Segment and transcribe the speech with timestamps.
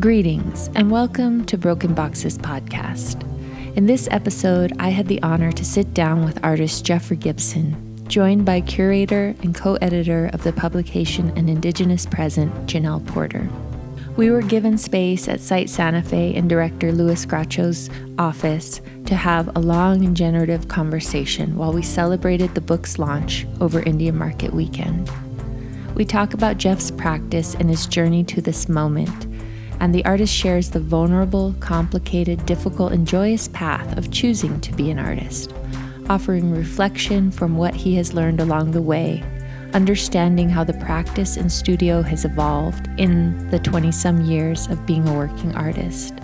[0.00, 3.22] Greetings and welcome to Broken Boxes Podcast.
[3.76, 8.44] In this episode, I had the honor to sit down with artist Jeffrey Gibson, joined
[8.44, 13.48] by curator and co editor of the publication An Indigenous Present, Jenelle Porter.
[14.18, 17.88] We were given space at Site Santa Fe and director Louis Grachos'
[18.18, 23.80] office to have a long and generative conversation while we celebrated the book's launch over
[23.80, 25.10] Indian Market weekend.
[25.94, 29.26] We talk about Jeff's practice and his journey to this moment,
[29.80, 34.90] and the artist shares the vulnerable, complicated, difficult, and joyous path of choosing to be
[34.90, 35.52] an artist,
[36.08, 39.22] offering reflection from what he has learned along the way
[39.76, 45.06] understanding how the practice in studio has evolved in the 20 some years of being
[45.06, 46.14] a working artist.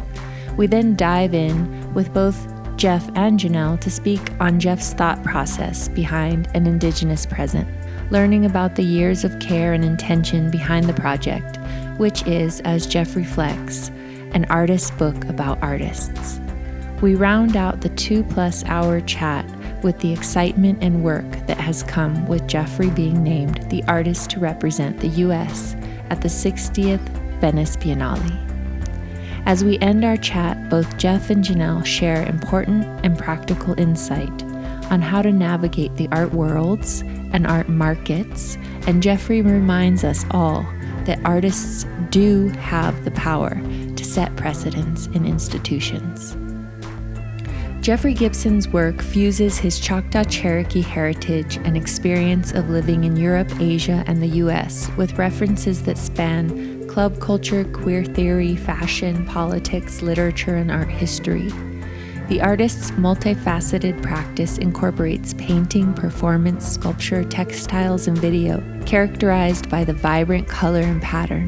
[0.57, 5.89] We then dive in with both Jeff and Jenelle to speak on Jeff's thought process
[5.89, 7.69] behind an Indigenous present,
[8.11, 11.59] learning about the years of care and intention behind the project,
[11.99, 13.89] which is, as Jeff reflects,
[14.33, 16.41] an artist's book about artists.
[17.01, 19.45] We round out the two plus hour chat
[19.83, 24.41] with the excitement and work that has come with Jeffrey being named the artist to
[24.41, 25.75] represent the U.S.
[26.11, 27.07] at the 60th
[27.41, 28.49] Venice Biennale.
[29.45, 34.31] As we end our chat, both Jeff and Jenelle share important and practical insight
[34.93, 37.01] on how to navigate the art worlds
[37.33, 40.65] and art markets, and Jeffrey reminds us all
[41.07, 43.55] that artists do have the power
[43.97, 46.37] to set precedents in institutions.
[47.83, 54.05] Jeffrey Gibson's work fuses his Choctaw Cherokee heritage and experience of living in Europe, Asia,
[54.07, 60.71] and the US with references that span club culture, queer theory, fashion, politics, literature, and
[60.71, 61.51] art history.
[62.33, 70.49] The artist's multifaceted practice incorporates painting, performance, sculpture, textiles, and video, characterized by the vibrant
[70.49, 71.47] color and pattern.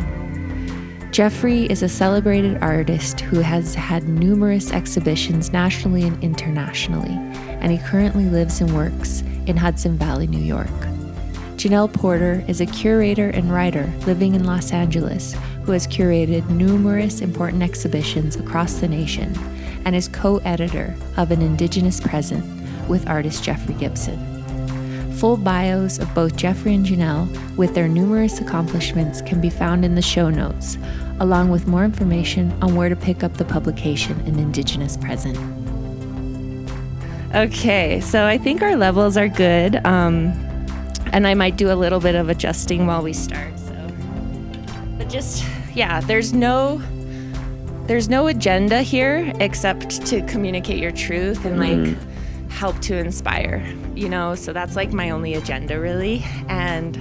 [1.10, 7.14] Jeffrey is a celebrated artist who has had numerous exhibitions nationally and internationally,
[7.62, 10.68] and he currently lives and works in Hudson Valley, New York.
[11.56, 17.22] Jenelle Porter is a curator and writer living in Los Angeles who has curated numerous
[17.22, 19.32] important exhibitions across the nation
[19.84, 22.44] and is co editor of An Indigenous Present
[22.88, 24.32] with artist Jeffrey Gibson.
[25.14, 29.94] Full bios of both Jeffrey and Jenelle, with their numerous accomplishments, can be found in
[29.94, 30.76] the show notes,
[31.20, 35.38] along with more information on where to pick up the publication An Indigenous Present.
[37.34, 40.32] Okay, so I think our levels are good, um,
[41.12, 43.58] and I might do a little bit of adjusting while we start.
[43.58, 43.88] So,
[44.98, 46.80] but just yeah, there's no
[47.86, 52.50] there's no agenda here except to communicate your truth and like mm.
[52.50, 53.64] help to inspire,
[53.94, 54.34] you know.
[54.34, 56.96] So that's like my only agenda really, and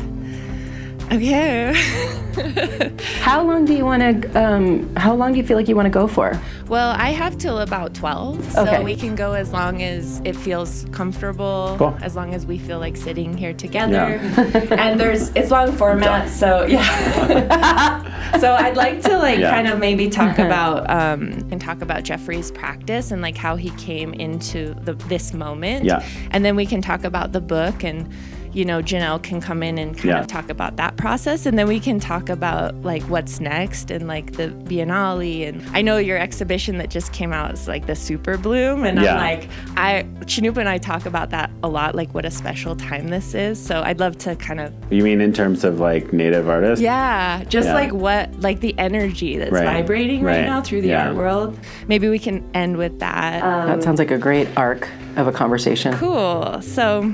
[1.13, 1.73] Okay.
[3.21, 4.41] how long do you want to?
[4.43, 6.39] Um, how long do you feel like you want to go for?
[6.67, 8.83] Well, I have till about twelve, so okay.
[8.83, 11.75] we can go as long as it feels comfortable.
[11.77, 11.95] Cool.
[12.01, 14.19] As long as we feel like sitting here together.
[14.19, 14.67] Yeah.
[14.71, 18.39] and there's it's long format, so yeah.
[18.39, 19.51] so I'd like to like yeah.
[19.51, 23.69] kind of maybe talk about um, and talk about Jeffrey's practice and like how he
[23.71, 25.85] came into the this moment.
[25.85, 26.03] Yeah.
[26.31, 28.11] And then we can talk about the book and
[28.53, 30.19] you know, Jenelle can come in and kind yeah.
[30.19, 31.45] of talk about that process.
[31.45, 35.47] And then we can talk about like what's next and like the Biennale.
[35.47, 38.83] And I know your exhibition that just came out is like the Super Bloom.
[38.83, 39.15] And yeah.
[39.15, 42.75] I'm like, I, Cannupa and I talk about that a lot, like what a special
[42.75, 43.63] time this is.
[43.63, 44.73] So I'd love to kind of.
[44.91, 46.81] You mean in terms of like native artists?
[46.81, 47.43] Yeah.
[47.45, 47.73] Just yeah.
[47.73, 49.65] like what, like the energy that's right.
[49.65, 50.37] vibrating right.
[50.37, 50.45] right.
[50.45, 51.59] now through the art world.
[51.87, 53.43] Maybe we can end with that.
[53.43, 55.93] Um, that sounds like a great arc of a conversation.
[55.93, 56.61] Cool.
[56.61, 57.13] So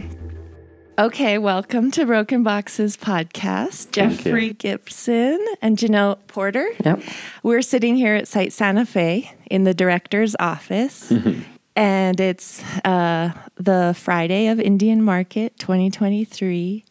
[1.00, 3.92] Okay, welcome to Broken Boxes podcast.
[3.92, 6.68] Jeffrey Gibson and Jenelle Porter.
[6.84, 7.02] Yep.
[7.42, 11.10] We're sitting here at Site Santa Fe in the director's office.
[11.10, 11.44] Mm-hmm.
[11.78, 16.84] And it's uh, the Friday of Indian Market 2023.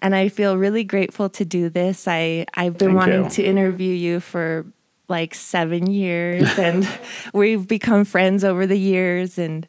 [0.00, 2.06] And I feel really grateful to do this.
[2.06, 3.30] I, I've been Thank wanting you.
[3.30, 4.66] to interview you for
[5.08, 6.86] like seven years, and
[7.32, 9.38] we've become friends over the years.
[9.38, 9.66] And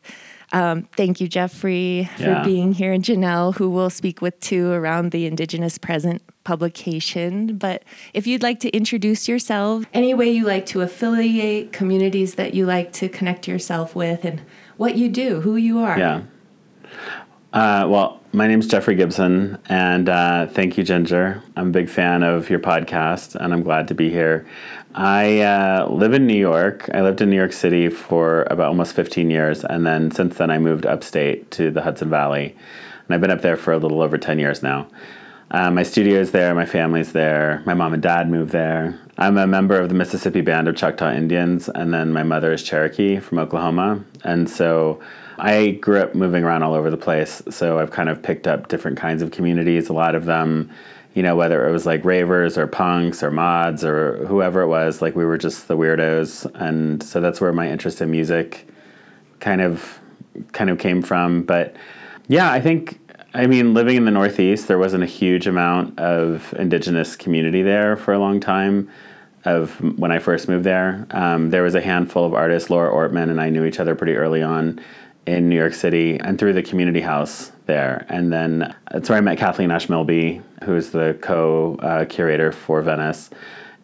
[0.52, 2.44] um, thank you, Jeffrey, yeah.
[2.44, 7.58] for being here, and Jenelle, who we'll speak with too around the Indigenous Present publication.
[7.58, 7.84] But
[8.14, 12.66] if you'd like to introduce yourself, any way you like to affiliate, communities that you
[12.66, 14.42] like to connect yourself with, and
[14.78, 15.98] what you do, who you are.
[15.98, 16.24] Yeah.
[17.54, 21.44] Uh, well, my name is Jeffrey Gibson, and uh, thank you, Ginger.
[21.58, 24.48] I'm a big fan of your podcast, and I'm glad to be here.
[24.94, 26.90] I uh, live in New York.
[26.94, 30.52] I lived in New York City for about almost 15 years, and then since then
[30.52, 32.56] I moved upstate to the Hudson Valley,
[33.06, 34.88] and I've been up there for a little over 10 years now.
[35.50, 38.98] Uh, my is there, my family's there, my mom and dad moved there.
[39.18, 42.64] I'm a member of the Mississippi Band of Choctaw Indians, and then my mother is
[42.64, 44.04] Cherokee from Oklahoma.
[44.24, 45.02] And so
[45.38, 47.42] I grew up moving around all over the place.
[47.50, 50.72] So I've kind of picked up different kinds of communities, a lot of them,
[51.14, 55.02] you know, whether it was like ravers or punks or mods or whoever it was,
[55.02, 56.50] like we were just the weirdos.
[56.56, 58.68] And so that's where my interest in music
[59.40, 60.00] kind of
[60.54, 61.44] kind of came from.
[61.44, 61.76] But
[62.28, 63.00] yeah, I think
[63.34, 67.96] I mean, living in the Northeast, there wasn't a huge amount of indigenous community there
[67.96, 68.90] for a long time.
[69.44, 72.70] Of when I first moved there, um, there was a handful of artists.
[72.70, 74.80] Laura Ortman and I knew each other pretty early on
[75.26, 78.06] in New York City, and through the community house there.
[78.10, 83.30] And then that's where I met Kathleen Ash Milby, who's the co-curator uh, for Venice.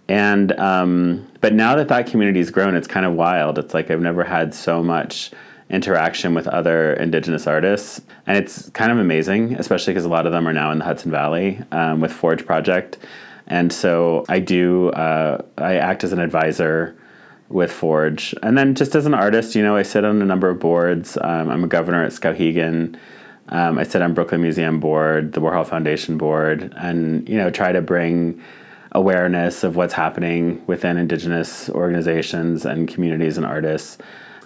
[0.10, 3.58] And um, but now that that community's grown, it's kind of wild.
[3.58, 5.32] It's like I've never had so much
[5.70, 10.32] interaction with other indigenous artists and it's kind of amazing especially because a lot of
[10.32, 12.98] them are now in the hudson valley um, with forge project
[13.48, 16.96] and so i do uh, i act as an advisor
[17.50, 20.50] with forge and then just as an artist you know i sit on a number
[20.50, 22.96] of boards um, i'm a governor at skowhegan
[23.50, 27.72] um, i sit on brooklyn museum board the warhol foundation board and you know try
[27.72, 28.42] to bring
[28.94, 33.98] awareness of what's happening within indigenous organizations and communities and artists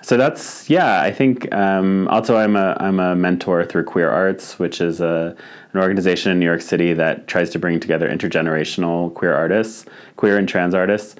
[0.01, 1.01] so that's yeah.
[1.01, 5.35] I think um, also I'm a I'm a mentor through Queer Arts, which is a
[5.73, 9.85] an organization in New York City that tries to bring together intergenerational queer artists,
[10.17, 11.15] queer and trans artists,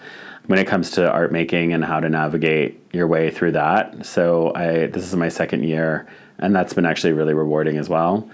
[0.47, 4.05] when it comes to art making and how to navigate your way through that.
[4.05, 6.07] So I this is my second year,
[6.41, 8.29] and that's been actually really rewarding as well.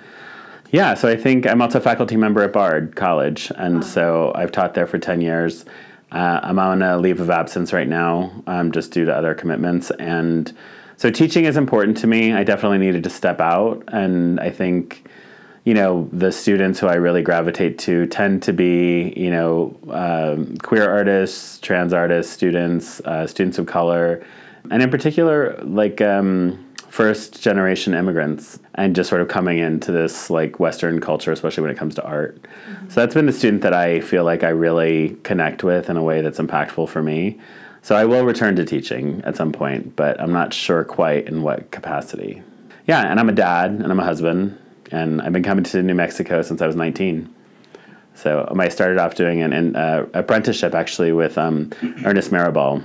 [0.72, 3.82] Yeah, so I think I'm also a faculty member at Bard College, and wow.
[3.82, 5.66] so I've taught there for ten years.
[6.12, 9.92] Uh, I'm on a leave of absence right now, um, just due to other commitments.
[9.92, 10.56] And
[10.96, 12.34] so teaching is important to me.
[12.34, 13.84] I definitely needed to step out.
[13.90, 15.06] And I think,
[15.66, 20.56] you know, the students who I really gravitate to tend to be, you know, um,
[20.60, 24.26] queer artists, trans artists, students, uh, students of color.
[24.72, 26.66] And in particular, like, um,
[26.98, 31.70] first generation immigrants and just sort of coming into this like Western culture, especially when
[31.70, 32.42] it comes to art.
[32.42, 32.90] Mm-hmm.
[32.90, 36.02] So that's been the student that I feel like I really connect with in a
[36.02, 37.40] way that's impactful for me.
[37.84, 41.44] So I will return to teaching at some point, but I'm not sure quite in
[41.44, 42.42] what capacity.
[42.88, 44.58] Yeah, and I'm a dad and I'm a husband,
[44.92, 47.32] and I've been coming to New Mexico since I was 19.
[48.16, 51.72] So um, I started off doing an, an uh, apprenticeship actually with um,
[52.04, 52.84] Ernest Mirabal,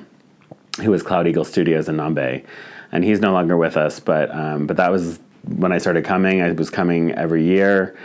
[0.82, 2.44] who was Cloud Eagle Studios in Nambe
[2.93, 3.99] and he's no longer with us.
[3.99, 6.43] But um, but that was when I started coming.
[6.43, 7.97] I was coming every year,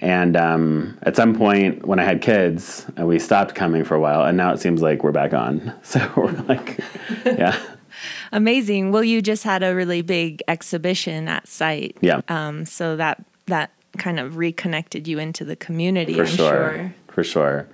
[0.00, 4.00] and um, at some point when I had kids, uh, we stopped coming for a
[4.00, 5.74] while, and now it seems like we're back on.
[5.82, 6.78] So we're like,
[7.24, 7.58] yeah.
[8.30, 8.92] Amazing.
[8.92, 11.96] Well, you just had a really big exhibition at site.
[12.00, 12.20] Yeah.
[12.28, 16.14] Um, so that that kind of reconnected you into the community.
[16.14, 16.36] For I'm sure.
[16.36, 16.94] sure.
[17.08, 17.68] For sure.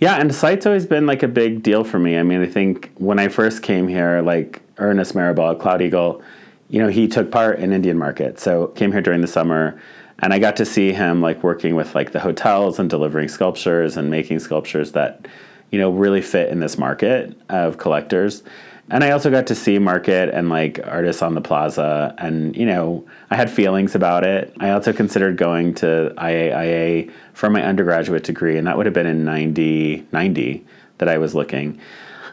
[0.00, 2.16] Yeah, and site's always been like a big deal for me.
[2.18, 6.22] I mean, I think when I first came here, like Ernest Mirabal, Cloud Eagle,
[6.68, 8.38] you know, he took part in Indian Market.
[8.38, 9.80] So came here during the summer
[10.20, 13.96] and I got to see him like working with like the hotels and delivering sculptures
[13.96, 15.26] and making sculptures that,
[15.70, 18.42] you know, really fit in this market of collectors.
[18.90, 22.66] And I also got to see market and like artists on the plaza and you
[22.66, 24.54] know, I had feelings about it.
[24.60, 29.06] I also considered going to IAIA for my undergraduate degree and that would have been
[29.06, 30.66] in 90 90
[30.98, 31.80] that I was looking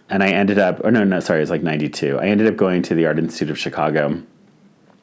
[0.10, 2.20] and I ended up, or no, no, sorry, it was like 92.
[2.20, 4.22] I ended up going to the Art Institute of Chicago.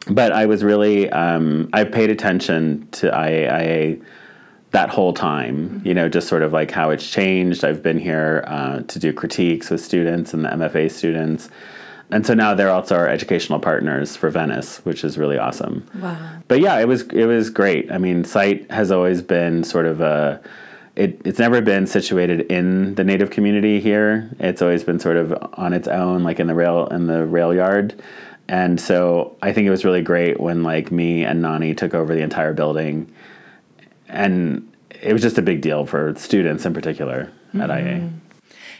[0.08, 4.02] But I was really, um, I paid attention to IAIA
[4.72, 5.86] that whole time, mm-hmm.
[5.86, 7.64] you know, just sort of like how it's changed.
[7.64, 11.50] I've been here uh, to do critiques with students and the MFA students.
[12.10, 15.86] And so now they're also our educational partners for Venice, which is really awesome.
[15.94, 16.18] Wow.
[16.48, 17.90] But yeah, it was it was great.
[17.90, 20.40] I mean, site has always been sort of a
[20.94, 24.30] it, it's never been situated in the native community here.
[24.38, 27.54] It's always been sort of on its own, like in the rail in the rail
[27.54, 28.00] yard.
[28.48, 32.14] And so I think it was really great when like me and Nani took over
[32.14, 33.10] the entire building,
[34.08, 34.70] and
[35.00, 37.60] it was just a big deal for students in particular mm-hmm.
[37.62, 38.10] at IA.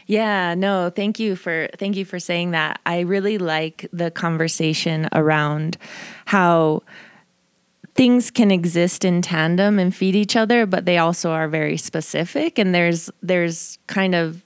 [0.05, 2.79] Yeah, no, thank you for thank you for saying that.
[2.85, 5.77] I really like the conversation around
[6.25, 6.83] how
[7.95, 12.57] things can exist in tandem and feed each other, but they also are very specific.
[12.57, 14.43] And there's there's kind of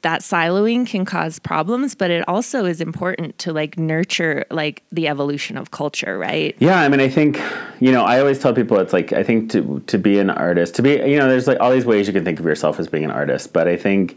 [0.00, 5.06] that siloing can cause problems, but it also is important to like nurture like the
[5.06, 6.56] evolution of culture, right?
[6.58, 7.40] Yeah, I mean, I think
[7.80, 10.74] you know, I always tell people it's like I think to to be an artist,
[10.76, 12.88] to be you know, there's like all these ways you can think of yourself as
[12.88, 14.16] being an artist, but I think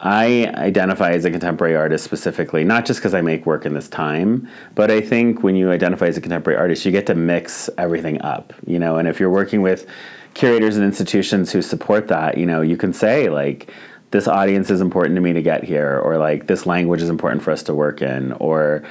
[0.00, 3.88] I identify as a contemporary artist specifically, not just because I make work in this
[3.88, 7.70] time, but I think when you identify as a contemporary artist, you get to mix
[7.78, 8.98] everything up, you know.
[8.98, 9.86] And if you're working with
[10.34, 13.72] curators and institutions who support that, you know, you can say like
[14.10, 17.42] this audience is important to me to get here or like this language is important
[17.42, 18.84] for us to work in or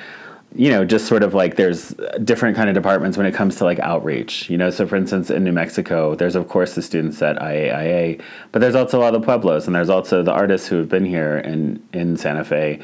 [0.55, 1.93] you know just sort of like there's
[2.24, 4.69] different kind of departments when it comes to like outreach you know?
[4.69, 8.21] So for instance in new mexico there's of course the students at iaia
[8.51, 11.38] but there's also all the pueblos and there's also the artists who have been here
[11.38, 12.79] in in santa fe.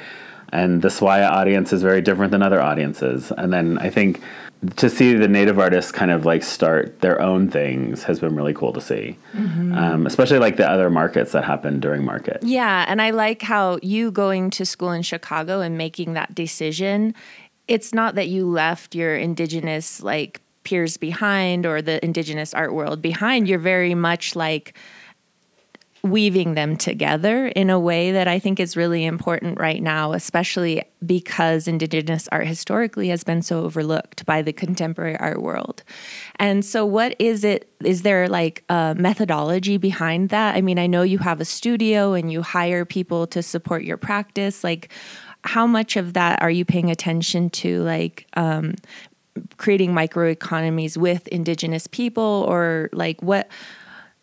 [0.54, 3.32] And the SWAIA audience is very different than other audiences.
[3.38, 4.22] And then i think
[4.75, 8.54] to see the native artists kind of like start their own things has been really
[8.54, 9.18] cool to see.
[9.34, 9.74] Mm-hmm.
[9.74, 12.40] um, especially like the other markets that happen during market.
[12.44, 17.16] Yeah and i like how you going to school in chicago and making that decision
[17.68, 23.01] it's not that you left your indigenous like peers behind or the indigenous art world
[23.01, 24.75] behind you're very much like
[26.03, 30.84] weaving them together in a way that I think is really important right now, especially
[31.06, 35.84] because Indigenous art historically has been so overlooked by the contemporary art world.
[36.38, 37.70] And so, what is it?
[37.84, 40.56] Is there like a methodology behind that?
[40.56, 43.98] I mean, I know you have a studio and you hire people to support your
[43.98, 44.63] practice.
[44.63, 44.91] Like,
[45.44, 48.76] how much of that are you paying attention to, like, um,
[49.58, 53.48] creating microeconomies with Indigenous people, or like what?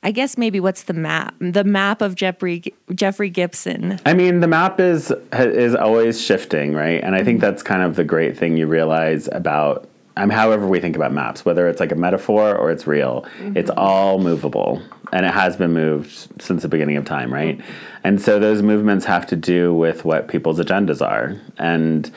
[0.02, 1.34] I guess maybe what's the map?
[1.40, 2.62] The map of Jeffrey
[2.94, 3.98] Jeffrey Gibson.
[4.06, 7.02] I mean, the map is is always shifting, right?
[7.02, 7.50] And I think mm-hmm.
[7.50, 11.68] that's kind of the great thing you realize about However we think about maps, whether
[11.68, 13.56] it's like a metaphor or it's real, mm-hmm.
[13.56, 14.82] it's all movable,
[15.12, 16.10] and it has been moved
[16.40, 17.60] since the beginning of time, right?
[18.04, 22.10] And so those movements have to do with what people's agendas are, and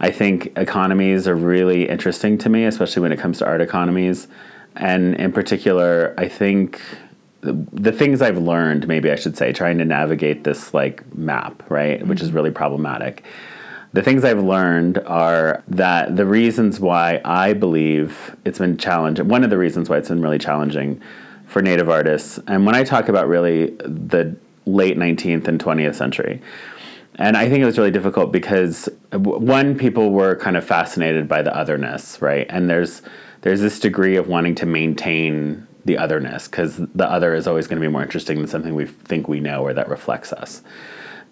[0.00, 4.28] I think economies are really interesting to me, especially when it comes to art economies,
[4.76, 6.80] and in particular, I think
[7.42, 11.98] the, things I've learned, maybe I should say, trying to navigate this like map, right,
[11.98, 12.08] mm-hmm.
[12.08, 12.36] which is mm-hmm.
[12.36, 13.24] really problematic.
[13.92, 19.44] The things I've learned are that the reasons why I believe it's been challenging, one
[19.44, 21.02] of the reasons why it's been really challenging
[21.46, 24.34] for Native artists, and when I talk about really the
[24.64, 26.40] late 19th and 20th century,
[27.16, 31.42] and I think it was really difficult because one, people were kind of fascinated by
[31.42, 32.46] the otherness, right?
[32.48, 33.02] And there's
[33.42, 37.80] there's this degree of wanting to maintain the otherness because the other is always going
[37.80, 40.62] to be more interesting than something we think we know or that reflects us.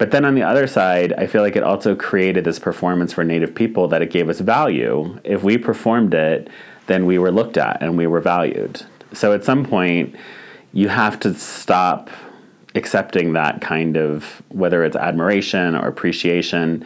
[0.00, 3.22] But then on the other side, I feel like it also created this performance for
[3.22, 5.20] Native people that it gave us value.
[5.24, 6.48] If we performed it,
[6.86, 8.80] then we were looked at and we were valued.
[9.12, 10.16] So at some point,
[10.72, 12.08] you have to stop
[12.74, 16.82] accepting that kind of whether it's admiration or appreciation.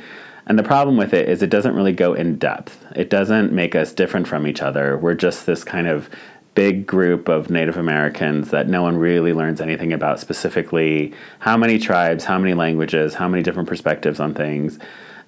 [0.47, 2.85] And the problem with it is it doesn't really go in depth.
[2.97, 4.99] It doesn't make us different from each other.
[4.99, 6.11] We're just this kind of
[6.54, 11.78] big group of Native Americans that no one really learns anything about specifically how many
[11.78, 14.78] tribes, how many languages, how many different perspectives on things,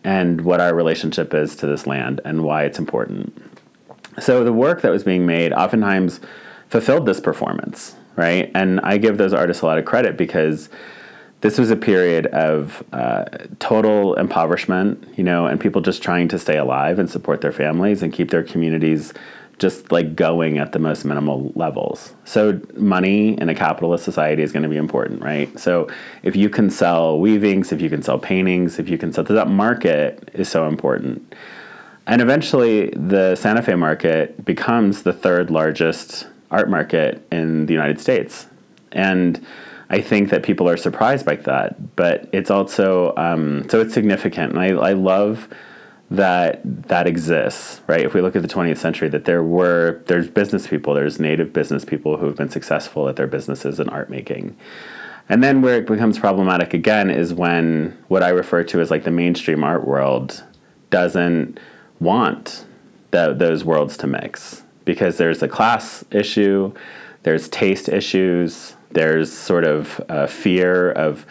[0.05, 3.37] and what our relationship is to this land and why it's important.
[4.21, 6.21] So the work that was being made oftentimes
[6.69, 8.51] fulfilled this performance, right?
[8.55, 10.69] And I give those artists a lot of credit because
[11.41, 13.25] this was a period of uh,
[13.59, 18.03] total impoverishment, you know, and people just trying to stay alive and support their families
[18.03, 19.13] and keep their communities
[19.59, 22.15] just like going at the most minimal levels.
[22.25, 25.59] So money in a capitalist society is going to be important, right?
[25.59, 25.89] So
[26.23, 29.49] if you can sell weavings, if you can sell paintings, if you can sell that
[29.49, 31.35] market is so important.
[32.07, 37.99] And eventually the Santa Fe market becomes the third largest art market in the United
[37.99, 38.47] States.
[38.93, 39.45] And
[39.89, 44.53] I think that people are surprised by that, but it's also um, so it's significant.
[44.53, 45.49] And I, I love
[46.11, 48.03] that that exists, right?
[48.03, 51.53] If we look at the 20th century, that there were there's business people, there's native
[51.53, 54.57] business people who have been successful at their businesses in art making.
[55.29, 59.03] And then where it becomes problematic again is when what I refer to as like
[59.03, 60.45] the mainstream art world
[60.91, 61.59] doesn't
[61.99, 62.65] want
[63.11, 66.73] the, those worlds to mix because there's a class issue,
[67.25, 71.27] there's taste issues, there's sort of a fear of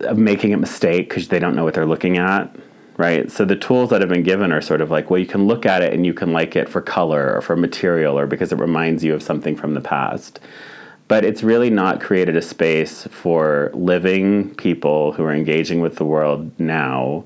[0.00, 2.54] of making a mistake because they don't know what they're looking at
[2.96, 3.30] right?
[3.30, 5.66] So the tools that have been given are sort of like, well, you can look
[5.66, 8.58] at it and you can like it for color or for material or because it
[8.58, 10.40] reminds you of something from the past.
[11.08, 16.04] But it's really not created a space for living people who are engaging with the
[16.04, 17.24] world now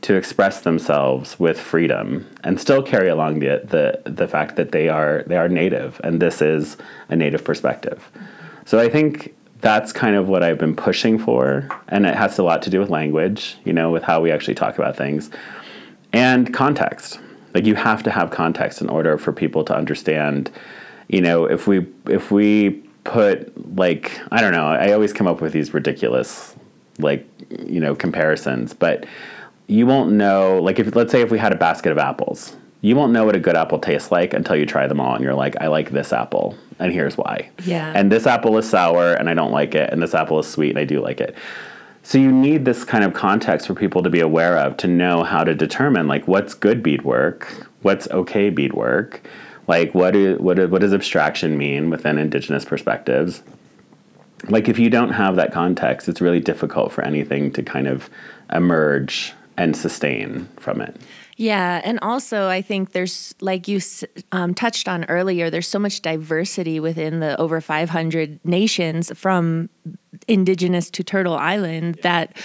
[0.00, 4.88] to express themselves with freedom and still carry along the, the, the fact that they
[4.88, 6.76] are, they are native and this is
[7.08, 8.08] a native perspective.
[8.64, 11.68] So I think that's kind of what I've been pushing for.
[11.88, 14.54] And it has a lot to do with language, you know, with how we actually
[14.54, 15.30] talk about things
[16.12, 17.20] and context.
[17.54, 20.50] Like you have to have context in order for people to understand,
[21.08, 22.70] you know, if we if we
[23.04, 26.54] put like I don't know, I always come up with these ridiculous
[26.98, 29.06] like, you know, comparisons, but
[29.66, 32.94] you won't know like if let's say if we had a basket of apples you
[32.94, 35.34] won't know what a good apple tastes like until you try them all and you're
[35.34, 37.50] like, I like this apple, and here's why.
[37.64, 37.92] Yeah.
[37.94, 40.70] And this apple is sour and I don't like it, and this apple is sweet
[40.70, 41.34] and I do like it.
[42.02, 45.24] So you need this kind of context for people to be aware of to know
[45.24, 49.20] how to determine like what's good beadwork, what's okay beadwork,
[49.66, 53.42] like what is what is, what does abstraction mean within indigenous perspectives.
[54.48, 58.08] Like if you don't have that context, it's really difficult for anything to kind of
[58.52, 60.96] emerge and sustain from it.
[61.38, 63.80] Yeah, and also I think there's like you
[64.32, 65.50] um, touched on earlier.
[65.50, 69.70] There's so much diversity within the over 500 nations from
[70.26, 72.36] indigenous to Turtle Island that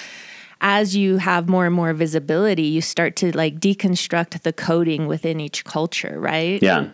[0.62, 5.40] as you have more and more visibility, you start to like deconstruct the coding within
[5.40, 6.62] each culture, right?
[6.62, 6.90] Yeah.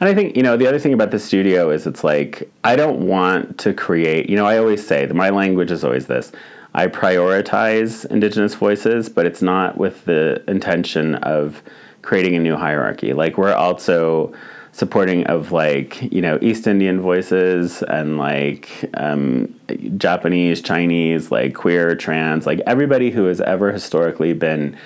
[0.00, 2.74] And I think, you know, the other thing about the studio is it's like, I
[2.74, 6.32] don't want to create, you know, I always say that my language is always this
[6.74, 11.62] I prioritize Indigenous voices, but it's not with the intention of
[12.02, 13.12] creating a new hierarchy.
[13.12, 14.34] Like we're also
[14.72, 19.54] supporting of like you know East Indian voices and like um,
[19.96, 24.76] Japanese, Chinese, like queer, trans, like everybody who has ever historically been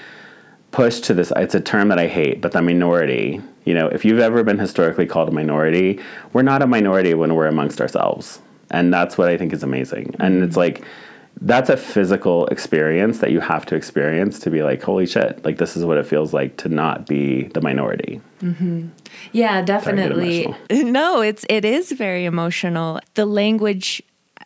[0.70, 1.32] pushed to this.
[1.36, 3.40] It's a term that I hate, but the minority.
[3.64, 6.00] You know, if you've ever been historically called a minority,
[6.32, 10.16] we're not a minority when we're amongst ourselves, and that's what I think is amazing.
[10.18, 10.84] And it's like
[11.40, 15.58] that's a physical experience that you have to experience to be like, holy shit, like
[15.58, 18.20] this is what it feels like to not be the minority.
[18.40, 18.88] Mm-hmm.
[19.32, 20.54] Yeah, definitely.
[20.70, 23.00] No, it's it is very emotional.
[23.14, 24.02] The language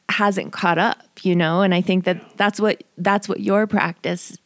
[0.08, 4.36] hasn't caught up, you know, and I think that that's what that's what your practice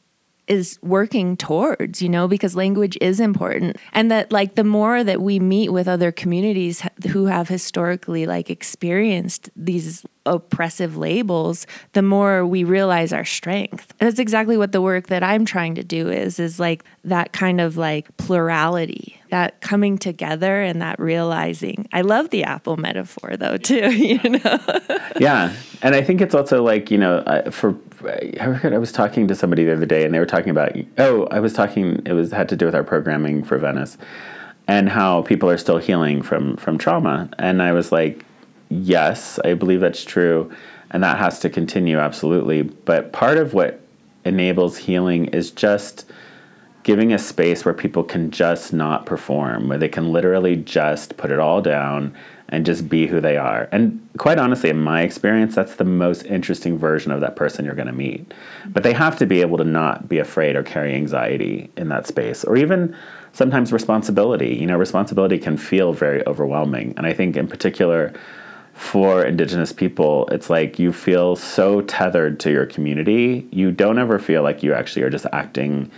[0.50, 3.76] is working towards, you know, because language is important.
[3.92, 8.50] And that like the more that we meet with other communities who have historically like
[8.50, 13.92] experienced these oppressive labels, the more we realize our strength.
[14.00, 17.32] And that's exactly what the work that I'm trying to do is is like that
[17.32, 21.88] kind of like plurality, that coming together and that realizing.
[21.92, 24.58] I love the apple metaphor though too, you know.
[25.18, 25.54] yeah.
[25.82, 27.76] And I think it's also like, you know, uh, for
[28.40, 31.40] I was talking to somebody the other day and they were talking about oh, I
[31.40, 33.98] was talking it was had to do with our programming for Venice
[34.68, 37.28] and how people are still healing from from trauma.
[37.38, 38.24] And I was like,
[38.70, 40.50] yes, I believe that's true,
[40.90, 42.62] and that has to continue absolutely.
[42.62, 43.80] But part of what
[44.24, 46.10] enables healing is just
[46.82, 51.30] giving a space where people can just not perform, where they can literally just put
[51.30, 52.14] it all down
[52.48, 53.68] and just be who they are.
[53.70, 57.74] And quite honestly, in my experience, that's the most interesting version of that person you're
[57.74, 58.32] going to meet.
[58.66, 62.06] But they have to be able to not be afraid or carry anxiety in that
[62.06, 62.96] space, or even
[63.32, 64.56] sometimes responsibility.
[64.56, 66.94] You know, responsibility can feel very overwhelming.
[66.96, 68.12] And I think, in particular,
[68.80, 73.46] for indigenous people it's like you feel so tethered to your community.
[73.52, 75.90] You don't ever feel like you actually are just acting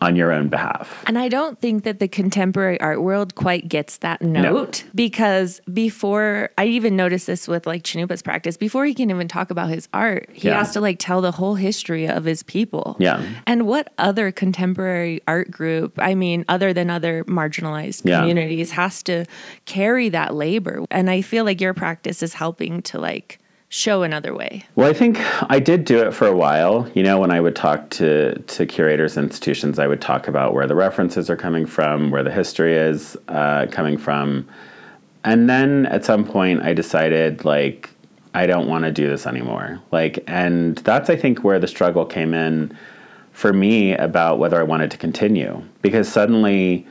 [0.00, 1.04] on your own behalf.
[1.06, 4.90] And I don't think that the contemporary art world quite gets that note no.
[4.94, 9.50] because before I even noticed this with like Cannupa's practice, before he can even talk
[9.50, 10.58] about his art, he yeah.
[10.58, 12.96] has to like tell the whole history of his people.
[12.98, 13.24] Yeah.
[13.46, 19.24] And what other contemporary art group, I mean, other than other marginalized communities, has to
[19.64, 20.84] carry that labor?
[20.90, 24.64] And I feel like your practice is helping to like show another way?
[24.74, 25.18] Well, I think
[25.50, 26.88] I did do it for a while.
[26.94, 30.66] You know, when I would talk to, to curators, institutions, I would talk about where
[30.66, 34.48] the references are coming from, where the history is uh, coming from.
[35.24, 37.90] And then at some point, I decided, like,
[38.32, 39.80] I don't want to do this anymore.
[39.90, 42.76] Like, and that's, I think, where the struggle came in
[43.32, 45.64] for me about whether I wanted to continue.
[45.82, 46.86] Because suddenly,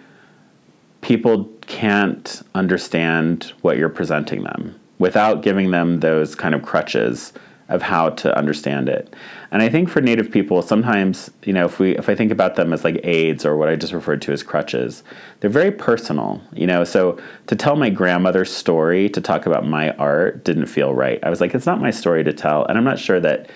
[1.01, 7.33] people can't understand what you're presenting them without giving them those kind of crutches
[7.67, 9.15] of how to understand it.
[9.51, 12.55] And I think for native people, sometimes, you know, if we if I think about
[12.55, 15.03] them as like aids or what I just referred to as crutches,
[15.39, 16.83] they're very personal, you know.
[16.83, 21.19] So to tell my grandmother's story, to talk about my art didn't feel right.
[21.23, 23.49] I was like, it's not my story to tell, and I'm not sure that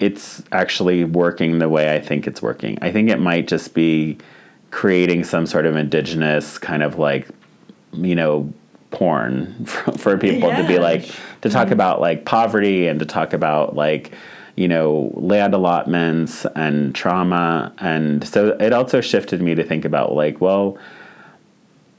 [0.00, 2.78] it's actually working the way I think it's working.
[2.82, 4.18] I think it might just be
[4.70, 7.28] creating some sort of indigenous kind of like,
[7.92, 8.52] you know,
[8.90, 11.04] porn for, for people to be like
[11.42, 11.74] to talk mm-hmm.
[11.74, 14.12] about like poverty and to talk about like
[14.56, 17.72] you know land allotments and trauma.
[17.78, 20.78] And so it also shifted me to think about like well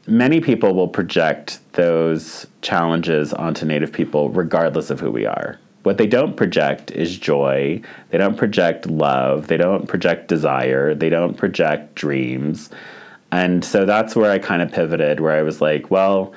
[0.08, 5.60] many people will project those challenges onto native people regardless of who we are.
[5.84, 7.82] What they don't project is joy.
[8.10, 9.47] They don't project love.
[9.47, 10.93] They don't project desire.
[10.93, 12.69] They don't project dreams.
[13.32, 16.34] And so that's where i kind of pivoted where i was like well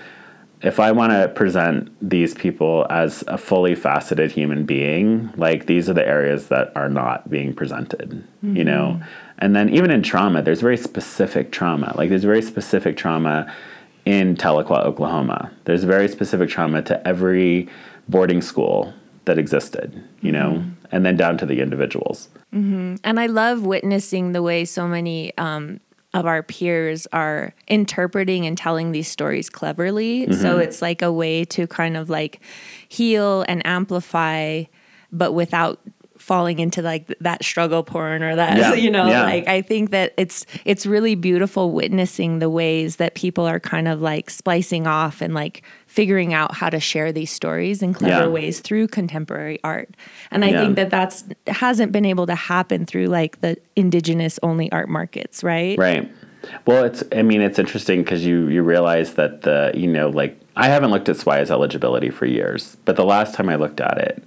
[0.64, 5.90] if I want to present these people as a fully faceted human being, like these
[5.90, 8.56] are the areas that are not being presented, mm-hmm.
[8.56, 9.00] you know?
[9.38, 11.92] And then even in trauma, there's very specific trauma.
[11.96, 13.52] Like there's very specific trauma
[14.06, 15.52] in Tahlequah, Oklahoma.
[15.64, 17.68] There's very specific trauma to every
[18.08, 18.94] boarding school
[19.26, 20.86] that existed, you know, mm-hmm.
[20.92, 22.28] and then down to the individuals.
[22.54, 22.96] Mm-hmm.
[23.04, 25.80] And I love witnessing the way so many um,
[26.14, 30.22] of our peers are interpreting and telling these stories cleverly.
[30.22, 30.40] Mm-hmm.
[30.40, 32.40] So it's like a way to kind of like
[32.88, 34.64] heal and amplify,
[35.12, 35.80] but without
[36.24, 38.72] falling into like that struggle porn or that yeah.
[38.82, 39.24] you know yeah.
[39.24, 43.86] like i think that it's it's really beautiful witnessing the ways that people are kind
[43.86, 48.24] of like splicing off and like figuring out how to share these stories in clever
[48.24, 48.26] yeah.
[48.26, 49.90] ways through contemporary art
[50.30, 54.72] and i think that that's hasn't been able to happen through like the indigenous only
[54.72, 56.10] art markets right right
[56.66, 60.40] well it's i mean it's interesting because you you realize that the you know like
[60.56, 63.98] i haven't looked at SWAIA's eligibility for years but the last time i looked at
[63.98, 64.26] it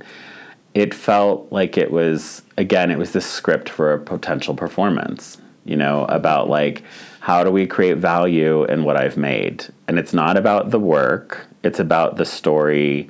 [0.78, 5.76] it felt like it was again it was this script for a potential performance you
[5.76, 6.84] know about like
[7.20, 9.66] how do we create value in what i've made?
[9.88, 13.10] And it's not about the work it's about the story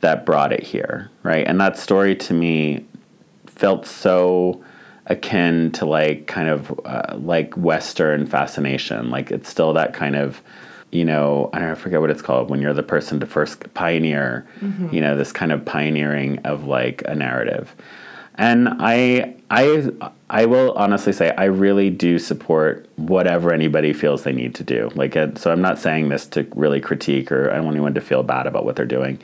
[0.00, 1.46] that brought it here right?
[1.46, 2.84] And that story to me
[3.46, 4.64] felt so
[5.06, 10.42] akin to like kind of uh, like western fascination like it's still that kind of
[10.96, 13.26] you know, I don't know, I forget what it's called when you're the person to
[13.26, 14.94] first pioneer, mm-hmm.
[14.94, 17.74] you know, this kind of pioneering of like a narrative.
[18.36, 19.90] And I I
[20.28, 24.90] I will honestly say I really do support whatever anybody feels they need to do.
[24.94, 28.00] Like so I'm not saying this to really critique or I don't want anyone to
[28.00, 29.20] feel bad about what they're doing.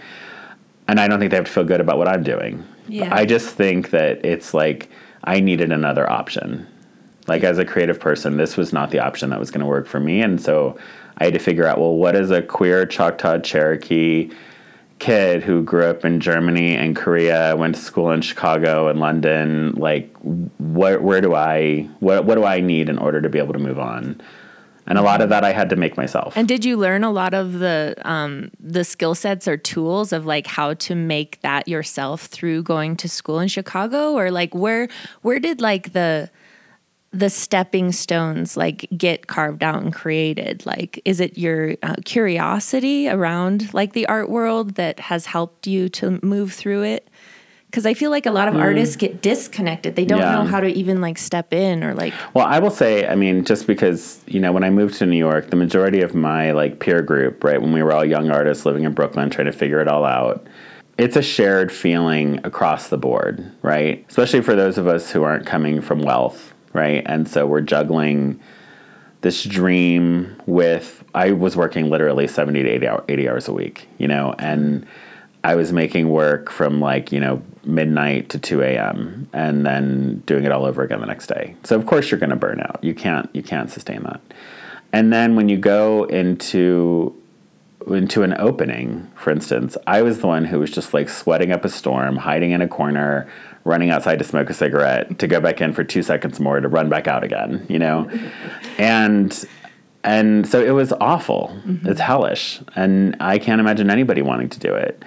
[0.89, 2.65] And I don't think they have to feel good about what I'm doing.
[2.89, 3.15] Yeah.
[3.15, 4.91] I just think that it's like
[5.25, 6.67] I needed another option.
[7.29, 9.87] Like as a creative person, this was not the option that was going to work
[9.87, 10.77] for me and so
[11.23, 14.29] I had to figure out well, what is a queer Choctaw Cherokee
[14.99, 19.71] kid who grew up in Germany and Korea, went to school in Chicago and London,
[19.75, 20.13] like
[20.59, 23.61] what where do I what what do I need in order to be able to
[23.61, 24.21] move on?
[24.89, 26.37] And a lot of that I had to make myself.
[26.37, 30.27] And did you learn a lot of the um, the skill sets or tools of
[30.27, 34.89] like how to make that yourself through going to school in Chicago, or like where
[35.21, 36.31] where did like the
[37.13, 43.09] the stepping stones like get carved out and created like is it your uh, curiosity
[43.09, 47.09] around like the art world that has helped you to move through it
[47.67, 48.61] because i feel like a lot of mm.
[48.61, 50.33] artists get disconnected they don't yeah.
[50.33, 53.45] know how to even like step in or like well i will say i mean
[53.45, 56.81] just because you know when i moved to new york the majority of my like
[56.81, 59.81] peer group right when we were all young artists living in brooklyn trying to figure
[59.81, 60.47] it all out
[60.99, 64.05] it's a shared feeling across the board, right?
[64.11, 67.03] Especially for those of us who aren't coming from wealth right?
[67.07, 68.41] And so we're juggling
[69.23, 73.89] this dream with I was working literally 70 to 80, hour, 80 hours a week,
[73.99, 74.87] you know, and
[75.45, 79.29] I was making work from like, you know, midnight to 2 a.m.
[79.33, 81.57] and then doing it all over again the next day.
[81.65, 82.83] So of course you're going to burn out.
[82.83, 84.21] You can't you can't sustain that.
[84.93, 87.17] And then when you go into
[87.87, 91.65] into an opening, for instance, I was the one who was just like sweating up
[91.65, 93.29] a storm, hiding in a corner,
[93.65, 96.69] running outside to smoke a cigarette, to go back in for two seconds more, to
[96.69, 98.11] run back out again, you know?
[98.79, 99.45] and
[100.05, 101.57] and so it was awful.
[101.65, 101.89] Mm-hmm.
[101.89, 102.61] It's hellish.
[102.75, 105.05] And I can't imagine anybody wanting to do it.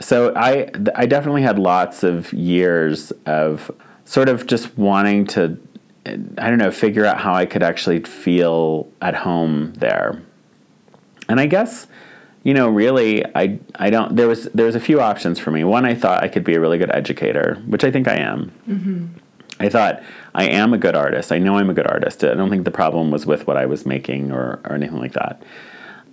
[0.00, 3.70] So I I definitely had lots of years of
[4.04, 5.58] sort of just wanting to
[6.06, 10.22] I don't know, figure out how I could actually feel at home there.
[11.28, 11.86] And I guess
[12.44, 14.14] you know, really, I I don't.
[14.14, 15.64] There was there was a few options for me.
[15.64, 18.52] One, I thought I could be a really good educator, which I think I am.
[18.68, 19.06] Mm-hmm.
[19.60, 20.02] I thought
[20.34, 21.32] I am a good artist.
[21.32, 22.22] I know I'm a good artist.
[22.22, 25.14] I don't think the problem was with what I was making or or anything like
[25.14, 25.42] that.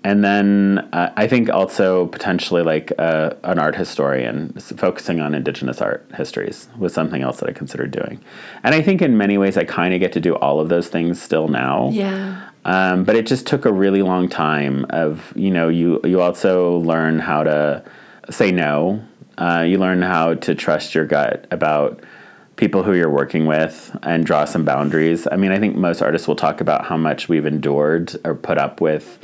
[0.03, 5.79] And then uh, I think also potentially like uh, an art historian focusing on indigenous
[5.79, 8.19] art histories was something else that I considered doing.
[8.63, 10.87] And I think in many ways I kind of get to do all of those
[10.87, 11.89] things still now.
[11.91, 12.49] Yeah.
[12.65, 14.85] Um, but it just took a really long time.
[14.89, 17.83] Of you know, you you also learn how to
[18.29, 19.03] say no.
[19.37, 22.03] Uh, you learn how to trust your gut about
[22.55, 25.27] people who you're working with and draw some boundaries.
[25.31, 28.57] I mean, I think most artists will talk about how much we've endured or put
[28.57, 29.17] up with.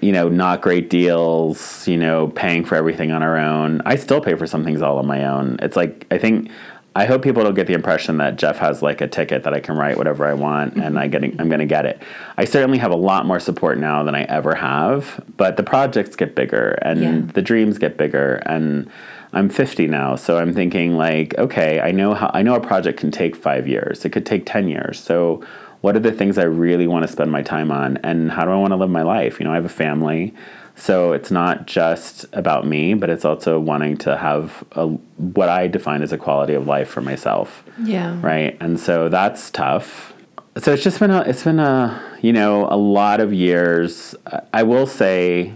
[0.00, 1.86] You know, not great deals.
[1.86, 3.82] You know, paying for everything on our own.
[3.84, 5.58] I still pay for some things all on my own.
[5.60, 6.50] It's like I think
[6.96, 9.60] I hope people don't get the impression that Jeff has like a ticket that I
[9.60, 12.02] can write whatever I want and I getting I'm going to get it.
[12.36, 16.16] I certainly have a lot more support now than I ever have, but the projects
[16.16, 17.32] get bigger and yeah.
[17.32, 18.90] the dreams get bigger and
[19.32, 22.98] I'm 50 now, so I'm thinking like, okay, I know how I know a project
[22.98, 24.04] can take 5 years.
[24.04, 24.98] It could take 10 years.
[24.98, 25.44] So
[25.80, 28.50] what are the things I really want to spend my time on and how do
[28.50, 29.40] I want to live my life?
[29.40, 30.34] You know, I have a family.
[30.76, 35.68] So it's not just about me, but it's also wanting to have a, what I
[35.68, 37.62] define as a quality of life for myself.
[37.82, 38.18] Yeah.
[38.20, 38.56] Right.
[38.60, 40.14] And so that's tough.
[40.56, 44.14] So it's just been a, it's been a, you know, a lot of years.
[44.52, 45.54] I will say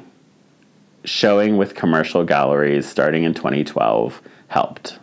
[1.04, 4.98] showing with commercial galleries starting in 2012 helped.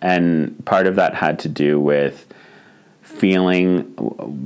[0.00, 2.26] And part of that had to do with
[3.18, 3.82] feeling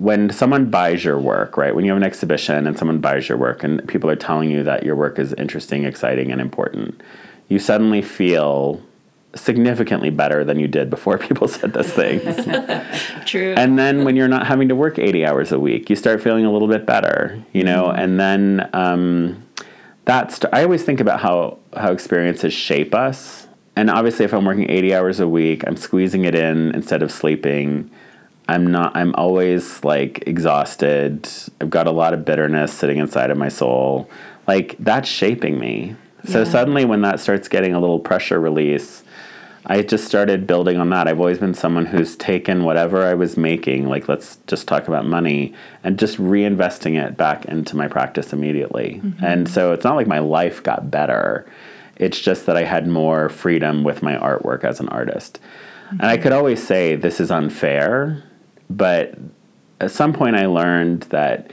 [0.01, 1.75] when someone buys your work, right?
[1.75, 4.63] When you have an exhibition and someone buys your work and people are telling you
[4.65, 7.01] that your work is interesting, exciting, and important,
[7.49, 8.83] you suddenly feel
[9.35, 12.23] significantly better than you did before people said those things.
[13.27, 13.55] True.
[13.57, 16.45] and then when you're not having to work 80 hours a week, you start feeling
[16.45, 18.01] a little bit better, you know, mm-hmm.
[18.01, 19.43] and then um,
[20.05, 23.47] that's, I always think about how, how experiences shape us.
[23.75, 27.13] And obviously, if I'm working 80 hours a week, I'm squeezing it in instead of
[27.13, 27.91] sleeping
[28.49, 31.29] I'm not I'm always like exhausted.
[31.61, 34.09] I've got a lot of bitterness sitting inside of my soul.
[34.47, 35.97] Like that's shaping me.
[36.25, 36.45] So yeah.
[36.45, 39.05] suddenly when that starts getting a little pressure release,
[39.69, 41.09] I just started building on that.
[41.09, 45.07] I've always been someone who's taken whatever I was making, like let's just talk about
[45.07, 49.01] money, and just reinvesting it back into my practice immediately.
[49.03, 49.25] Mm-hmm.
[49.25, 51.47] And so it's not like my life got better.
[51.97, 55.41] It's just that I had more freedom with my artwork as an artist.
[55.87, 56.01] Mm-hmm.
[56.01, 58.23] And I could always say this is unfair,
[58.69, 59.15] but
[59.81, 61.51] at some point, I learned that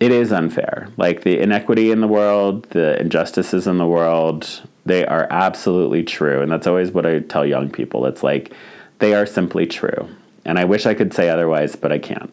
[0.00, 0.88] it is unfair.
[0.96, 6.42] Like the inequity in the world, the injustices in the world, they are absolutely true.
[6.42, 8.06] And that's always what I tell young people.
[8.06, 8.52] It's like
[8.98, 10.08] they are simply true.
[10.44, 12.32] And I wish I could say otherwise, but I can't.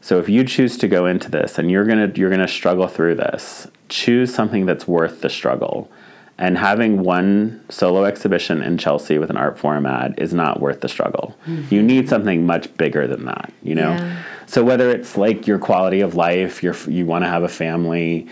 [0.00, 2.48] So if you choose to go into this and you're going to you're going to
[2.48, 5.90] struggle through this, choose something that's worth the struggle.
[6.38, 10.88] And having one solo exhibition in Chelsea with an Artforum ad is not worth the
[10.88, 11.34] struggle.
[11.46, 11.74] Mm-hmm.
[11.74, 13.92] You need something much bigger than that, you know?
[13.92, 14.22] Yeah.
[14.46, 18.28] So whether it's like your quality of life, you you want to have a family,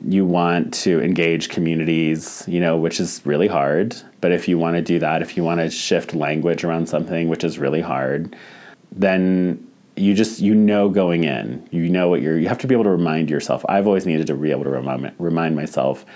[0.00, 3.96] you want to engage communities, you know, which is really hard.
[4.20, 7.28] But if you want to do that, if you want to shift language around something,
[7.28, 8.34] which is really hard,
[8.92, 9.64] then
[9.96, 12.38] you just you know going in, you know what you're.
[12.38, 13.64] You have to be able to remind yourself.
[13.68, 16.06] I've always needed to be able to remind remind myself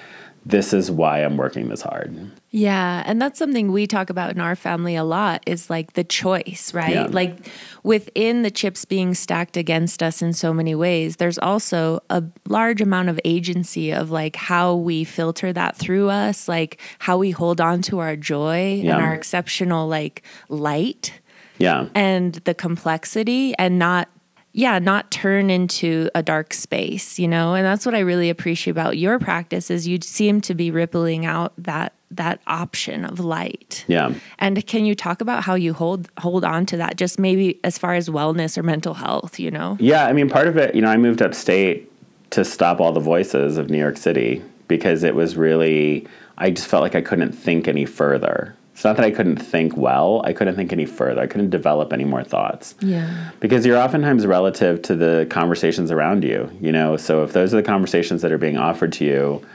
[0.45, 2.31] this is why I'm working this hard.
[2.51, 6.05] Yeah, and that's something we talk about in our family a lot is like the
[6.05, 6.95] choice, right?
[6.95, 7.07] Yeah.
[7.09, 7.49] Like
[7.83, 12.81] within the chips being stacked against us in so many ways, there's also a large
[12.81, 17.61] amount of agency of like how we filter that through us, like how we hold
[17.61, 18.95] on to our joy yeah.
[18.95, 21.21] and our exceptional like light.
[21.59, 21.89] Yeah.
[21.95, 24.09] And the complexity and not
[24.55, 27.55] yeah, not turn into a dark space, you know?
[27.55, 31.25] And that's what I really appreciate about your practice is you seem to be rippling
[31.25, 33.87] out that that option of light.
[33.89, 34.13] Yeah.
[34.39, 37.79] And can you talk about how you hold hold on to that just maybe as
[37.79, 39.79] far as wellness or mental health, you know?
[39.81, 41.91] Yeah, I mean part of it, you know, I moved upstate
[42.31, 46.67] to stop all the voices of New York City because it was really I just
[46.67, 48.55] felt like I couldn't think any further.
[48.83, 51.21] It's not that I couldn't think well, I couldn't think any further.
[51.21, 52.75] I couldn't develop any more thoughts.
[52.81, 53.31] Yeah.
[53.39, 56.97] Because you're oftentimes relative to the conversations around you, you know.
[56.97, 59.47] So if those are the conversations that are being offered to you,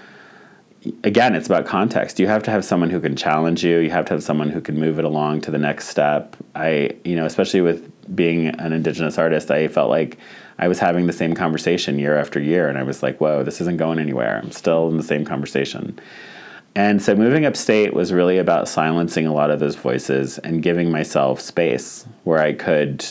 [1.04, 2.20] again, it's about context.
[2.20, 3.80] You have to have someone who can challenge you.
[3.80, 6.38] You have to have someone who can move it along to the next step.
[6.56, 10.18] I, you know, especially with being an indigenous artist, I felt like
[10.58, 13.60] I was having the same conversation year after year and I was like, "Whoa, this
[13.60, 14.40] isn't going anywhere.
[14.42, 16.00] I'm still in the same conversation."
[16.78, 20.92] And so moving upstate was really about silencing a lot of those voices and giving
[20.92, 23.04] myself space where I could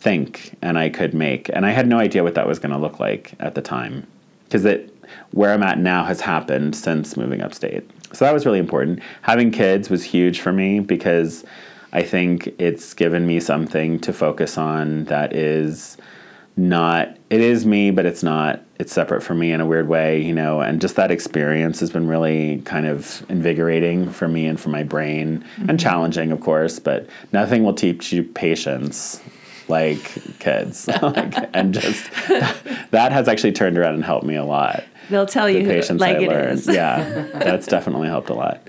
[0.00, 1.50] think and I could make.
[1.50, 4.06] And I had no idea what that was going to look like at the time
[4.44, 4.88] because it
[5.32, 7.86] where I'm at now has happened since moving upstate.
[8.14, 9.00] So that was really important.
[9.20, 11.44] Having kids was huge for me because
[11.92, 15.98] I think it's given me something to focus on that is
[16.56, 20.20] not it is me but it's not it's separate from me in a weird way
[20.20, 24.60] you know and just that experience has been really kind of invigorating for me and
[24.60, 25.70] for my brain mm-hmm.
[25.70, 29.22] and challenging of course but nothing will teach you patience
[29.68, 30.02] like
[30.40, 32.10] kids like, and just
[32.90, 36.02] that has actually turned around and helped me a lot they'll tell the you patience
[36.02, 36.58] like I learned.
[36.58, 36.66] is.
[36.66, 38.68] yeah that's definitely helped a lot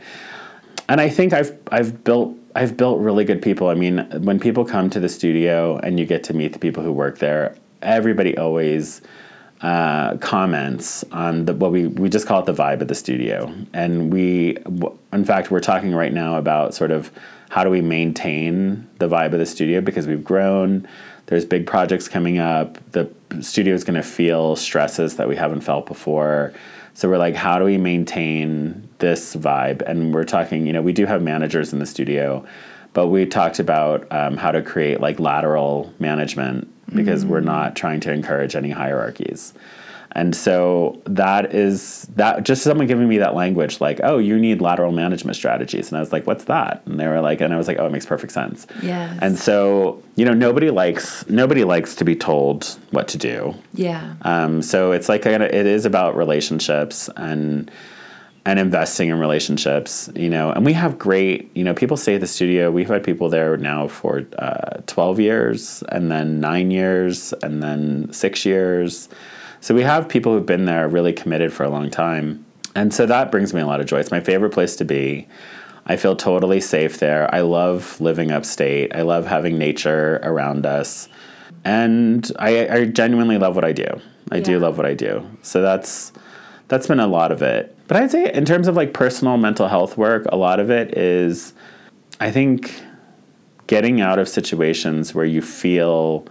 [0.88, 3.70] and i think i've i've built I've built really good people.
[3.70, 6.84] I mean, when people come to the studio and you get to meet the people
[6.84, 9.02] who work there, everybody always
[9.62, 13.54] uh, comments on the what we we just call it the vibe of the studio,
[13.74, 14.58] and we
[15.14, 17.12] in fact we're talking right now about sort of
[17.50, 20.88] how do we maintain the vibe of the studio because we've grown.
[21.28, 22.78] There's big projects coming up.
[22.92, 23.10] The
[23.42, 26.52] studio is going to feel stresses that we haven't felt before.
[26.96, 29.82] So we're like, how do we maintain this vibe?
[29.84, 32.44] And we're talking, you know, we do have managers in the studio,
[32.94, 37.34] but we talked about um, how to create like lateral management because mm-hmm.
[37.34, 39.54] we're not trying to encourage any hierarchies.
[40.16, 44.62] And so that is that just someone giving me that language, like, oh, you need
[44.62, 45.90] lateral management strategies.
[45.90, 46.84] And I was like, what's that?
[46.86, 48.68] And they were like, and I was like, oh, it makes perfect sense.
[48.84, 49.18] Yeah.
[49.22, 53.56] And so, you know, nobody likes nobody likes to be told what to do.
[53.74, 54.14] Yeah.
[54.22, 57.72] Um, so it's like it is about relationships and
[58.46, 60.52] and investing in relationships, you know.
[60.52, 62.72] And we have great, you know, people stay at the studio.
[62.72, 68.12] We've had people there now for uh, 12 years, and then nine years, and then
[68.12, 69.08] six years.
[69.62, 72.46] So we have people who've been there really committed for a long time.
[72.76, 74.00] And so that brings me a lot of joy.
[74.00, 75.28] It's my favorite place to be.
[75.86, 77.34] I feel totally safe there.
[77.34, 78.96] I love living upstate.
[78.96, 81.08] I love having nature around us.
[81.64, 84.02] And I, I genuinely love what I do.
[84.32, 85.30] I do love what I do.
[85.44, 86.12] So that's
[86.68, 87.76] that's been a lot of it.
[87.88, 90.98] But I'd say in terms of like personal mental health work, a lot of it
[90.98, 91.54] is
[92.20, 92.82] I think
[93.68, 96.26] getting out of situations where you feel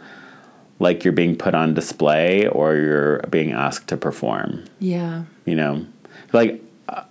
[0.79, 5.25] like you're being put on display or you're being asked to perform Yeah.
[5.45, 5.87] you know
[6.33, 7.05] like uh,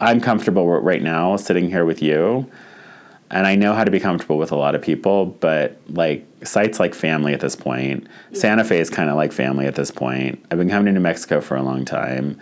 [0.00, 2.50] i'm comfortable right now sitting here with you
[3.30, 6.80] and i know how to be comfortable with a lot of people but like sites
[6.80, 10.42] like family at this point santa fe is kind of like family at this point
[10.50, 12.40] i've been coming to new mexico for a long time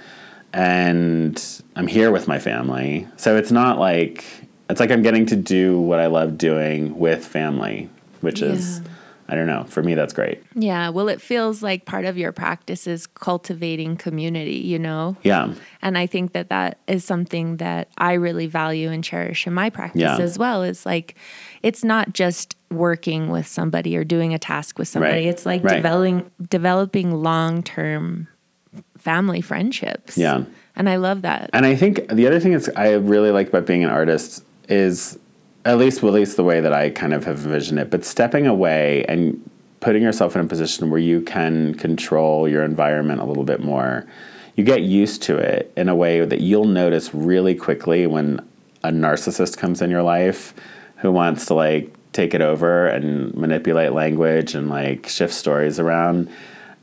[0.57, 4.25] and i'm here with my family so it's not like
[4.71, 7.89] it's like i'm getting to do what i love doing with family
[8.23, 8.81] which is
[9.29, 10.89] i don't know for me that's great Yeah.
[10.89, 15.17] Well, it feels like part of your practice is cultivating community, you know?
[15.23, 19.53] yeah And I think that that is something that I really value and cherish in
[19.53, 20.17] my practice Yeah.
[20.19, 20.63] as well.
[20.63, 21.15] Is like,
[21.63, 25.13] it's not just working with somebody or doing a task with somebody.
[25.27, 25.27] Right.
[25.27, 25.77] It's like Right.
[25.77, 28.29] developing developing long term
[29.07, 30.19] family friendships.
[30.19, 30.43] Yeah.
[30.75, 31.49] And I love that.
[31.53, 35.17] And I think the other thing is I really like about being an artist is
[35.65, 38.05] at least well, at least the way that I kind of have envisioned it, but
[38.05, 39.41] stepping away and
[39.79, 44.05] putting yourself in a position where you can control your environment a little bit more.
[44.57, 48.45] You get used to it in a way that you'll notice really quickly when
[48.83, 50.53] a narcissist comes in your life
[50.97, 56.29] who wants to like take it over and manipulate language and like shift stories around.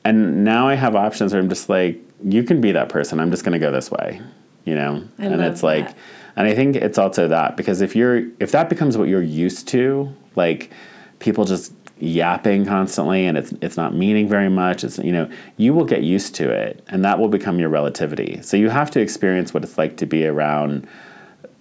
[0.05, 3.19] And now I have options where I'm just like, you can be that person.
[3.19, 4.21] I'm just going to go this way,
[4.65, 5.03] you know?
[5.19, 5.97] I and it's like, that.
[6.35, 9.67] and I think it's also that because if you're, if that becomes what you're used
[9.69, 10.71] to, like
[11.19, 15.73] people just yapping constantly and it's, it's not meaning very much, it's, you know, you
[15.73, 18.41] will get used to it and that will become your relativity.
[18.41, 20.87] So you have to experience what it's like to be around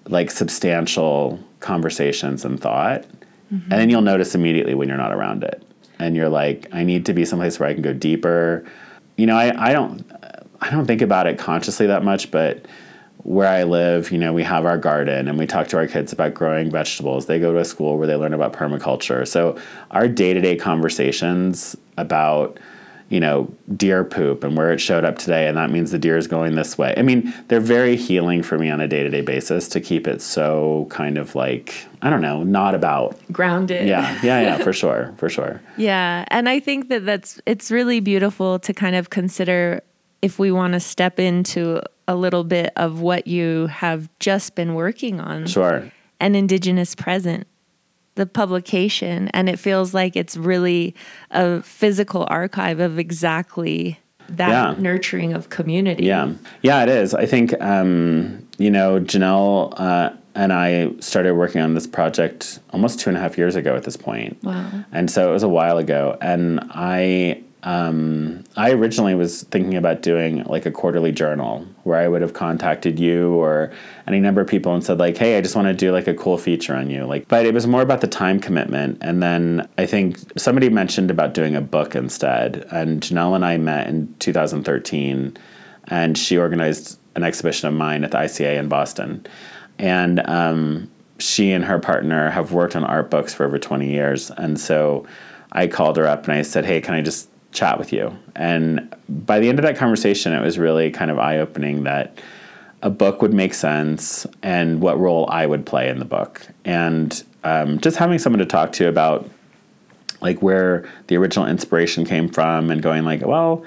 [0.06, 3.02] like substantial conversations and thought.
[3.52, 3.70] Mm-hmm.
[3.70, 5.62] And then you'll notice immediately when you're not around it.
[5.98, 8.64] And you're like, I need to be someplace where I can go deeper.
[9.16, 10.04] You know, I, I don't
[10.62, 12.64] I don't think about it consciously that much, but
[13.18, 16.12] where I live, you know, we have our garden and we talk to our kids
[16.12, 17.26] about growing vegetables.
[17.26, 19.26] They go to a school where they learn about permaculture.
[19.26, 19.58] So
[19.90, 22.58] our day-to-day conversations about
[23.12, 26.16] you know, deer poop and where it showed up today, and that means the deer
[26.16, 26.94] is going this way.
[26.96, 30.06] I mean, they're very healing for me on a day to day basis to keep
[30.06, 33.20] it so kind of like, I don't know, not about.
[33.30, 33.86] Grounded.
[33.86, 35.60] Yeah, yeah, yeah, for sure, for sure.
[35.76, 39.82] Yeah, and I think that that's it's really beautiful to kind of consider
[40.22, 44.74] if we want to step into a little bit of what you have just been
[44.74, 45.46] working on.
[45.46, 45.90] Sure.
[46.20, 47.46] An indigenous present,
[48.14, 50.94] the publication, and it feels like it's really
[51.30, 54.74] a physical archive of exactly that Yeah.
[54.78, 56.04] nurturing of community.
[56.04, 56.32] Yeah,
[56.62, 57.14] yeah, it is.
[57.14, 63.00] I think um, you know Jenelle uh, and I started working on this project almost
[63.00, 64.38] two and a half years ago at this point.
[64.42, 64.70] Wow.
[64.92, 70.02] And so it was a while ago, and I um, I originally was thinking about
[70.02, 73.72] doing like a quarterly journal where I would have contacted you or
[74.08, 76.14] any number of people and said like, hey, I just want to do like a
[76.14, 77.04] cool feature on you.
[77.04, 78.98] Like, but it was more about the time commitment.
[79.00, 83.58] And then I think somebody mentioned about doing a book instead, and Jenelle and I
[83.58, 85.36] met in 2013,
[85.84, 89.24] and she organized an exhibition of mine at the ICA in Boston,
[89.78, 94.30] and um, she and her partner have worked on art books for over 20 years.
[94.32, 95.06] And so
[95.52, 98.16] I called her up and I said, Hey, can I just chat with you?
[98.34, 102.18] And by the end of that conversation, it was really kind of eye opening that
[102.82, 106.46] a book would make sense and what role I would play in the book.
[106.64, 109.28] And um, just having someone to talk to about
[110.20, 113.64] like where the original inspiration came from and going like, well,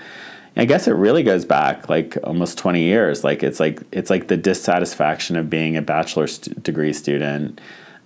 [0.58, 3.24] I guess it really goes back like almost 20 years.
[3.24, 7.60] Like it's like it's like the dissatisfaction of being a bachelor's st- degree student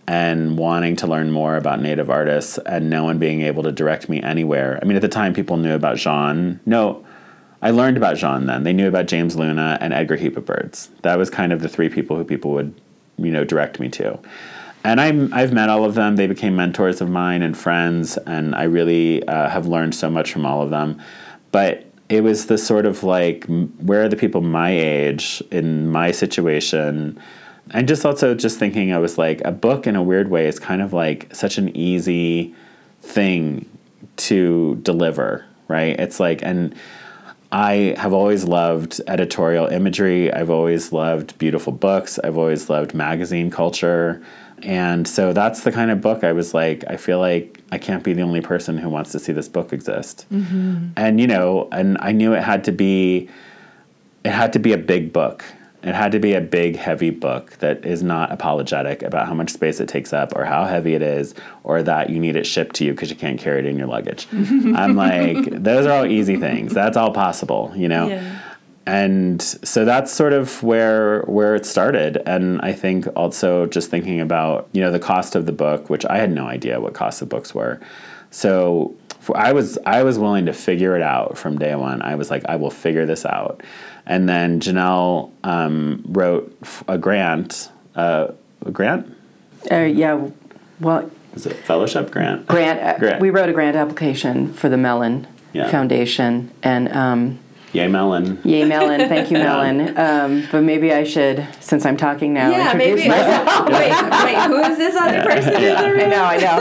[0.10, 4.10] and wanting to learn more about native artists and no one being able to direct
[4.10, 4.80] me anywhere.
[4.82, 6.60] I mean, at the time people knew about Jaune.
[6.66, 7.06] No,
[7.62, 8.64] I learned about Jaune then.
[8.64, 10.90] They knew about James Luna and Edgar Heap of Birds.
[11.04, 12.74] That was kind of the three people who people would,
[13.20, 14.18] you know, direct me to.
[14.84, 16.16] And I'm, I've met all of them.
[16.16, 20.34] They became mentors of mine and friends, and I really uh, have learned so much
[20.34, 21.00] from all of them.
[21.52, 26.10] But it was the sort of like where are the people my age in my
[26.10, 27.22] situation
[27.72, 30.60] and just also just thinking i was like a book in a weird way is
[30.60, 32.54] kind of like such an easy
[33.02, 33.70] thing
[34.18, 35.98] to deliver right?
[35.98, 36.76] It's like and
[37.52, 40.32] i have always loved editorial imagery.
[40.34, 42.20] I've always loved beautiful books.
[42.20, 44.22] I've always loved magazine culture.
[44.62, 48.04] And so that's the kind of book i was like i feel like i can't
[48.04, 50.26] be the only person who wants to see this book exist.
[50.34, 50.90] Mm-hmm.
[50.98, 53.30] And you know and i knew it had to be
[54.26, 55.46] it had to be a big book
[55.82, 59.50] it had to be a big heavy book that is not apologetic about how much
[59.50, 62.76] space it takes up or how heavy it is or that you need it shipped
[62.76, 64.28] to you because you can't carry it in your luggage.
[64.34, 66.74] I'm like those are all easy things.
[66.74, 68.08] That's all possible you know?
[68.10, 68.40] Yeah.
[68.86, 72.22] and so that's sort of where where it started.
[72.26, 76.06] And i think also just thinking about you know the cost of the book which
[76.06, 77.80] i had no idea what cost of books were.
[78.32, 82.02] So for, i was i was willing to figure it out from day one.
[82.02, 83.64] I was like i will figure this out
[84.10, 86.54] and then jenelle um, wrote
[86.90, 88.28] a grant uh,
[88.66, 89.06] a grant
[89.72, 90.28] Uh, yeah.
[90.82, 93.22] Well, is it fellowship grant grant, uh, Grant.
[93.22, 95.70] We wrote a grant application for the Mellon Yeah.
[95.72, 97.40] Foundation, and um,
[97.74, 99.08] yay melon yay, Melon.
[99.10, 99.98] Thank you, Melon.
[99.98, 103.10] Um, but maybe I should, since I'm talking now, Yeah, introduce maybe.
[103.10, 103.68] myself.
[103.70, 103.92] wait,
[104.24, 104.44] wait.
[104.48, 105.24] Who is this other Yeah.
[105.26, 106.58] person in the I know, I know.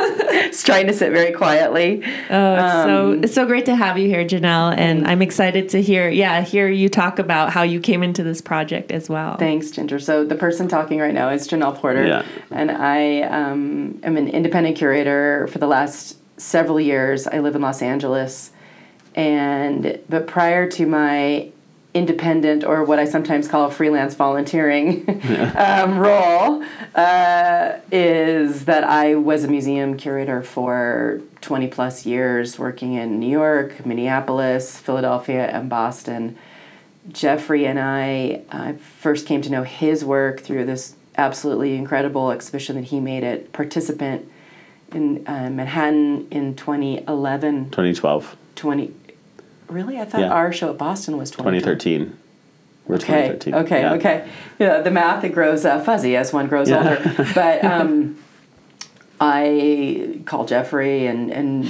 [0.49, 2.03] It's trying to sit very quietly.
[2.31, 5.69] Oh, it's Um, so it's so great to have you here, Jenelle, and I'm excited
[5.71, 9.37] to hear, yeah, hear you talk about how you came into this project as well.
[9.37, 9.99] Thanks, Ginger.
[9.99, 12.23] So the person talking right now is Jenelle Porter, Yeah.
[12.51, 17.27] and I um, am an independent curator for the last several years.
[17.27, 18.51] I live in Los Angeles,
[19.19, 21.51] and but prior to my
[21.93, 25.09] independent or what I sometimes call freelance volunteering
[25.57, 26.65] um, role
[26.95, 33.29] uh, is that I was a museum curator for 20 plus years, working in New
[33.29, 36.39] York, Minneapolis, Philadelphia, and Boston.
[37.11, 42.77] Jeffrey and I uh, first came to know his work through this absolutely incredible exhibition
[42.77, 44.31] that he made at Participant
[44.93, 47.71] in uh, Manhattan in 2011.
[47.71, 48.95] 2012 20.
[49.69, 49.99] Really?
[50.01, 50.33] I thought Yeah.
[50.33, 52.17] our show at Boston was 2013
[52.87, 53.29] we're Okay.
[53.39, 53.81] 2013 Okay.
[53.83, 53.93] Yeah.
[53.95, 54.29] Okay.
[54.59, 56.79] Yeah, the math it grows uh, fuzzy as one grows Yeah.
[56.79, 57.27] older.
[57.35, 58.17] But um,
[59.21, 61.65] I called Jeffrey, and and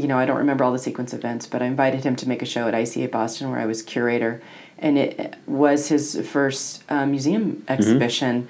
[0.00, 2.40] you know I don't remember all the sequence events, but I invited him to make
[2.40, 4.40] a show at ICA Boston where I was curator,
[4.78, 8.46] and it was his first uh, museum exhibition,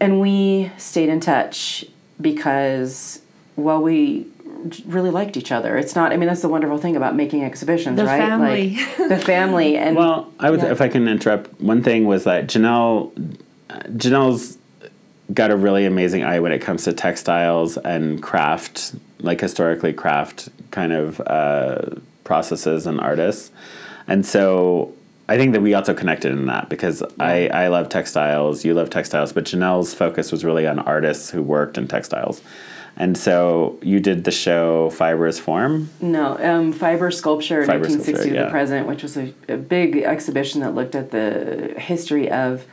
[0.00, 1.84] and we stayed in touch
[2.20, 3.20] because
[3.54, 4.26] while we
[4.86, 5.76] really liked each other.
[5.76, 6.12] It's not.
[6.12, 8.04] I mean, that's the wonderful thing about making exhibitions, right?
[8.04, 8.28] The right?
[8.28, 8.76] family.
[8.76, 10.70] Like, the family, and Well, I would, Yeah.
[10.72, 13.12] if I can interrupt, one thing was that Jenelle,
[13.96, 14.58] Jenelle's
[15.34, 20.48] got a really amazing eye when it comes to textiles and craft, like historically craft
[20.70, 21.82] kind of uh,
[22.24, 23.50] processes and artists,
[24.06, 24.94] and so
[25.28, 28.88] I think that we also connected in that because I I love textiles, you love
[28.90, 32.40] textiles, but Jenelle's focus was really on artists who worked in textiles.
[32.98, 35.88] And so you did the show Fibrous Form.
[36.00, 38.44] No, um, Fiber Sculpture, Fiber 1960 Sculpture, to yeah.
[38.44, 42.66] the present, which was a, a big exhibition that looked at the history of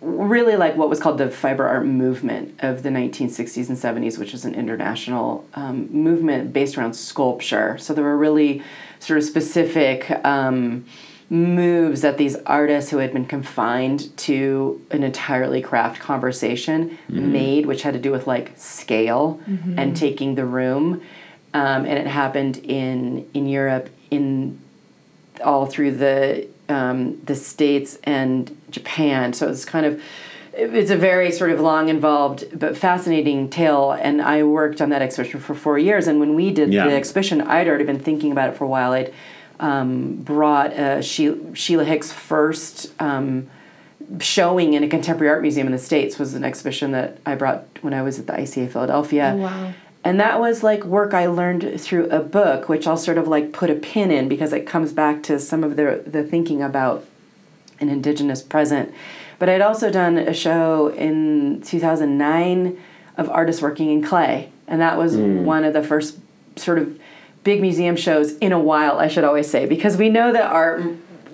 [0.00, 4.32] really like what was called the fiber art movement of the 1960s and 70s, which
[4.32, 7.78] was an international um, movement based around sculpture.
[7.78, 8.62] So there were really
[8.98, 10.84] sort of specific um,
[11.30, 17.82] moves that these artists who had been confined to an entirely craft conversation made, which
[17.82, 19.40] had to do with like scale
[19.76, 21.02] and taking the room.
[21.54, 24.58] Um, and it happened in in Europe in
[25.44, 29.32] all through the um, the states and Japan.
[29.32, 30.00] So it's kind of
[30.54, 33.92] it's a very sort of long, involved but fascinating tale.
[33.92, 36.06] And I worked on that exhibition for four years.
[36.08, 36.88] And when we did Yeah.
[36.88, 38.92] the exhibition, I'd already been thinking about it for a while.
[38.92, 39.12] I'd
[39.60, 42.92] um, brought uh, Sheila, Sheila Hicks' first.
[43.00, 43.50] Um,
[44.20, 47.66] showing in a contemporary art museum in the states was an exhibition that I brought
[47.82, 49.34] when I was at the ICA Philadelphia.
[49.34, 49.74] Oh, wow.
[50.04, 53.52] And that was like work I learned through a book, which I'll sort of like
[53.52, 57.04] put a pin in because it comes back to some of the the thinking about
[57.80, 58.94] an indigenous present.
[59.38, 62.78] But I'd also done a show in 2009
[63.16, 66.18] of artists working in clay, and that was one of the first
[66.56, 66.98] sort of
[67.44, 68.98] big museum shows in a while.
[68.98, 70.82] I should always say because we know that our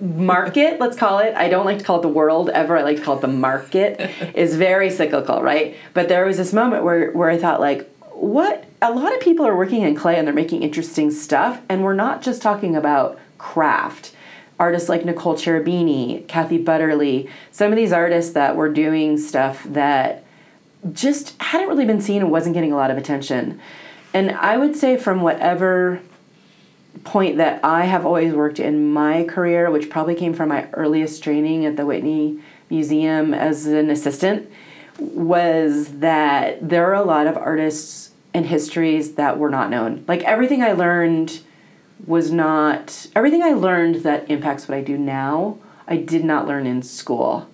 [0.01, 2.97] market, let's call it, I don't like to call it the world ever, I like
[2.97, 3.99] to call it the market,
[4.35, 5.75] is very cyclical, right?
[5.93, 8.65] But there was this moment where, where I thought, like, what?
[8.81, 11.93] A lot of people are working in clay and they're making interesting stuff, and we're
[11.93, 14.13] not just talking about craft.
[14.57, 20.23] Artists like Nicole Cherubini, Kathy Butterly, some of these artists that were doing stuff that
[20.93, 23.59] just hadn't really been seen and wasn't getting a lot of attention.
[24.15, 25.99] And I would say, from whatever
[27.03, 31.21] point that I have always worked in my career, which probably came from my earliest
[31.21, 32.39] training at the Whitney
[32.69, 34.49] Museum as an assistant,
[34.97, 40.05] was that there are a lot of artists and histories that were not known.
[40.07, 41.41] Like everything I learned
[42.07, 45.57] was not everything I learned that impacts what I do now.
[45.89, 47.49] I did not learn in school.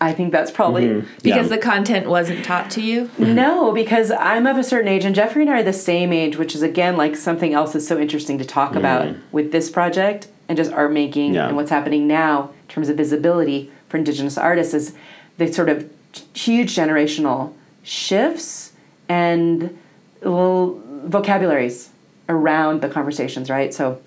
[0.00, 1.06] I think that's probably Mm-hmm.
[1.22, 1.56] Because Yeah.
[1.56, 3.10] the content wasn't taught to you?
[3.18, 6.36] no, because I'm of a certain age, and Jeffrey and I are the same age,
[6.36, 10.28] which is again like something else that's so interesting to talk about with this project
[10.48, 11.48] and just art making Yeah.
[11.48, 14.94] and what's happening now in terms of visibility for Indigenous artists is
[15.38, 15.88] the sort of
[16.34, 18.72] huge generational shifts
[19.08, 19.76] and
[20.22, 21.90] little vocabularies
[22.28, 23.72] around the conversations, right?
[23.74, 24.00] So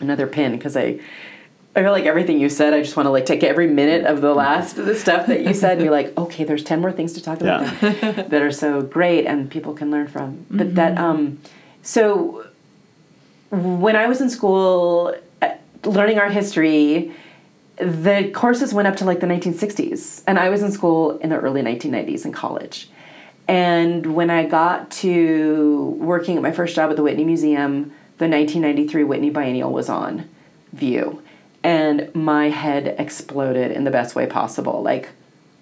[0.00, 1.00] another pin because I
[1.76, 4.20] I feel like everything you said, I just want to like take every minute of
[4.20, 6.90] the last of the stuff that you said and be like, okay, there's ten more
[6.90, 8.12] things to talk about Yeah.
[8.22, 10.44] that are so great and people can learn from.
[10.50, 11.38] But that um
[11.82, 12.46] so
[13.50, 15.50] when I was in school uh,
[15.84, 17.12] learning art history,
[17.76, 21.36] the courses went up to like the 1960s and I was in school in the
[21.38, 22.90] early 1990s in college.
[23.46, 28.26] And when I got to working at my first job at the Whitney Museum, the
[28.28, 30.28] 1993 Whitney Biennial was on
[30.72, 31.22] view.
[31.64, 34.82] And my head exploded in the best way possible.
[34.82, 35.10] Like,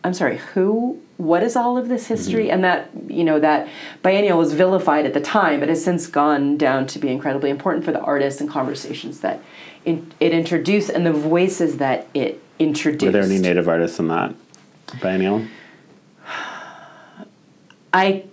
[0.04, 1.00] I'm sorry, who?
[1.16, 2.14] What is all of this mm-hmm.
[2.14, 2.50] history?
[2.50, 3.68] And that, you know, that
[4.02, 7.84] biennial was vilified at the time, but has since gone down to be incredibly important
[7.84, 9.42] for the artists and conversations that
[9.84, 13.06] in, it introduced and the voices that it introduced.
[13.06, 14.34] Were there any native artists in that
[15.00, 15.46] biennial?
[17.92, 18.24] I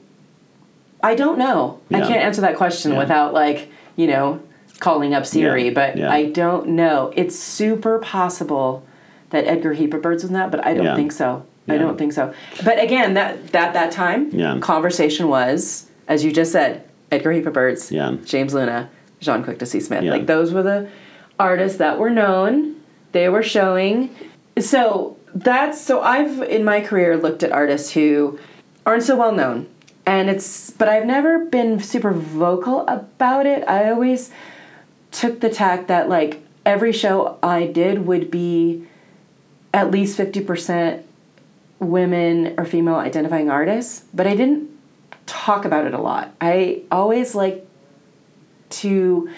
[1.02, 1.80] I don't know.
[1.92, 3.00] I can't answer that question Yeah.
[3.00, 4.42] without like, you know,
[4.84, 5.72] calling up Siri, Yeah.
[5.74, 6.12] but Yeah.
[6.12, 7.14] I don't know.
[7.16, 8.84] It's super possible
[9.30, 10.96] that Edgar Heap of Birds was that, but I don't Yeah.
[10.98, 11.44] think so.
[11.70, 12.34] I don't think so.
[12.66, 17.54] But again, that that that time conversation was, as you just said, Edgar Heap of
[17.54, 18.16] Birds, Yeah.
[18.26, 18.90] James Luna,
[19.22, 20.04] Jaune Quick-to-See Smith.
[20.04, 20.88] Like those were the
[21.40, 22.76] artists that were known.
[23.14, 24.10] They were showing.
[24.60, 28.38] So that's so I've in my career looked at artists who
[28.86, 29.68] aren't so well known.
[30.06, 33.64] And it's but I've never been super vocal about it.
[33.70, 34.32] I always
[35.14, 38.86] took the tack that like every show I did would be
[39.74, 41.04] at least 50%
[41.80, 44.70] women or female identifying artists, but I didn't
[45.26, 46.34] talk about it a lot.
[46.42, 47.66] I always like
[48.70, 49.30] to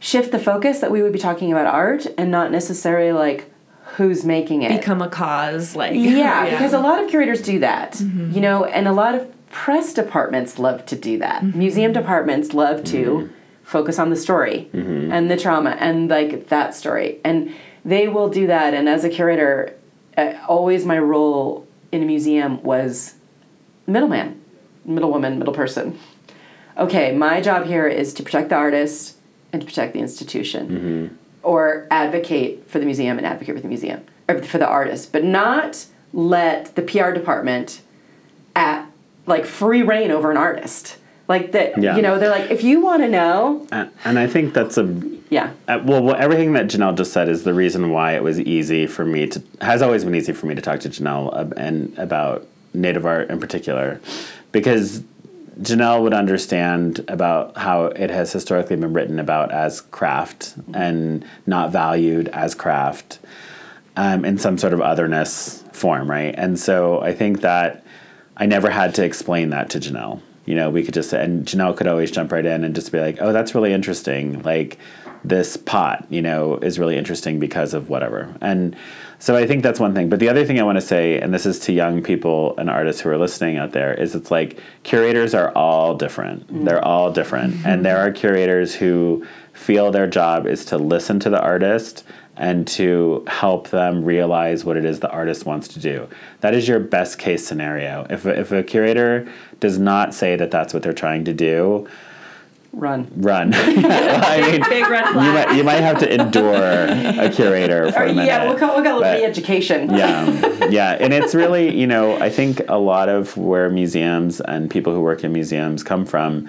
[0.00, 3.50] shift the focus that we would be talking about art and not necessarily like
[3.96, 4.80] who's making it.
[4.80, 8.32] Become a cause, like Yeah, because a lot of curators do that, mm-hmm.
[8.32, 11.42] you know, and a lot of press departments love to do that.
[11.42, 11.58] Mm-hmm.
[11.58, 13.34] Museum departments love to mm-hmm.
[13.68, 14.68] Focus on the story
[15.12, 17.54] and the trauma and like that story, and
[17.84, 18.72] they will do that.
[18.72, 19.74] And as a curator,
[20.16, 23.14] uh, always my role in a museum was
[23.86, 24.40] middleman,
[24.86, 25.98] middle woman, middle person.
[26.78, 29.16] Okay, my job here is to protect the artist
[29.52, 34.00] and to protect the institution or advocate for the museum and advocate for the museum
[34.28, 37.82] or for the artist, but not let the PR department
[38.56, 38.86] at
[39.26, 40.96] like free reign over an artist.
[41.28, 41.94] Like that, Yeah.
[41.96, 44.84] you know, they're like, if you want to know, And, and I think that's a
[45.30, 48.40] yeah, Uh, well, well, everything that Jenelle just said is the reason why it was
[48.40, 51.52] easy for me to has always been easy for me to talk to Jenelle ab-
[51.58, 54.00] and about native art in particular,
[54.52, 55.02] because
[55.60, 61.72] Jenelle would understand about how it has historically been written about as craft and not
[61.72, 63.18] valued as craft
[63.96, 66.34] um, in some sort of otherness form, right?
[66.38, 67.84] And so I think that
[68.36, 70.20] I never had to explain that to Janelle.
[70.48, 73.00] You know, we could just and Jenelle could always jump right in and just be
[73.00, 74.42] like, "Oh, that's really interesting.
[74.42, 74.78] Like
[75.22, 78.74] this pot, you know, is really interesting because of whatever." And
[79.18, 80.08] so I think that's one thing.
[80.08, 82.70] But the other thing I want to say, and this is to young people and
[82.70, 86.50] artists who are listening out there, is it's like curators are all different.
[86.50, 86.64] Mm.
[86.64, 91.28] They're all different, and there are curators who feel their job is to listen to
[91.28, 92.04] the artist
[92.38, 96.08] and to help them realize what it is the artist wants to do.
[96.40, 98.06] That is your best case scenario.
[98.08, 99.28] If a, if a curator
[99.60, 101.88] does not say that that's what they're trying to do,
[102.72, 103.10] run.
[103.16, 103.52] run.
[103.54, 108.04] I mean, Big red you might you might have to endure a curator for Or,
[108.04, 108.26] a minute.
[108.26, 109.90] yeah, we'll call, we'll call it but- re-education.
[109.96, 114.70] yeah yeah and it's really you know i think a lot of where museums and
[114.70, 116.48] people who work in museums come from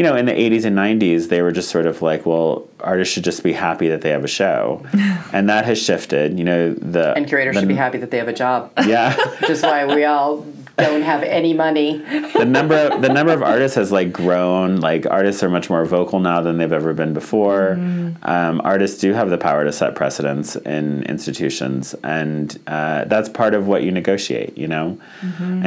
[0.00, 3.12] you know in the 80s and 90s they were just sort of like well artists
[3.12, 4.82] should just be happy that they have a show.
[5.32, 8.16] And that has shifted you know the And curators the, should be happy that they
[8.16, 9.14] have a job, yeah.
[9.40, 10.46] Which is why we all
[10.78, 11.98] don't have any money.
[12.32, 14.80] the number the number of artists has like grown.
[14.80, 17.72] Like artists are much more vocal now than they've ever been before.
[18.22, 23.52] Um, artists do have the power to set precedents in institutions and uh, that's part
[23.54, 24.98] of what you negotiate you know?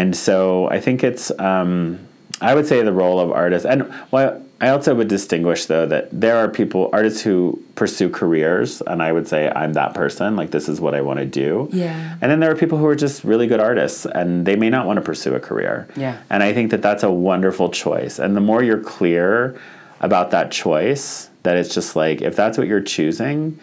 [0.02, 2.00] And so i think it's um,
[2.42, 6.08] i would say the role of artists and well I also would distinguish though that
[6.10, 10.38] there are people, artists who pursue careers, and I would say I'm that person.
[10.38, 11.68] Like this is what I want to do.
[11.74, 12.16] Yeah.
[12.22, 14.86] And then there are people who are just really good artists, and they may not
[14.86, 15.90] want to pursue a career.
[15.98, 16.18] Yeah.
[16.30, 18.20] And I think that that's a wonderful choice.
[18.20, 19.60] And the more you're clear
[20.00, 23.60] about that choice, that it's just like if that's what you're choosing,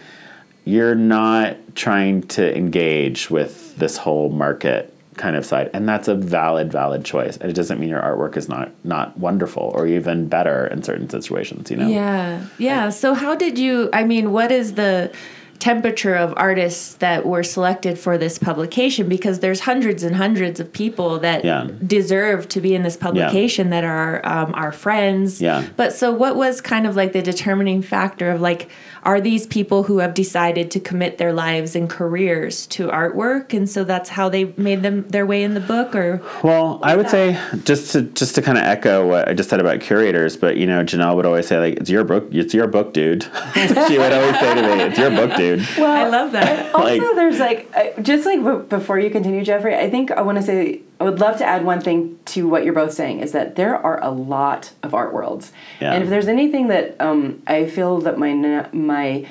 [0.66, 6.14] you're not trying to engage with this whole market kind of side and that's a
[6.14, 10.28] valid valid choice and it doesn't mean your artwork is not not wonderful or even
[10.28, 12.44] better in certain situations you know Yeah.
[12.58, 12.90] Yeah.
[12.90, 15.12] So how did you I mean, what is the
[15.58, 20.72] temperature of artists that were selected for this publication because there's hundreds and hundreds of
[20.72, 21.68] people that Yeah.
[21.86, 25.42] deserve to be in this publication that are um, our friends.
[25.42, 25.64] Yeah.
[25.76, 28.70] But so what was kind of like the determining factor of like
[29.02, 33.68] are these people who have decided to commit their lives and careers to artwork and
[33.68, 37.08] so that's how they made them their way in the book or Well, I would
[37.08, 40.56] say just to just to kind of echo what I just said about curators, but
[40.56, 43.22] you know, Jenelle would always say like, "It's your book, it's your book, dude."
[43.54, 46.74] she would always say to me, "It's your book, dude." Well, I love that.
[46.74, 49.74] Also, Like- there's like just like before you continue, Jeffrey.
[49.76, 52.62] I think I want to say I would love to add one thing to what
[52.62, 55.94] you're both saying is that there are a lot of art worlds, Yeah.
[55.94, 59.26] and if there's anything that um, I feel that my my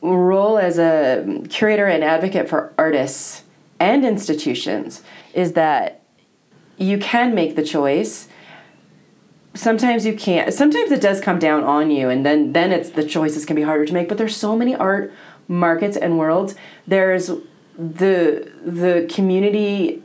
[0.00, 3.42] role as a curator and advocate for artists
[3.80, 5.02] and institutions
[5.34, 6.00] is that
[6.76, 8.28] you can make the choice.
[9.54, 13.04] Sometimes you can't sometimes it does come down on you and then then it's the
[13.04, 15.12] choices can be harder to make but there's so many art
[15.48, 16.54] markets and worlds.
[16.86, 17.26] There's
[17.76, 20.02] the the community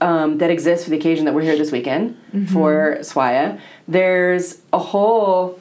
[0.00, 2.16] um, that exists for the occasion that we're here this weekend
[2.52, 3.58] for SWAIA.
[3.88, 5.58] There's a whole,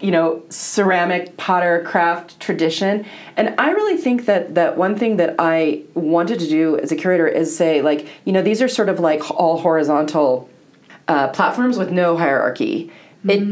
[0.00, 3.04] you know, ceramic potter craft tradition,
[3.36, 6.96] and I really think that that one thing that I wanted to do as a
[6.96, 10.48] curator is say like, you know, these are sort of like all horizontal
[11.08, 12.90] uh, platforms with no hierarchy.
[13.28, 13.42] It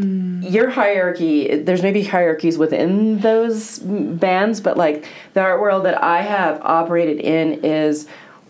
[0.45, 1.57] your hierarchy.
[1.57, 7.18] There's maybe hierarchies within those bands, but like the art world that I have operated
[7.18, 8.07] in is,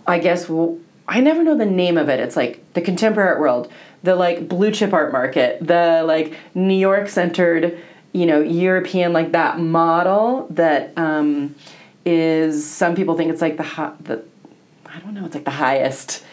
[0.07, 2.21] I guess, w- I never know the name of it.
[2.21, 3.71] It's like the contemporary art world,
[4.03, 7.79] the like blue chip art market, the like New York centered,
[8.13, 11.55] you know, European like that model that um,
[12.05, 12.69] is.
[12.69, 14.25] Some people think it's like the hi- the
[14.87, 16.25] I don't know, it's like the highest,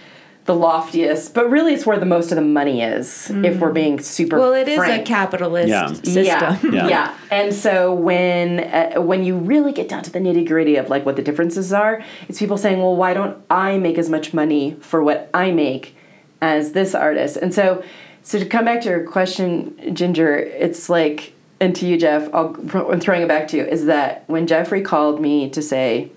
[0.46, 4.00] the loftiest, but really it's where the most of the money is, if we're being
[4.00, 5.94] super well it is a capitalist Yeah.
[5.94, 6.24] system.
[6.26, 6.88] Yeah, Yeah.
[6.88, 10.90] yeah, And so when uh, when you really get down to the nitty gritty of
[10.90, 14.34] like what the differences are, it's people saying, well, why don't I make as much
[14.34, 15.96] money for what I make
[16.42, 17.38] as this artist?
[17.38, 17.84] And so,
[18.24, 22.56] so to come back to your question, Ginger, it's like, and to you, Jeff, I'll,
[22.90, 23.64] I'm throwing it back to you.
[23.66, 26.12] Is that when Jeffrey called me to say,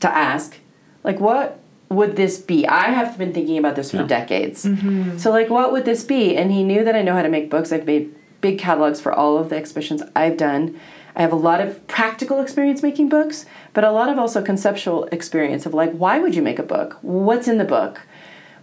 [0.00, 0.56] to ask,
[1.04, 1.59] like, what
[1.90, 2.66] would this be?
[2.66, 4.06] I have been thinking about this for Yeah.
[4.06, 4.64] decades.
[4.64, 5.18] Mm-hmm.
[5.18, 6.36] So, like, what would this be?
[6.36, 7.72] And he knew that I know how to make books.
[7.72, 10.78] I've made big catalogs for all of the exhibitions I've done.
[11.16, 15.04] I have a lot of practical experience making books, but a lot of also conceptual
[15.06, 16.98] experience of like, why would you make a book?
[17.02, 18.00] What's in the book?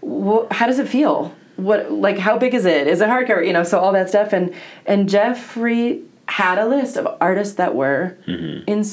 [0.02, 1.36] Wh- how does it feel?
[1.58, 2.88] What like how big is it?
[2.88, 3.46] Is it hardcover?
[3.46, 4.32] You know, so all that stuff.
[4.32, 4.54] And
[4.86, 8.64] and Jeffrey had a list of artists that were mm-hmm.
[8.68, 8.86] in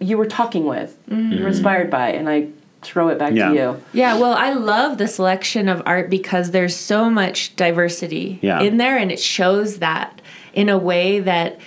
[0.00, 1.32] you were talking with, mm-hmm.
[1.32, 2.48] you were inspired by, and I
[2.82, 3.48] throw it back Yeah.
[3.48, 3.82] to you.
[3.92, 8.60] Yeah, well, I love the selection of art because there's so much diversity Yeah.
[8.60, 10.20] in there, and it shows that
[10.54, 11.58] in a way that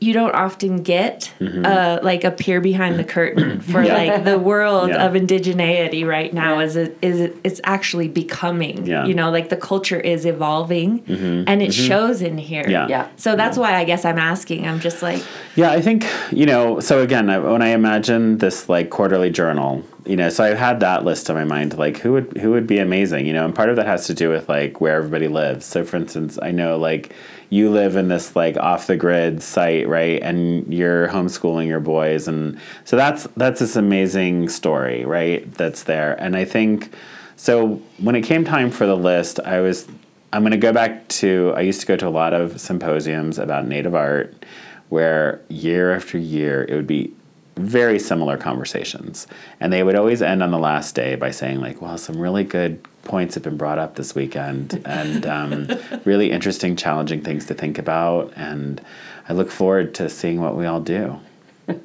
[0.00, 3.86] you don't often get, uh, like a peer behind the curtain for Mm-hmm.
[3.86, 3.94] Yeah.
[4.14, 5.06] like the world Yeah.
[5.06, 6.58] of indigeneity right now.
[6.58, 8.84] Is it is it, it's actually becoming?
[8.84, 9.04] Yeah.
[9.06, 11.04] You know, like the culture is evolving,
[11.46, 12.64] and it shows in here.
[12.68, 12.88] Yeah.
[12.88, 13.06] Yeah.
[13.14, 14.66] So that's why I guess I'm asking.
[14.66, 15.22] I'm just like,
[15.54, 16.80] Yeah, I think you know.
[16.80, 20.80] So again, I- when I imagine this like quarterly journal, you know, so I had
[20.80, 23.54] that list in my mind, like who would who would be amazing, you know, and
[23.54, 25.64] part of that has to do with like where everybody lives.
[25.64, 27.14] So, for instance, I know like
[27.50, 32.26] you live in this like off the grid site, right, and you're homeschooling your boys,
[32.26, 36.92] and so that's that's this amazing story, right, that's there, and I think
[37.36, 37.80] so.
[37.98, 39.86] When it came time for the list, I was
[40.32, 43.38] I'm going to go back to I used to go to a lot of symposiums
[43.38, 44.44] about native art
[44.88, 47.14] where year after year it would be
[47.56, 49.26] very similar conversations.
[49.60, 52.44] And they would always end on the last day by saying like well some really
[52.44, 55.68] good points have been brought up this weekend and um,
[56.04, 58.80] really interesting challenging things to think about and
[59.28, 61.18] i look forward to seeing what we all do.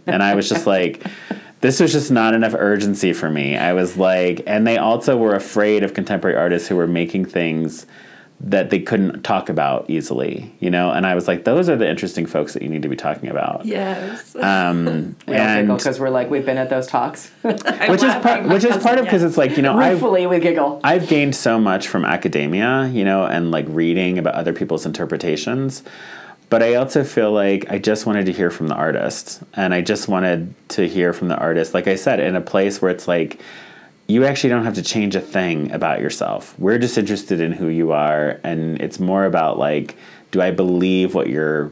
[0.06, 1.04] And i was just like
[1.60, 3.58] this was just not enough urgency for me.
[3.58, 7.86] I was like and they also were afraid of contemporary artists who were making things
[8.40, 10.92] that they couldn't talk about easily, you know.
[10.92, 13.30] And I was like, those are the interesting folks that you need to be talking
[13.30, 13.66] about.
[13.66, 14.36] Yes.
[14.36, 17.30] Um, We all and giggle because we're like we've been at those talks.
[17.42, 20.40] which is part, which is part of because it's like you know I've Ruefully, we
[20.40, 20.80] giggle.
[20.84, 25.84] I've gained so much from academia, you know, and like reading about other people's interpretations.
[26.50, 29.42] But I also feel like I just wanted to hear from the artist.
[29.56, 32.82] And I just wanted to hear from the artist, like I said, in a place
[32.82, 33.42] where it's like,
[34.08, 36.58] you actually don't have to change a thing about yourself.
[36.58, 38.40] We're just interested in who you are.
[38.44, 39.98] And it's more about like,
[40.32, 41.72] do I believe what you're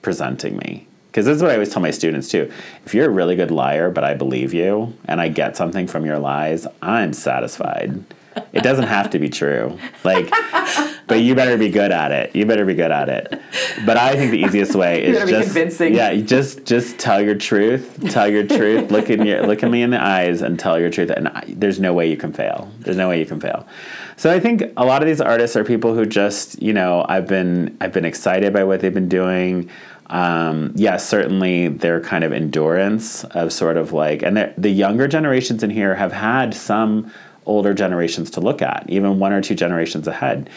[0.00, 0.86] presenting me?
[1.10, 2.50] Because this is what I always tell my students too.
[2.86, 6.06] If you're a really good liar, but I believe you and I get something from
[6.06, 8.02] your lies, I'm satisfied.
[8.52, 9.78] It doesn't have to be true.
[10.04, 10.30] Like,
[11.06, 12.34] but you better be good at it.
[12.34, 13.40] You better be good at it.
[13.84, 15.94] But I think the easiest way is just convincing.
[15.94, 18.10] yeah, just just tell your truth.
[18.10, 18.90] Tell your truth.
[18.90, 21.10] Look in your look at me in the eyes and tell your truth.
[21.10, 22.70] And I, there's no way you can fail.
[22.80, 23.66] There's no way you can fail.
[24.16, 27.26] So I think a lot of these artists are people who just you know I've
[27.26, 29.70] been I've been excited by what they've been doing.
[30.06, 35.62] Um, yes, certainly their kind of endurance of sort of like, and the younger generations
[35.62, 37.10] in here have had some
[37.46, 40.50] older generations to look at, even one or two generations ahead,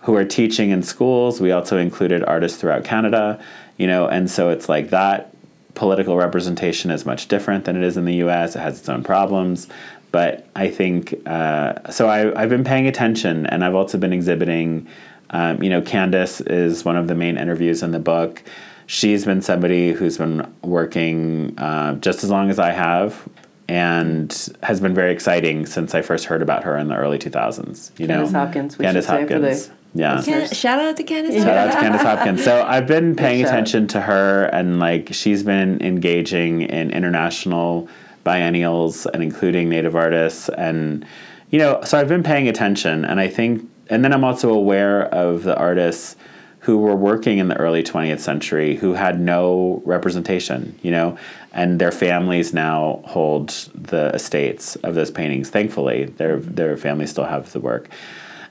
[0.00, 1.40] who are teaching in schools.
[1.40, 3.42] We also included artists throughout Canada,
[3.76, 5.32] you know, and so it's like that
[5.74, 8.56] political representation is much different than it is in the US.
[8.56, 9.68] It has its own problems.
[10.10, 14.86] But I think, uh, so I, I've been paying attention and I've also been exhibiting.
[15.30, 18.42] Um, you know, Candice is one of the main interviews in the book.
[18.86, 23.26] She's been somebody who's been working uh, just as long as I have
[23.68, 27.98] and has been very exciting since I first heard about her in the early 2000s.
[27.98, 29.70] You Candice know, Hopkins, we Candice should say for the Hopkins.
[29.94, 30.22] yeah.
[30.22, 31.42] Can- shout out to Candice.
[31.42, 32.44] Shout out to Candice Hopkins.
[32.44, 37.88] So I've been paying attention to her, and like she's been engaging in international
[38.24, 41.06] biennials and including Native artists, and
[41.50, 45.04] you know, so I've been paying attention, and I think, and then I'm also aware
[45.14, 46.16] of the artists
[46.60, 51.18] who were working in the early 20th century who had no representation, you know,
[51.52, 55.50] and their families now hold the estates of those paintings.
[55.50, 57.88] Thankfully, their their families still have the work.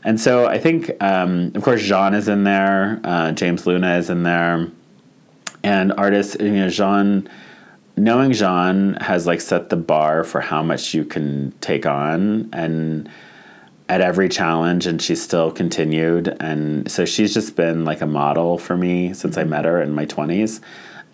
[0.03, 4.09] And so I think, um, of course, Jaune is in there, uh, James Luna is
[4.09, 4.67] in there,
[5.63, 7.29] and artists, you know, Jaune,
[7.97, 13.09] knowing Jaune has like set the bar for how much you can take on and
[13.89, 18.57] at every challenge and she's still continued and so she's just been like a model
[18.57, 20.61] for me since i met her in my 20s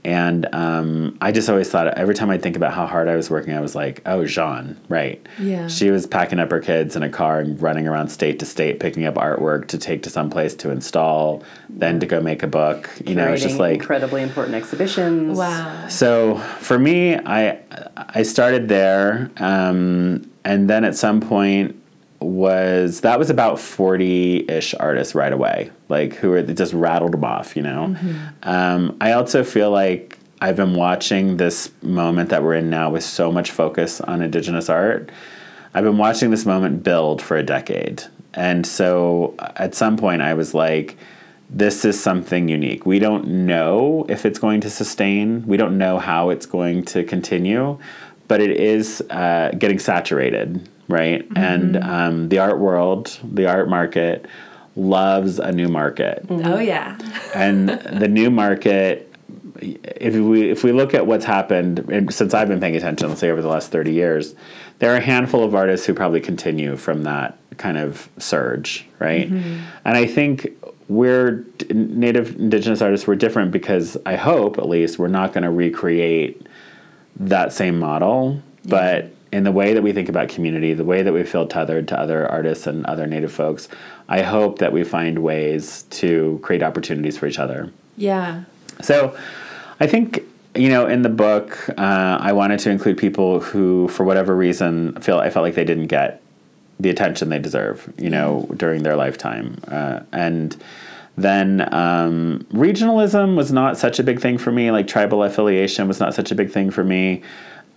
[0.07, 3.29] and um, i just always thought every time i think about how hard i was
[3.29, 5.67] working i was like oh jaune right Yeah.
[5.67, 8.79] she was packing up her kids in a car and running around state to state
[8.79, 12.47] picking up artwork to take to some place to install then to go make a
[12.47, 15.37] book you know it's just like incredibly important exhibitions.
[15.37, 15.87] Wow.
[15.89, 17.59] so for me, I
[17.97, 21.75] I started there, um, and then at some point
[22.19, 27.23] was that was about forty ish artists right away, like who were just rattled them
[27.23, 27.95] off, you know.
[28.43, 33.03] Um, I also feel like I've been watching this moment that we're in now with
[33.03, 35.09] so much focus on Indigenous art.
[35.73, 38.03] I've been watching this moment build for a decade.
[38.33, 40.95] And so at some point, I was like,
[41.49, 42.85] this is something unique.
[42.85, 47.03] We don't know if it's going to sustain, we don't know how it's going to
[47.03, 47.79] continue,
[48.27, 51.27] but it is uh, getting saturated, right?
[51.27, 51.37] Mm-hmm.
[51.37, 54.25] And um, the art world, the art market,
[54.75, 56.25] loves a new market.
[56.27, 56.47] Mm-hmm.
[56.47, 56.97] Oh yeah.
[57.33, 59.03] and the new market
[59.59, 63.31] if we if we look at what's happened since I've been paying attention let's say
[63.31, 64.35] over the last 30 years
[64.77, 69.31] there are a handful of artists who probably continue from that kind of surge right?
[69.31, 69.59] Mm-hmm.
[69.83, 70.53] And I think
[70.89, 75.51] we're native indigenous artists we're different because I hope at least we're not going to
[75.51, 76.47] recreate
[77.19, 78.41] that same model.
[78.65, 81.87] But in the way that we think about community the way that we feel tethered
[81.87, 83.67] to other artists and other native folks
[84.09, 87.71] i hope that we find ways to create opportunities for each other.
[87.97, 88.43] Yeah.
[88.81, 89.17] so
[89.79, 90.21] i think
[90.55, 94.99] you know in the book uh, i wanted to include people who for whatever reason
[95.01, 96.21] feel i felt like they didn't get
[96.79, 99.59] the attention they deserve you know during their lifetime.
[99.67, 100.55] Uh, and
[101.17, 104.69] then um, regionalism was not such a big thing for me.
[104.69, 107.23] Like tribal affiliation was not such a big thing for me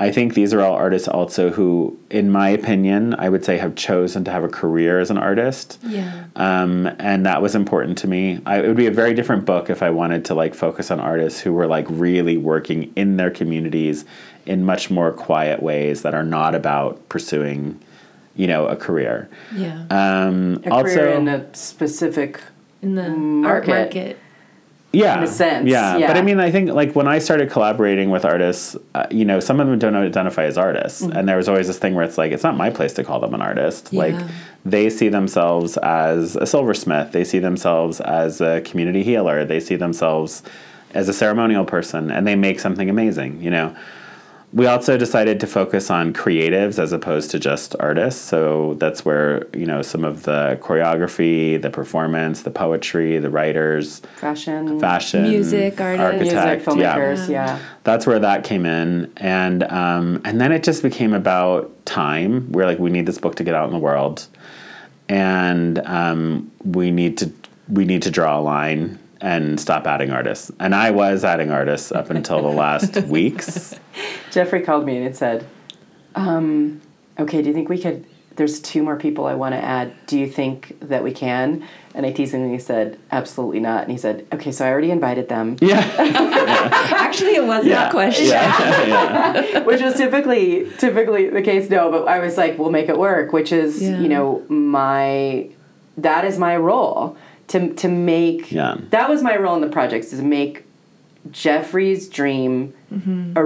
[0.06, 1.68] i think these are all artists also who
[2.10, 5.78] in my opinion i would say have chosen to have a career as an artist
[5.82, 6.24] Yeah.
[6.36, 8.40] um, and that was important to me.
[8.46, 10.98] I, it would be a very different book if I wanted to like focus on
[11.00, 14.04] artists who were like really working in their communities
[14.46, 17.78] in much more quiet ways that are not about pursuing,
[18.36, 19.28] you know, a career.
[19.54, 19.84] Yeah.
[19.90, 22.40] Um, A also, career in a specific
[22.82, 23.08] In the
[23.48, 24.18] art market.
[24.92, 25.96] Yeah, in a sense, Yeah.
[25.96, 26.06] yeah.
[26.08, 29.38] but I mean, I think like when I started collaborating with artists, uh, you know,
[29.40, 31.16] some of them don't identify as artists, Mm-hmm.
[31.16, 33.20] and there was always this thing where it's like it's not my place to call
[33.20, 33.92] them an artist.
[33.92, 34.16] Like
[34.64, 39.76] they see themselves as a silversmith, they see themselves as a community healer, they see
[39.76, 40.42] themselves
[40.92, 43.40] as a ceremonial person, and they make something amazing.
[43.42, 43.76] You know.
[44.52, 48.20] We also decided to focus on creatives as opposed to just artists.
[48.20, 54.00] So that's where, you know, some of the choreography, the performance, the poetry, the writers,
[54.16, 56.20] Fashion, fashion, Music, artists.
[56.20, 56.36] music,
[56.66, 57.26] architect, yeah.
[57.28, 57.58] Yeah.
[57.84, 62.50] That's where that came in, and um, and then it just became about time.
[62.50, 64.26] We're like, we need this book to get out in the world,
[65.08, 67.32] and um, we need to
[67.68, 70.50] we need to draw a line and stop adding artists.
[70.60, 73.74] And I was adding artists up until the last weeks.
[74.30, 75.46] Jeffrey called me and it said,
[76.14, 76.80] um,
[77.18, 78.06] "Okay, do you think we could?
[78.36, 79.92] There's two more people I want to add.
[80.06, 83.82] Do you think that we can?" And I teased him and he said, "Absolutely not."
[83.82, 87.92] And he said, "Okay, so I already invited them." Yeah, Actually, it was yeah, that
[87.92, 88.26] question.
[88.28, 89.62] Yeah, yeah.
[89.64, 91.68] which was typically typically the case.
[91.68, 93.32] No, but I was like, we'll make it work.
[93.32, 93.98] Which is, Yeah.
[94.00, 95.50] you know, my
[95.98, 97.16] that is my role
[97.50, 98.50] to to make.
[98.50, 98.76] Yeah.
[98.90, 100.64] That was my role in the projects is to make
[101.30, 103.36] Jeffrey's dream mm-hmm.
[103.36, 103.44] a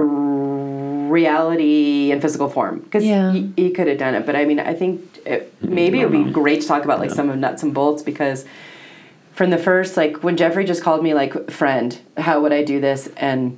[1.11, 3.31] reality in physical form because Yeah.
[3.31, 4.25] he, he could have done it.
[4.25, 7.11] But I mean, I think it, maybe it would be great to talk about like
[7.11, 8.45] some of nuts and bolts because
[9.33, 12.79] from the first like when Jeffrey just called me like friend, how would I do
[12.79, 13.57] this and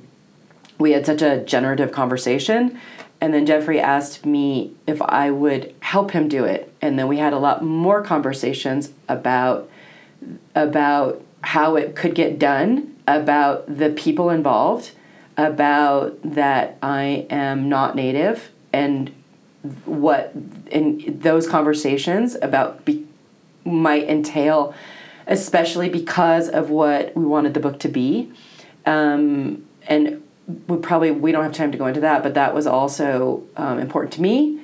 [0.78, 2.78] we had such a generative conversation
[3.20, 7.18] and then Jeffrey asked me if I would help him do it and then we
[7.18, 9.68] had a lot more conversations about
[10.54, 14.92] about how it could get done about the people involved
[15.36, 19.12] about that I am not native and
[19.84, 20.32] what
[20.70, 23.06] in those conversations about be,
[23.64, 24.74] might entail
[25.26, 28.32] especially because of what we wanted the book to be.
[28.86, 30.22] Um, and
[30.66, 33.78] we probably we don't have time to go into that but that was also um,
[33.78, 34.58] important to me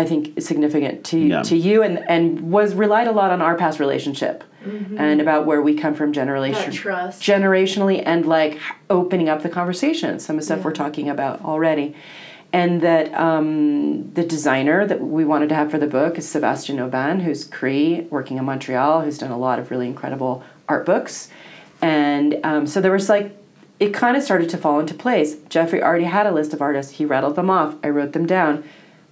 [0.00, 1.42] i think significant to Yeah.
[1.50, 2.22] to you and and
[2.56, 4.36] was relied a lot on our past relationship
[4.98, 7.22] and about where we come from generation trust.
[7.22, 8.58] generationally and like
[8.90, 11.94] opening up the conversation some of the stuff we're talking about already
[12.52, 16.78] and that um, the designer that we wanted to have for the book is Sebastian
[16.80, 21.28] Aubin, who's Cree, working in Montreal, who's done a lot of really incredible art books.
[21.82, 23.36] And um, so there was like,
[23.78, 25.36] it kind of started to fall into place.
[25.50, 26.92] Jeffrey already had a list of artists.
[26.94, 27.74] He rattled them off.
[27.84, 28.64] I wrote them down.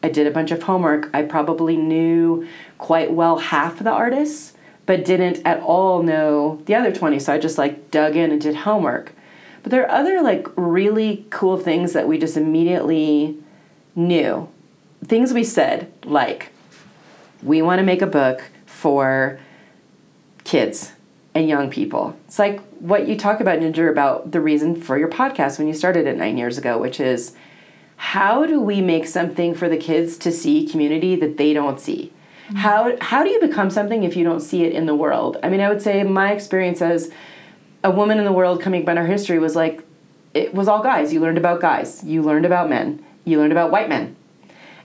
[0.03, 1.11] I did a bunch of homework.
[1.13, 2.47] I probably knew
[2.79, 7.19] quite well half the artists, but didn't at all know the other 20.
[7.19, 9.13] So I just like dug in and did homework.
[9.63, 13.37] But there are other like really cool things that we just immediately
[13.97, 14.49] knew.
[15.05, 16.51] Things we said, like,
[17.43, 19.39] we want to make a book for
[20.45, 20.93] kids
[21.35, 22.17] and young people.
[22.27, 25.75] It's like what you talk about, Ginger, about the reason for your podcast when you
[25.75, 27.35] started it nine years ago, which is
[27.97, 32.13] how do we make something for the kids to see community that they don't see?
[32.55, 35.37] How, how do you become something if you don't see it in the world?
[35.43, 37.11] I mean, I would say my experience as
[37.83, 39.83] a woman in the world coming about our history was like
[40.35, 41.13] it was all guys.
[41.13, 42.05] You learned about guys.
[42.05, 43.05] You learned about men.
[43.25, 44.17] You learned about white men.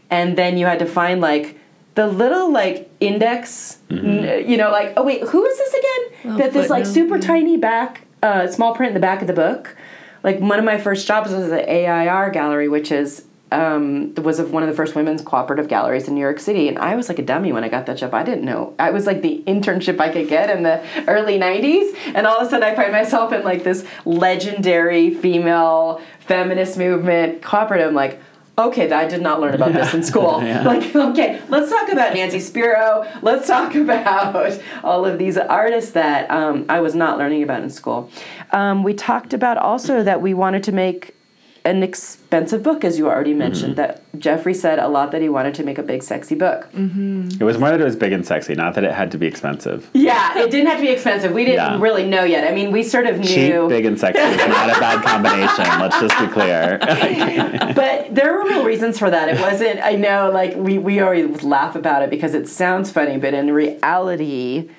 [0.09, 1.57] And then you had to find like
[1.95, 6.34] the little like index, n- you know, like oh wait, who is this again?
[6.34, 7.28] Little that this like footnote, super yeah.
[7.28, 9.76] tiny back, uh, small print in the back of the book.
[10.24, 14.51] Like one of my first jobs was at AIR gallery, which is um, was of
[14.51, 17.19] one of the first women's cooperative galleries in New York City, and I was like
[17.19, 18.13] a dummy when I got that job.
[18.13, 18.74] I didn't know.
[18.80, 22.47] I was like the internship I could get in the early '90s, and all of
[22.47, 27.89] a sudden I find myself in like this legendary female feminist movement cooperative.
[27.89, 28.22] I'm like,
[28.68, 30.41] okay, I did not learn about this in school.
[30.51, 30.64] Yeah.
[30.64, 33.07] Like, okay, let's talk about Nancy Spero.
[33.22, 37.70] Let's talk about all of these artists that um, I was not learning about in
[37.70, 38.09] school.
[38.51, 41.16] Um, we talked about also that we wanted to make
[41.64, 43.76] an expensive book, as you already mentioned.
[43.76, 43.93] Mm-hmm.
[43.93, 46.72] That Jeffrey said a lot that he wanted to make a big, sexy book.
[46.74, 47.30] Mm-hmm.
[47.39, 49.28] It was more that it was big and sexy, not that it had to be
[49.28, 49.88] expensive.
[49.93, 51.32] Yeah, it didn't have to be expensive.
[51.34, 51.80] We didn't Yeah.
[51.80, 52.51] really know yet.
[52.51, 53.28] I mean, we sort of knew.
[53.28, 55.66] Cheap, big, and sexy is not a bad combination.
[55.80, 56.80] Let's just be clear.
[57.76, 59.30] but there were real reasons for that.
[59.30, 59.82] It wasn't.
[59.82, 63.51] I know, like we we always laugh about it because it sounds funny, but in
[63.53, 64.70] reality,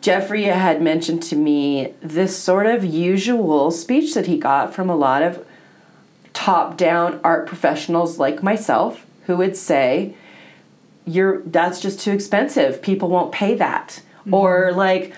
[0.00, 4.96] Jeffrey had mentioned to me this sort of usual speech that he got from a
[4.96, 5.44] lot of
[6.38, 10.14] top-down art professionals like myself, who would say,
[11.04, 12.80] "You're that's just too expensive.
[12.80, 14.34] People won't pay that," mm-hmm.
[14.34, 15.12] or like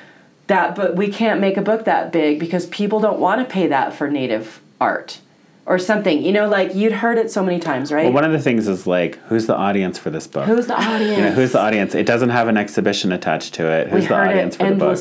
[0.47, 0.75] that.
[0.75, 3.93] But we can't make a book that big because people don't want to pay that
[3.93, 5.21] for native art
[5.67, 6.23] or something.
[6.23, 8.05] You know, like you'd heard it so many times, right?
[8.05, 10.47] Well, one of the things is like, who's the audience for this book?
[10.47, 11.19] Who's the audience?
[11.19, 11.95] you know, who's the audience?
[11.95, 13.89] It doesn't have an exhibition attached to it.
[13.89, 14.97] Who's we the heard audience it for the book?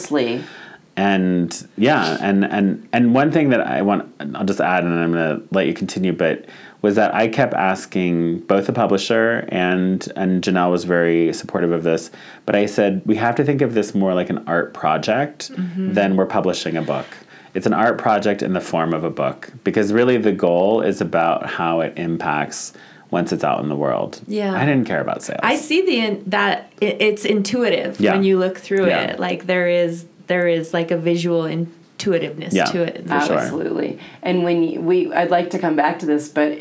[0.99, 5.13] And yeah, and and and one thing that I want, I'll just add, and I'm
[5.13, 6.45] gonna let you continue, but
[6.81, 11.83] was that I kept asking both the publisher and and Jenelle was very supportive of
[11.83, 12.11] this,
[12.45, 15.93] but I said we have to think of this more like an art project Mm-hmm.
[15.93, 17.05] than we're publishing a book.
[17.53, 20.99] It's an art project in the form of a book because really the goal is
[21.01, 22.73] about how it impacts
[23.09, 24.21] once it's out in the world.
[24.27, 24.53] Yeah.
[24.53, 25.39] I didn't care about sales.
[25.41, 28.13] I see the in, that it, it's intuitive Yeah.
[28.13, 29.05] when you look through Yeah.
[29.13, 29.19] it.
[29.19, 32.65] Like there is there is like a visual intuitiveness Yeah.
[32.65, 33.07] to it.
[33.07, 33.37] For sure.
[33.37, 33.99] Absolutely.
[34.21, 36.59] And when you, we, I'd like to come back to this, but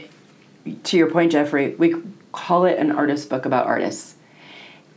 [0.85, 1.95] to your point, Jeffrey, we
[2.33, 4.17] call it an artist book about artists.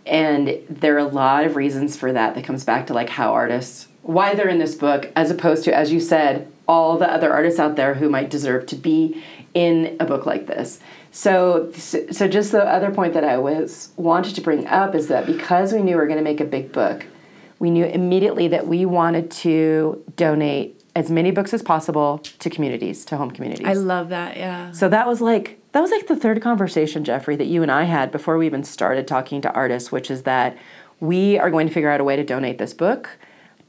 [0.06, 3.34] And there are a lot of reasons for that that comes back to like how
[3.34, 7.32] artists, why they're in this book, as opposed to, as you said, all the other
[7.32, 9.22] artists out there who might deserve to be
[9.54, 10.80] in a book like this.
[11.12, 15.26] So, so just the other point that I was wanted to bring up is that
[15.26, 17.06] because we knew we were going to make a big book,
[17.62, 23.06] we knew immediately that we wanted to donate as many books as possible to communities,
[23.06, 23.68] to home communities.
[23.68, 24.36] I love that.
[24.36, 24.72] Yeah.
[24.72, 27.84] So that was like that was like the third conversation, Jeffrey, that you and I
[27.84, 30.58] had before we even started talking to artists, which is that
[31.00, 33.12] we are going to figure out a way to donate this book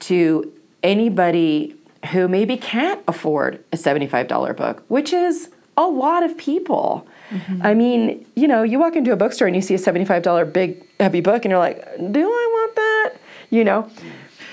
[0.00, 0.50] to
[0.82, 1.76] anybody
[2.12, 7.06] who maybe can't afford a $75 book, which is a lot of people.
[7.30, 7.60] Mm-hmm.
[7.62, 10.82] I mean, you know, you walk into a bookstore and you see a $75 big
[10.98, 13.21] heavy book and you're like, "Do I want that?"
[13.52, 13.90] You know.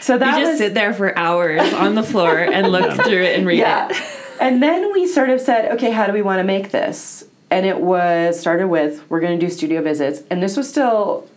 [0.01, 3.23] So that You just was sit there for hours on the floor and look through
[3.23, 3.87] it and read yeah.
[3.89, 3.97] it.
[4.41, 7.25] and then we sort of said, okay, how do we want to make this?
[7.49, 11.27] And it was started with we're going to do studio visits, and this was still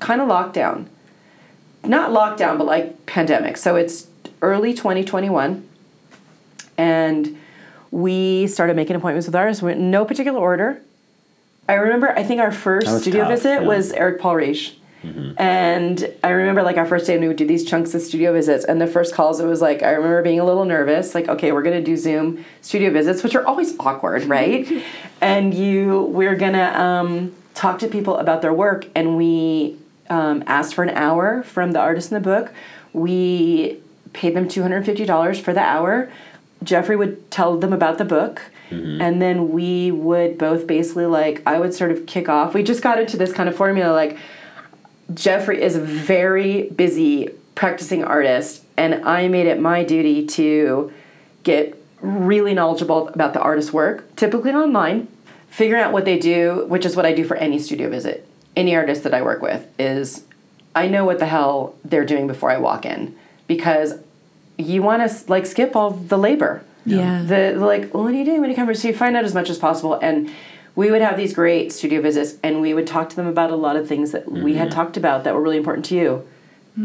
[0.00, 0.86] kind of lockdown,
[1.84, 3.56] not lockdown, but like pandemic.
[3.58, 4.08] So it's
[4.42, 5.66] early 2021,
[6.76, 7.38] and
[7.92, 9.62] we started making appointments with artists.
[9.62, 10.82] Went in no particular order.
[11.68, 13.68] I remember, I think our first studio tough, visit yeah.
[13.68, 14.74] was Eric Paul Reich.
[15.38, 18.32] And I remember like our first day, and we would do these chunks of studio
[18.32, 18.64] visits.
[18.64, 21.52] And the first calls, it was like, I remember being a little nervous, like, okay,
[21.52, 24.66] we're to do Zoom studio visits, which are always awkward, right?
[25.20, 28.86] and you, we're to um, talk to people about their work.
[28.94, 29.76] And we
[30.10, 32.52] um, asked for an hour from the artist in the book.
[32.92, 33.80] We
[34.12, 36.10] paid them $250 for the hour.
[36.62, 38.42] Jeffrey would tell them about the book.
[39.02, 42.54] And then we would both basically like, I would sort of kick off.
[42.54, 44.16] We just got into this kind of formula like,
[45.12, 50.92] Jeffrey is a very busy practicing artist, and I made it my duty to
[51.42, 55.08] get really knowledgeable about the artist's work, typically online,
[55.48, 58.26] figuring out what they do, which is what I do for any studio visit.
[58.56, 60.24] Any artist that I work with is
[60.74, 63.94] I know what the hell they're doing before I walk in because
[64.56, 67.20] you want to like skip all the labor Yeah.
[67.22, 69.24] the, the like well, what are you doing when you come so you find out
[69.24, 70.30] as much as possible and
[70.76, 73.56] we would have these great studio visits and we would talk to them about a
[73.56, 76.26] lot of things that we had talked about that were really important to you.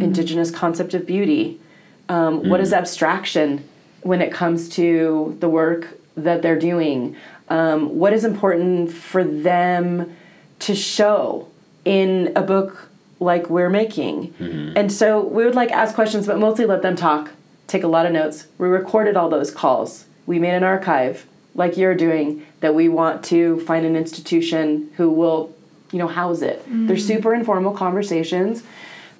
[0.04, 1.60] Indigenous concept of beauty.
[2.08, 3.68] Um, what is abstraction
[4.02, 7.16] when it comes to the work that they're doing?
[7.50, 10.16] Um, what is important for them
[10.60, 11.50] to show
[11.86, 14.36] in a book like we're making?
[14.76, 17.32] And so we would like ask questions but mostly let them talk
[17.66, 18.48] take a lot of notes.
[18.58, 20.06] We recorded all those calls.
[20.26, 21.26] We made an archive
[21.56, 25.56] like you're doing that we want to find an institution who will
[25.92, 27.02] you know house it they're mm.
[27.02, 28.64] super informal conversations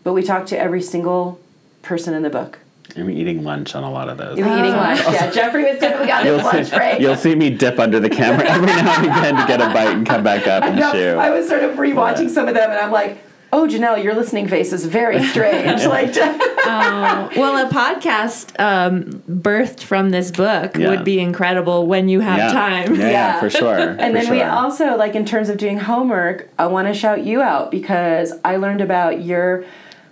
[0.04, 1.40] but we talk to every single
[1.82, 2.60] person in the book
[2.96, 4.36] I'm eating lunch on a lot of those.
[4.38, 4.78] We're eating oh.
[4.78, 7.80] lunch yeah jeffrey was typically on his You'll lunch see, break you'll see me dip
[7.80, 10.64] under the camera every now and again to get a bite and come back up
[10.64, 11.16] and No, chew.
[11.18, 12.30] I was sort of rewatching Yeah.
[12.30, 13.18] some of them, and I'm like,
[13.52, 20.10] "Oh, Jenelle, your listening face is very strange." like, well, a podcast um, birthed from
[20.12, 20.90] this book Yeah.
[20.90, 22.52] would be incredible when you have yeah.
[22.52, 22.96] time.
[22.96, 23.40] Yeah, yeah, Yeah.
[23.40, 23.78] for sure.
[23.78, 27.42] and then we also like in terms of doing homework, I want to shout you
[27.42, 29.66] out because I learned about your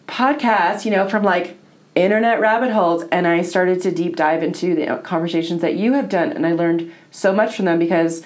[0.07, 1.57] podcast, you know, from like
[1.95, 6.09] internet rabbit holes, and I started to deep dive into the conversations that you have
[6.09, 8.23] done, and I learned so much from them because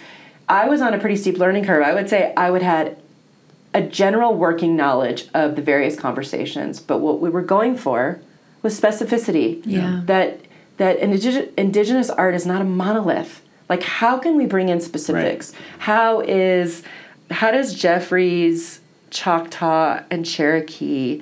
[0.49, 1.83] I was on a pretty steep learning curve.
[1.83, 2.97] I would say I would had
[3.73, 8.19] a general working knowledge of the various conversations, but what we were going for
[8.61, 9.61] was specificity.
[9.65, 10.01] Yeah.
[10.05, 10.41] That
[10.77, 13.41] that indig- indigenous art is not a monolith.
[13.69, 15.53] Like how can we bring in specifics?
[15.79, 16.83] How is
[17.29, 21.21] how does Jeffrey's Choctaw and Cherokee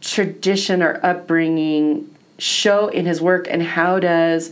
[0.00, 4.50] tradition or upbringing show in his work and how does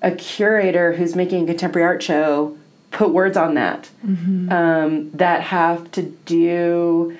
[0.00, 2.56] a curator who's making a contemporary art show
[2.92, 7.16] put words on that um, that have to do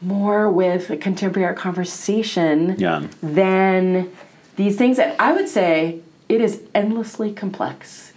[0.00, 3.06] more with a contemporary art conversation Yeah.
[3.22, 4.10] than
[4.56, 8.12] these things that I would say it is endlessly complex.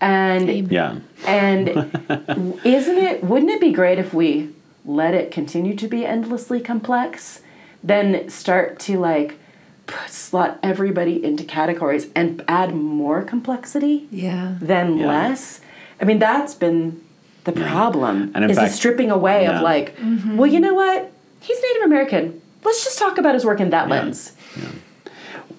[0.00, 0.96] And Yeah.
[1.26, 1.68] and
[2.64, 4.50] isn't it wouldn't it be great if we
[4.84, 7.40] let it continue to be endlessly complex
[7.82, 9.38] then start to like
[10.08, 14.54] slot everybody into categories and add more complexity Yeah.
[14.60, 15.06] than Yeah.
[15.06, 15.60] less.
[16.00, 17.00] I mean, that's been
[17.44, 18.32] the problem.
[18.34, 19.56] And in is fact- the stripping away Yeah.
[19.56, 20.36] of like, mm-hmm.
[20.36, 21.10] well, you know what?
[21.40, 22.40] He's Native American.
[22.64, 24.32] Let's just talk about his work in that lens.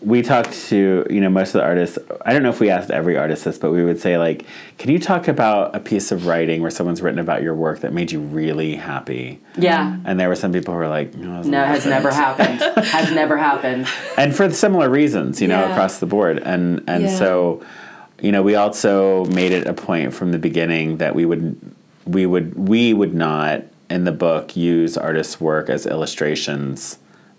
[0.01, 2.91] we talked to you know most of the artists i don't know if we asked
[2.91, 4.45] every artist this but we would say like
[4.77, 7.91] can you talk about a piece of writing where someone's written about your work that
[7.93, 9.97] made you really happy Yeah.
[10.05, 12.11] and there were some people who were like no, it No, it has that never
[12.13, 12.59] happened.
[12.85, 13.87] has never happened.
[14.17, 15.71] and for similar reasons you know Yeah.
[15.71, 17.15] across the board and and Yeah.
[17.17, 17.63] so
[18.21, 21.59] you know we also made it a point from the beginning that we would
[22.05, 26.97] we would we would not in the book use artists work as illustrations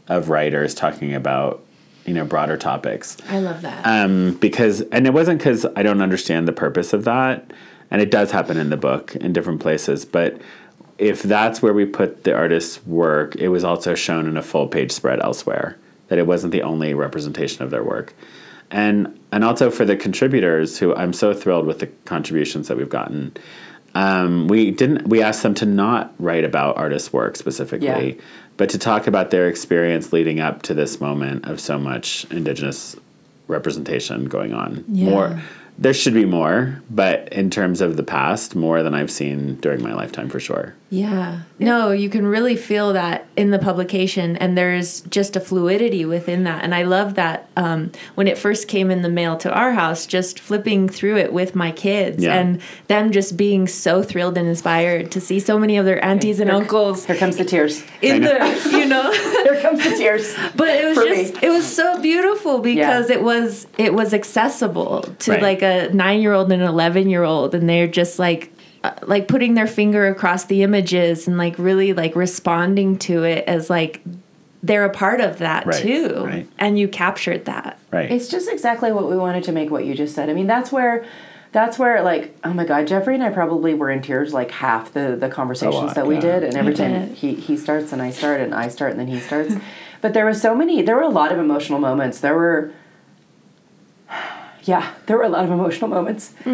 [0.09, 1.64] of writers talking about
[2.05, 3.85] you know broader topics I love that.
[3.87, 7.53] um, because and it wasn't because I don't understand the purpose of that,
[7.91, 10.05] and it does happen in the book in different places.
[10.05, 10.41] But
[10.99, 14.68] if that's where we put the artist's work, it was also shown in a full
[14.68, 15.77] page spread elsewhere.
[16.09, 18.14] That it wasn't the only representation of their work,
[18.70, 22.89] and and also for the contributors who I'm so thrilled with the contributions that we've
[22.89, 23.37] gotten.
[23.95, 25.07] Um, we didn't.
[25.09, 28.22] We asked them to not write about artists' work specifically, Yeah.
[28.57, 32.97] but to talk about their experience leading up to this moment of so much Indigenous
[33.47, 34.87] representation going on.
[34.89, 35.11] Yeah.
[35.11, 35.43] More,
[35.79, 39.83] there should be more, but in terms of the past, more than I've seen during
[39.83, 40.74] my lifetime for sure.
[40.89, 41.41] Yeah.
[41.59, 46.45] No, you can really feel that in the publication, and there's just a fluidity within
[46.45, 46.62] that.
[46.62, 50.07] And I love that um, when it first came in the mail to our house,
[50.07, 52.37] just flipping through it with my kids Yeah.
[52.39, 56.39] and them just being so thrilled and inspired to see so many of their aunties
[56.41, 57.83] and Here- uncles Here comes the tears.
[58.01, 58.39] in know.
[58.61, 59.11] the, you know.
[59.43, 60.35] Here comes the tears.
[60.57, 61.41] but it was just me.
[61.43, 65.43] it was so beautiful because it was it was accessible to Right.
[65.43, 68.53] like a nine year old and an eleven year old and they're just like
[68.85, 73.45] uh, like putting their finger across the images and like really like responding to it
[73.49, 74.01] as like
[74.62, 76.49] they're a part of that Right, too right.
[76.59, 78.11] and you captured that Right.
[78.11, 80.29] It's just exactly what we wanted to make what you just said.
[80.29, 81.05] I mean, that's where
[81.53, 84.93] that's where like oh my god, Jeffrey and I probably were in tears like half
[84.93, 86.21] the the conversations lot, that we yeah.
[86.21, 89.01] did and every I time he he starts and I start and I start and
[89.01, 89.55] then he starts.
[90.03, 92.21] but there were so many there were a lot of emotional moments.
[92.21, 92.73] There were
[94.67, 96.35] yeah, there were a lot of emotional moments.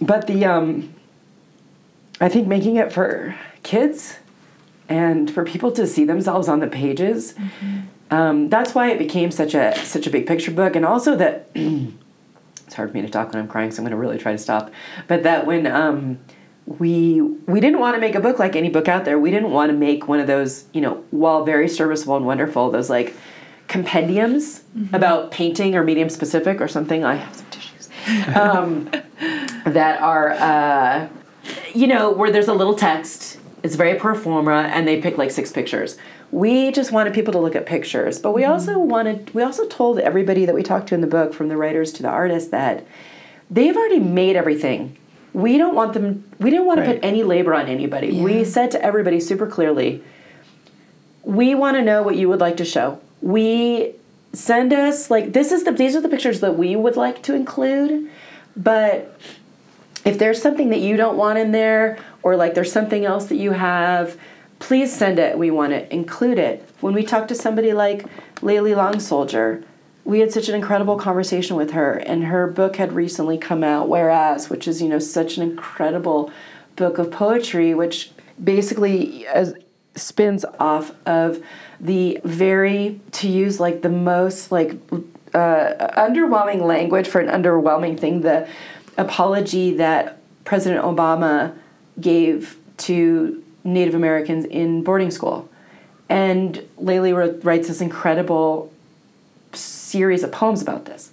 [0.00, 0.94] but the um
[2.20, 4.18] I think making it for kids
[4.88, 7.34] and for people to see themselves on the pages
[8.10, 10.76] um, that's why it became such a such a big picture book.
[10.76, 13.90] And also that it's hard for me to talk when i'm crying so i'm going
[13.90, 14.70] to really try to stop.
[15.06, 16.18] But that when um,
[16.66, 19.18] we we didn't want to make a book like any book out there.
[19.18, 22.70] We didn't want to make one of those you know while very serviceable and wonderful
[22.70, 23.14] those like
[23.68, 27.88] compendiums about painting or medium specific or something i have some tissues
[28.34, 28.90] um,
[29.64, 31.08] that are uh,
[31.74, 35.30] you know, where there's a little text, it's very pro forma, and they pick like
[35.30, 35.96] six pictures.
[36.30, 39.98] We just wanted people to look at pictures, but we also wanted, we also told
[39.98, 42.86] everybody that we talked to in the book, from the writers to the artists, that
[43.50, 44.96] they've already made everything.
[45.32, 48.08] We don't want them, we didn't want to put any labor on anybody.
[48.08, 48.22] Yeah.
[48.22, 50.02] We said to everybody super clearly,
[51.22, 53.00] we want to know what you would like to show.
[53.20, 53.94] We
[54.32, 57.34] send us like this is the these are the pictures that we would like to
[57.34, 58.10] include,
[58.56, 59.18] but
[60.04, 63.36] if there's something that you don't want in there or like there's something else that
[63.36, 64.16] you have,
[64.58, 65.38] please send it.
[65.38, 66.68] We want to include it.
[66.80, 68.06] When we talked to somebody like
[68.36, 69.64] Layli Long Soldier,
[70.08, 73.90] we had such an incredible conversation with her and her book had recently come out
[73.90, 76.32] whereas which is you know such an incredible
[76.76, 78.10] book of poetry which
[78.42, 79.54] basically as
[79.96, 81.44] spins off of
[81.80, 84.72] the very to use like the most like
[85.34, 88.48] uh, underwhelming language for an underwhelming thing the
[88.96, 91.54] apology that president obama
[92.00, 95.48] gave to native americans in boarding school
[96.08, 98.72] and layli wrote, writes this incredible
[99.52, 101.12] series of poems about this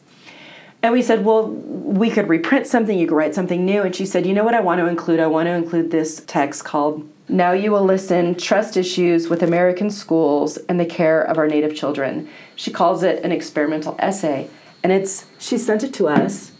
[0.86, 3.82] and we said, well, we could reprint something, you could write something new.
[3.82, 5.20] And she said, you know what I want to include?
[5.20, 9.89] I want to include this text called Now You Will Listen Trust Issues with American
[9.89, 12.30] Schools and the Care of Our Native Children.
[12.55, 14.49] She calls it an experimental essay.
[14.84, 16.51] And it's, she sent it to us,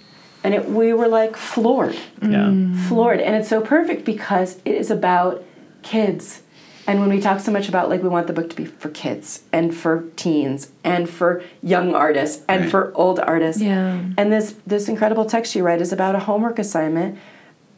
[0.44, 2.50] and it, we were like floored Yeah.
[2.50, 2.76] Mm.
[2.88, 5.44] floored and it's so perfect because it is about
[5.84, 6.42] kids
[6.88, 8.90] and when we talk so much about like we want the book to be for
[8.90, 12.70] kids and for teens and for young artists and Right.
[12.72, 14.00] for old artists Yeah.
[14.18, 17.18] and this this incredible text you write is about a homework assignment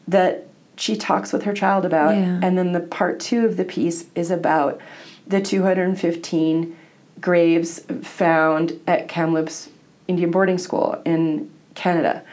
[0.08, 0.47] that
[0.78, 2.40] she talks with her child about Yeah.
[2.42, 4.80] and then the part two of the piece is about
[5.26, 6.76] the 215
[7.20, 9.70] graves found at Kamloops
[10.08, 12.24] Indian boarding school in Canada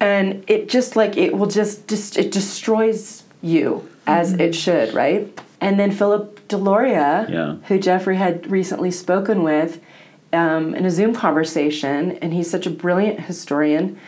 [0.00, 5.40] and it just like it will just just it destroys you as it should right
[5.60, 7.56] And then Philip Deloria, Yeah.
[7.68, 9.80] who Jeffrey had recently spoken with
[10.32, 13.98] um, in a Zoom conversation, and he's such a brilliant historian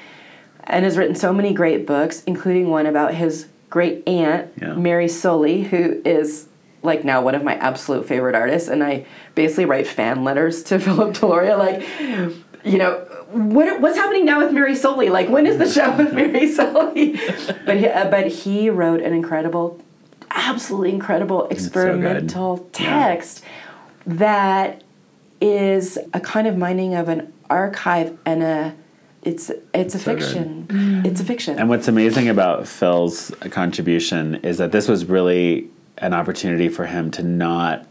[0.64, 4.74] and has written so many great books, including one about his great aunt, Yeah.
[4.74, 6.46] Mary Sully, who is
[6.82, 8.68] like now one of my absolute favorite artists.
[8.68, 11.86] And I basically write fan letters to Philip Deloria, like,
[12.64, 15.08] you know, what, what's happening now with Mary Sully?
[15.08, 17.12] Like, when is the show with Mary Sully?
[17.64, 19.80] But he, uh, but he wrote an incredible,
[20.30, 23.44] absolutely incredible so experimental text
[24.06, 24.82] that
[25.40, 28.74] is a kind of mining of an archive and a
[29.22, 30.22] it's it's a so good.
[30.22, 30.66] fiction.
[30.68, 31.06] Mm.
[31.06, 31.58] It's a fiction.
[31.58, 35.68] And what's amazing about Phil's contribution is that this was really
[35.98, 37.86] an opportunity for him to not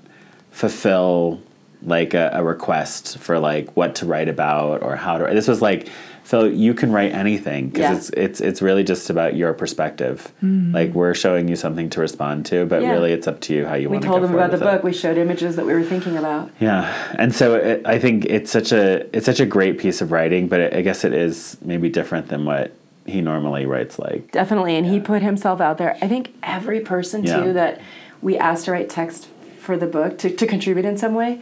[0.52, 1.42] fulfill
[1.84, 5.34] like a, a request for like what to write about or how to.
[5.34, 5.88] This was like,
[6.30, 7.96] Phil, you can write anything because Yeah.
[7.96, 10.32] it's it's it's really just about your perspective.
[10.42, 10.72] Hmm.
[10.72, 12.92] Like we're showing you something to respond to, but Yeah.
[12.92, 14.08] really it's up to you how you want to.
[14.08, 14.84] We told them about the book.
[14.84, 16.52] We showed images that we were thinking about.
[16.60, 16.88] Yeah,
[17.18, 20.48] and so it, I think it's such a it's such a great piece of writing,
[20.48, 22.74] but it, I guess it is maybe different than what
[23.08, 24.32] he normally writes like.
[24.32, 25.98] Definitely, and he put himself out there.
[26.00, 27.44] I think every person Yeah.
[27.44, 27.82] too that
[28.22, 29.30] we asked to write text
[29.60, 31.42] for the book to, to contribute in some way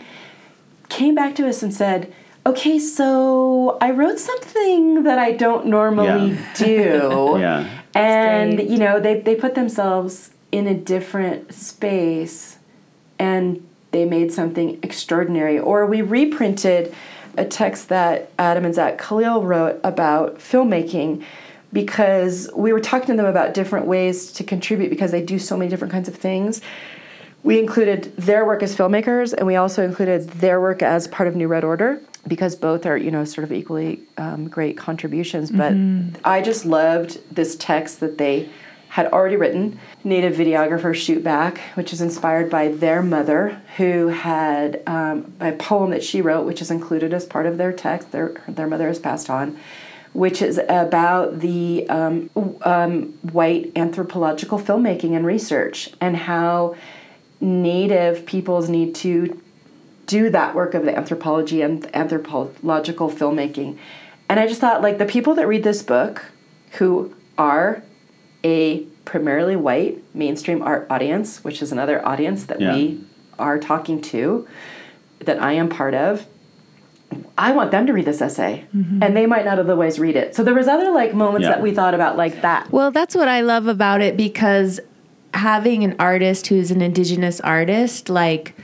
[0.88, 2.14] came back to us and said,
[2.48, 6.54] "Okay, so I wrote something that I don't normally Yeah.
[6.56, 7.66] do." Yeah.
[7.96, 12.58] and you know they, they put themselves in a different space
[13.20, 13.48] and
[13.92, 16.94] they made something extraordinary or we reprinted
[17.38, 21.24] a text that adam and zach khalil wrote about filmmaking
[21.74, 25.58] because we were talking to them about different ways to contribute because they do so
[25.58, 26.62] many different kinds of things
[27.44, 31.36] we included their work as filmmakers and we also included their work as part of
[31.36, 35.74] new red order because both are you know sort of equally um, great contributions but
[36.26, 38.50] i just loved this text that they
[38.90, 39.80] had already written.
[40.04, 45.92] Native videographer shoot back which is inspired by their mother who had um, a poem
[45.92, 49.00] that she wrote which is included as part of their text their, their mother has
[49.00, 49.58] passed on
[50.14, 52.30] which is about the um,
[52.64, 56.76] um, white anthropological filmmaking and research and how
[57.40, 59.40] native peoples need to
[60.08, 63.78] do that work of the anthropology and anthropological filmmaking.
[64.30, 66.26] And I just thought, like, the people that read this book
[66.74, 67.84] who are
[68.44, 72.74] a primarily white mainstream art audience, which is another audience that Yeah.
[72.74, 73.02] we
[73.38, 74.48] are talking to,
[75.20, 76.26] that I am part of,
[77.38, 79.02] I want them to read this essay, mm-hmm.
[79.02, 80.36] and they might not otherwise read it.
[80.36, 81.52] So there was other like moments Yeah.
[81.52, 82.70] that we thought about like that.
[82.72, 84.80] Well, that's what I love about it because
[85.34, 88.56] having an artist who's an indigenous artist, like,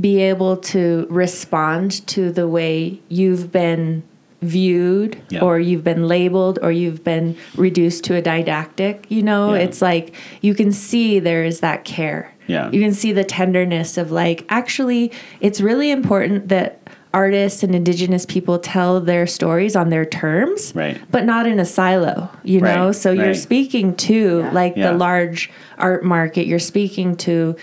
[0.00, 4.02] be able to respond to the way you've been
[4.40, 5.40] viewed Yeah.
[5.40, 9.60] or you've been labeled or you've been reduced to a didactic you know Yeah.
[9.62, 12.70] it's like you can see there is that care Yeah.
[12.70, 15.10] you can see the tenderness of like actually
[15.40, 16.78] it's really important that
[17.12, 20.96] artists and indigenous people tell their stories on their terms Right.
[21.10, 24.50] but not in a silo you know Right, so you're speaking to Yeah.
[24.52, 24.92] like Yeah.
[24.92, 27.56] the large art market you're speaking to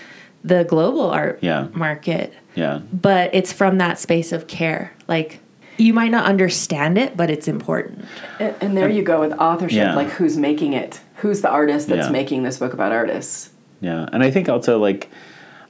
[0.46, 1.66] the global art Yeah.
[1.74, 2.80] market Yeah.
[2.92, 5.40] but it's from that space of care like
[5.76, 8.04] you might not understand it but it's important
[8.38, 9.94] And, and there you go with authorship, Yeah.
[9.94, 12.12] like who's making it, who's the artist that's Yeah.
[12.12, 13.50] making this book about artists.
[13.80, 15.10] Yeah, and I think also like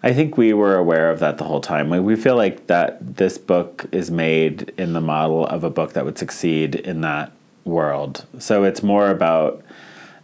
[0.02, 1.88] I think we were aware of that the whole time.
[1.90, 5.94] Like, we feel like that this book is made in the model of a book
[5.94, 7.32] that would succeed in that
[7.64, 8.24] world.
[8.38, 9.62] So it's more about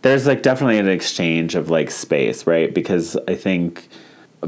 [0.03, 2.73] there's like definitely an exchange of like space, right?
[2.73, 3.89] Because I think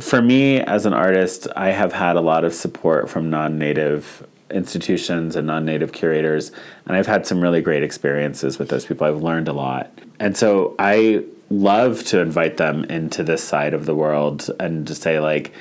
[0.01, 5.37] for me as an artist, I have had a lot of support from non-native institutions
[5.37, 6.53] and non-native curators
[6.87, 9.07] and I've had some really great experiences with those people.
[9.07, 9.91] I've learned a lot.
[10.21, 14.95] And so I love to invite them into this side of the world and to
[14.95, 15.53] say like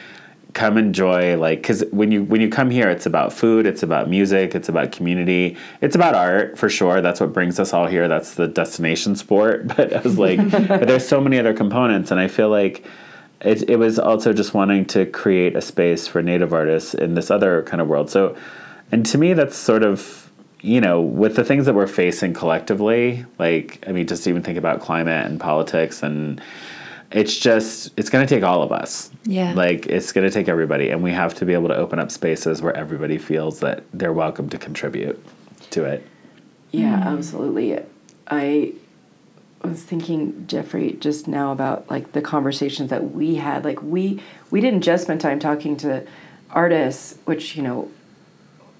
[0.53, 4.07] come enjoy like because when you when you come here it's about food it's about
[4.07, 8.07] music it's about community it's about art for sure that's what brings us all here
[8.07, 10.38] that's the destination sport but i was like
[10.68, 12.85] but there's so many other components and i feel like
[13.44, 17.30] it, it was also just wanting to create a space for native artists in this
[17.32, 18.36] other kind of world so
[18.91, 20.30] and to me that's sort of
[20.61, 24.57] you know with the things that we're facing collectively like i mean just even think
[24.57, 26.41] about climate and politics and
[27.11, 29.53] it's just it's going to take all of us Yeah.
[29.53, 32.10] like it's going to take everybody and we have to be able to open up
[32.11, 35.24] spaces where everybody feels that they're welcome to contribute
[35.72, 36.07] to it
[36.72, 37.06] Yeah, Mm.
[37.18, 37.80] absolutely.
[38.28, 38.74] I
[39.68, 43.64] was thinking, Jeffrey, just now about like the conversations that we had.
[43.64, 44.22] Like we
[44.52, 46.06] we didn't just spend time talking to
[46.52, 47.91] artists, which you know,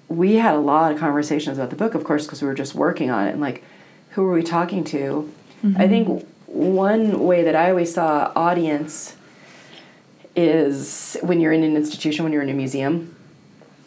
[0.08, 2.74] we had a lot of conversations about the book, of course, because we were just
[2.74, 3.30] working on it.
[3.30, 3.64] And like,
[4.10, 5.32] who were we talking to?
[5.76, 6.74] I think mm-hmm.
[6.74, 9.16] one way that I always saw audience
[10.36, 13.16] is when you're in an institution, when you're in a museum,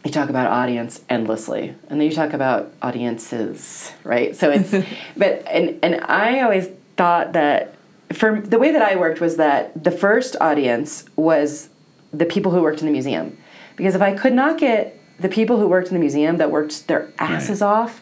[0.04, 4.36] you talk about audience endlessly, and then you talk about audiences, right?
[4.36, 4.72] So it's,
[5.18, 7.74] but and and I always thought that
[8.14, 11.70] for the way that I worked was that the first audience was
[12.12, 13.38] the people who worked in the museum,
[13.76, 16.88] because if I could not get the people who worked in the museum that worked
[16.88, 17.68] their asses Right.
[17.68, 18.02] off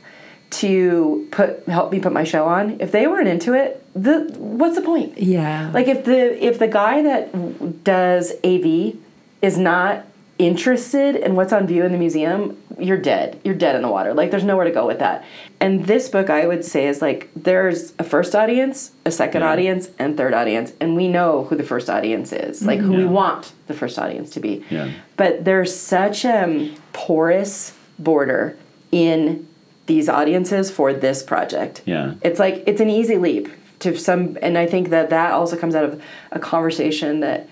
[0.51, 4.75] to put help me put my show on, if they weren't into it, the what's
[4.75, 5.17] the point?
[5.17, 5.71] Yeah.
[5.73, 8.95] Like if the if the guy that does AV
[9.41, 10.05] is not
[10.37, 13.39] interested in what's on view in the museum, you're dead.
[13.43, 14.13] You're dead in the water.
[14.13, 15.23] Like there's nowhere to go with that.
[15.65, 19.51] And this book I would say is like there's a first audience, a second Yeah.
[19.51, 22.63] audience, and third audience, and we know who the first audience is.
[22.63, 24.63] Like who we want the first audience to be.
[24.69, 24.91] Yeah.
[25.17, 28.55] But there's such a um, porous border
[28.91, 29.47] in
[29.87, 31.81] these audiences for this project.
[31.87, 32.13] Yeah.
[32.21, 35.73] It's like it's an easy leap to some and I think that that also comes
[35.73, 35.99] out of
[36.31, 37.49] a conversation that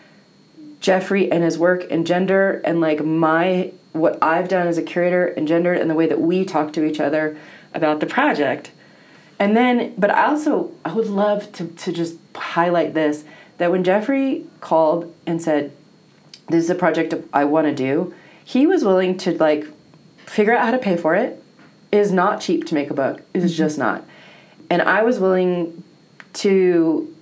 [0.81, 5.26] Jeffrey and his work and gender and like my what I've done as a curator
[5.26, 7.35] and gender and the way that we talk to each other
[7.74, 8.72] about the project.
[9.40, 13.24] And then but I also I would love to to just highlight this
[13.58, 15.72] that when Jeffrey called and said
[16.50, 18.14] this is a project I want to do,
[18.44, 19.66] he was willing to like
[20.26, 21.41] figure out how to pay for it.
[21.91, 23.22] It is not cheap to make a book.
[23.34, 23.58] It is mm-hmm.
[23.58, 24.04] just not.
[24.70, 25.84] And I was willing
[26.34, 27.12] to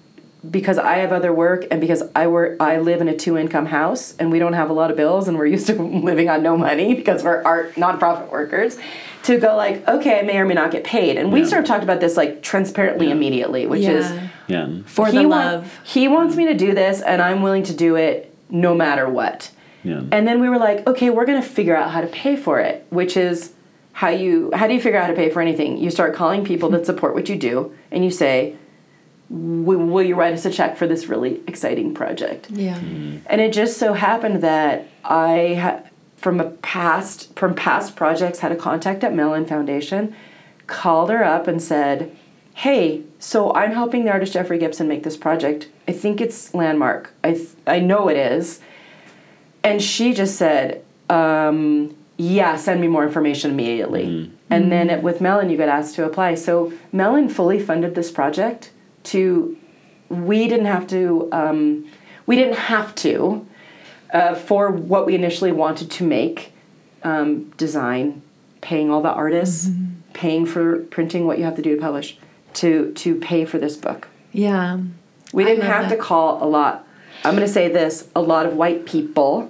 [0.49, 3.67] because I have other work and because I work I live in a two income
[3.67, 6.41] house and we don't have a lot of bills and we're used to living on
[6.41, 8.77] no money because we're art nonprofit workers
[9.23, 11.67] to go like okay I may or may not get paid and we sort of
[11.67, 14.27] talked about this like transparently immediately which is Yeah.
[14.47, 14.69] Yeah.
[14.85, 15.79] For he the wa- love.
[15.83, 19.51] he wants me to do this and I'm willing to do it no matter what.
[19.83, 20.01] Yeah.
[20.11, 22.59] And then we were like, okay, we're going to figure out how to pay for
[22.59, 23.53] it, which is
[23.93, 25.77] how you how do you figure out how to pay for anything?
[25.77, 28.55] You start calling people that support what you do and you say,
[29.31, 32.77] "Will will you write us a check for this really exciting project?" Yeah.
[32.77, 33.17] Hmm.
[33.27, 35.83] And it just so happened that I ha-
[36.17, 40.13] from a past from past projects had a contact at Mellon Foundation,
[40.67, 42.11] called her up and said,
[42.55, 45.69] "Hey, so I'm helping the artist Jeffrey Gibson make this project.
[45.87, 47.13] I think it's landmark.
[47.23, 48.59] I th- I know it is."
[49.63, 54.35] And she just said, um, "Yeah, send me more information immediately." Hmm.
[54.49, 54.95] And then hmm.
[54.95, 56.35] it, with Mellon, you get asked to apply.
[56.35, 58.71] So Mellon fully funded this project.
[59.03, 59.57] To
[60.09, 61.29] we didn't have to.
[61.31, 61.87] Um,
[62.25, 63.45] we didn't have to
[64.11, 66.53] uh, for what we initially wanted to make
[67.03, 68.21] um, design,
[68.61, 69.69] paying all the artists,
[70.13, 72.17] paying for printing what you have to do to publish,
[72.55, 74.07] to to pay for this book.
[74.31, 74.79] Yeah.
[75.33, 76.85] We didn't have to call a lot.
[77.23, 79.49] I'm going to say this: a lot of white people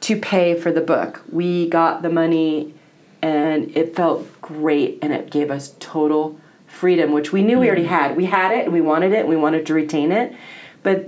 [0.00, 1.22] to pay for the book.
[1.30, 2.74] We got the money,
[3.22, 6.38] and it felt great, and it gave us total
[6.72, 8.16] freedom, which we knew we already had.
[8.16, 10.34] We had it, and we wanted it, and we wanted to retain it,
[10.82, 11.06] but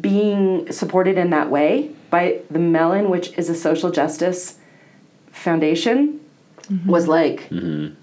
[0.00, 4.58] being supported in that way by the Mellon, which is a social justice
[5.30, 6.20] foundation,
[6.70, 6.88] Mm-hmm.
[6.90, 7.52] was like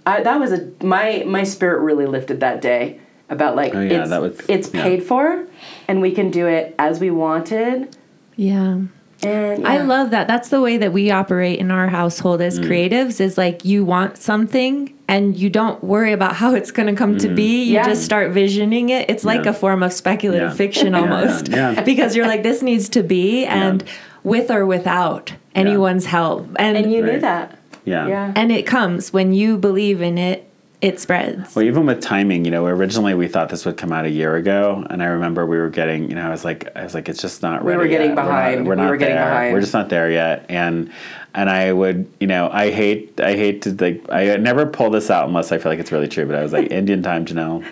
[0.06, 4.02] I, that was a my my spirit really lifted that day about like Oh, yeah,
[4.02, 4.84] it's, that was- it's yeah.
[4.84, 5.48] paid for
[5.88, 7.98] and we can do it as we wanted
[8.36, 8.82] Yeah.
[9.24, 10.28] And I love that.
[10.28, 12.66] That's the way that we operate in our household as Mm.
[12.68, 16.96] creatives is like you want something and you don't worry about how it's going to
[16.96, 17.64] come to be.
[17.64, 17.86] You Yeah.
[17.86, 19.10] just start visioning it.
[19.10, 19.46] It's like Mm.
[19.46, 19.52] Yeah.
[19.52, 20.56] a form of speculative Yeah.
[20.56, 21.50] fiction almost.
[21.50, 21.82] yeah, yeah.
[21.92, 23.84] because you're like this needs to be and
[24.24, 26.48] with or without anyone's help.
[26.58, 28.08] And and you knew that Yeah.
[28.08, 30.48] yeah and it comes when you believe in it,
[30.82, 31.56] it spreads.
[31.56, 34.36] Well, even with timing, you know, originally we thought this would come out a year
[34.36, 37.08] ago, and I remember we were getting, you know, I was like, I was like,
[37.08, 37.84] it's just not We ready.
[37.84, 38.18] were getting yet.
[38.18, 38.68] We're not- behind.
[38.68, 39.16] We're We not, were there.
[39.26, 39.54] behind.
[39.54, 40.92] We're just not there yet, and
[41.34, 45.10] and I would, you know, I hate, I hate to like, I never pull this
[45.10, 46.26] out unless I feel like it's really true.
[46.26, 47.64] But I was like, Indian time, Jenelle.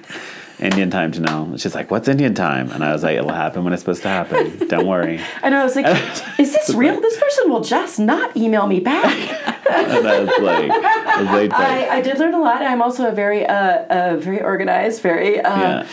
[0.59, 1.59] Indian time, Jenelle.
[1.59, 2.71] She's like, what's Indian time?
[2.71, 4.67] And I was like, it'll happen when it's supposed to happen.
[4.67, 5.19] Don't worry.
[5.43, 5.85] and i was like
[6.39, 10.71] is this real this person will just not email me back And I was like,
[10.71, 14.41] I was I, I did learn a lot i'm also a very uh, uh very
[14.41, 15.85] organized very uh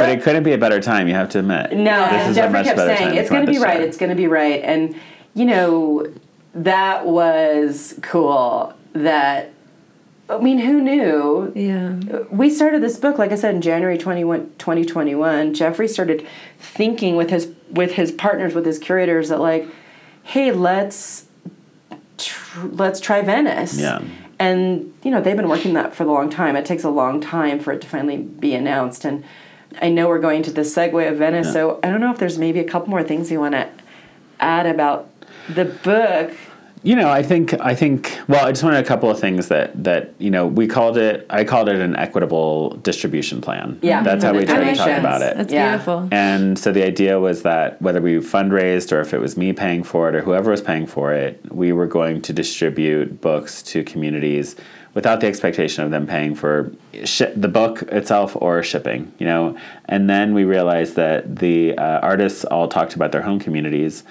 [0.00, 1.08] but it couldn't be a better time.
[1.08, 1.72] You have to admit.
[1.72, 3.80] No, This and is a Jeffrey much kept better saying it's going to be right.
[3.80, 4.94] It's going to be right, and
[5.34, 6.12] you know
[6.54, 8.74] that was cool.
[8.92, 9.52] That
[10.30, 11.52] I mean, who knew?
[11.56, 11.94] Yeah.
[12.30, 15.54] We started this book, like I said, in January 21, 2021.
[15.54, 16.26] Jeffrey started
[16.58, 19.66] thinking with his with his partners, with his curators, that like,
[20.22, 21.26] hey, let's
[22.18, 23.78] tr- let's try Venice.
[23.78, 24.02] Yeah.
[24.38, 26.56] And you know they've been working that for a long time.
[26.56, 29.04] It takes a long time for it to finally be announced.
[29.04, 29.24] And
[29.82, 31.52] I know we're going to the segue of Venice, Yeah.
[31.52, 33.68] so I don't know if there's maybe a couple more things you want to
[34.38, 35.08] add about
[35.48, 36.32] the book.
[36.82, 39.84] You know, I think I think well, I just wanted a couple of things that
[39.84, 41.26] that you know we called it.
[41.28, 43.78] I called it an equitable distribution plan.
[43.82, 44.02] Yeah.
[44.02, 45.00] that's how we That tried to talk sense.
[45.00, 45.36] about it.
[45.36, 45.70] That's Yeah.
[45.72, 46.08] beautiful.
[46.10, 49.82] And so the idea was that whether we fundraised or if it was me paying
[49.82, 53.82] for it or whoever was paying for it, we were going to distribute books to
[53.84, 54.56] communities
[54.94, 56.72] without the expectation of them paying for
[57.04, 59.54] shi- the book itself or shipping, you know.
[59.84, 64.02] And then we realized that the uh, artists all talked about their home communities.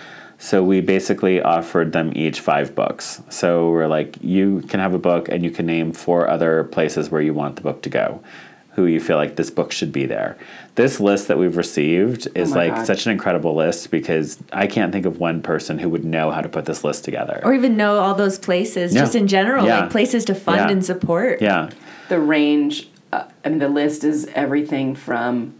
[0.41, 3.21] So we basically offered them each five books.
[3.29, 7.09] So we're like, you can have a book and you can name four other places
[7.11, 8.21] where you want the book to go
[8.73, 10.37] who you feel like this book should be there.
[10.75, 12.85] This list that we've received is Oh like God.
[12.85, 16.39] such an incredible list because I can't think of one person who would know how
[16.39, 17.41] to put this list together.
[17.43, 19.01] or even know all those places, Yeah.
[19.01, 19.81] just in general, Yeah.
[19.81, 20.69] like places to fund Yeah.
[20.69, 21.41] and support.
[21.41, 21.69] yeah.
[22.07, 25.53] the range uh, i mean the list is everything from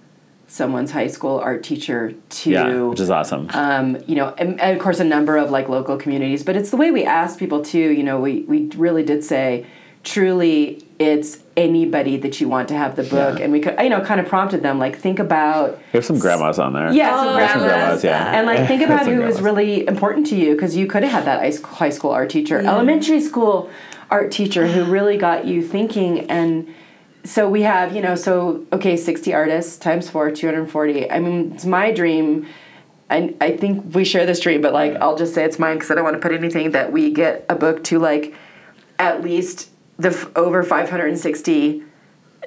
[0.52, 3.48] someone's high school art teacher to Yeah, which is awesome.
[3.54, 6.72] um, you know and, and of course a number of like local communities but it's
[6.72, 9.66] the way we ask people too you know we, we really did say
[10.04, 13.44] truly it's anybody that you want to have the book Yeah.
[13.44, 16.18] and we could you know kind of prompted them like think about we have some
[16.18, 16.92] grandmas on there.
[16.92, 18.02] yeah some Oh, We have some grandmas.
[18.02, 18.38] grandmas, yeah.
[18.40, 21.12] and like think about some who was really important to you because you could have
[21.12, 22.72] had that high school, high school art teacher Yeah.
[22.72, 23.70] elementary school
[24.10, 26.74] art teacher who really got you thinking and
[27.24, 31.66] so we have you know so okay 60 artists times four 240 i mean it's
[31.66, 32.48] my dream.
[33.12, 35.90] I, I think we share this dream but like i'll just say it's mine because
[35.90, 38.36] i don't want to put anything that we get a book to like
[39.00, 41.84] at least the f- over 560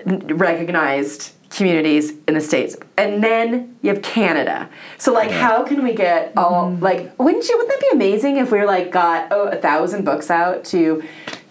[0.07, 2.77] recognized communities in the states.
[2.97, 4.69] And then you have canada.
[4.99, 6.83] So like how can we get all mm-hmm.
[6.83, 10.05] like wouldn't you wouldn't that be amazing if we were like got oh a thousand
[10.05, 11.03] books out to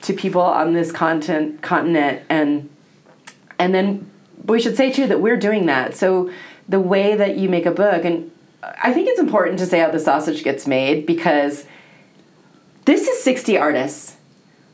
[0.02, 2.70] to people on this content continent and
[3.62, 4.10] and then
[4.46, 5.96] we should say too that we're doing that.
[5.96, 6.32] So
[6.68, 8.32] the way that you make a book and
[8.84, 11.66] i think it's important to say how the sausage gets made because
[12.86, 14.16] this is 60 artists.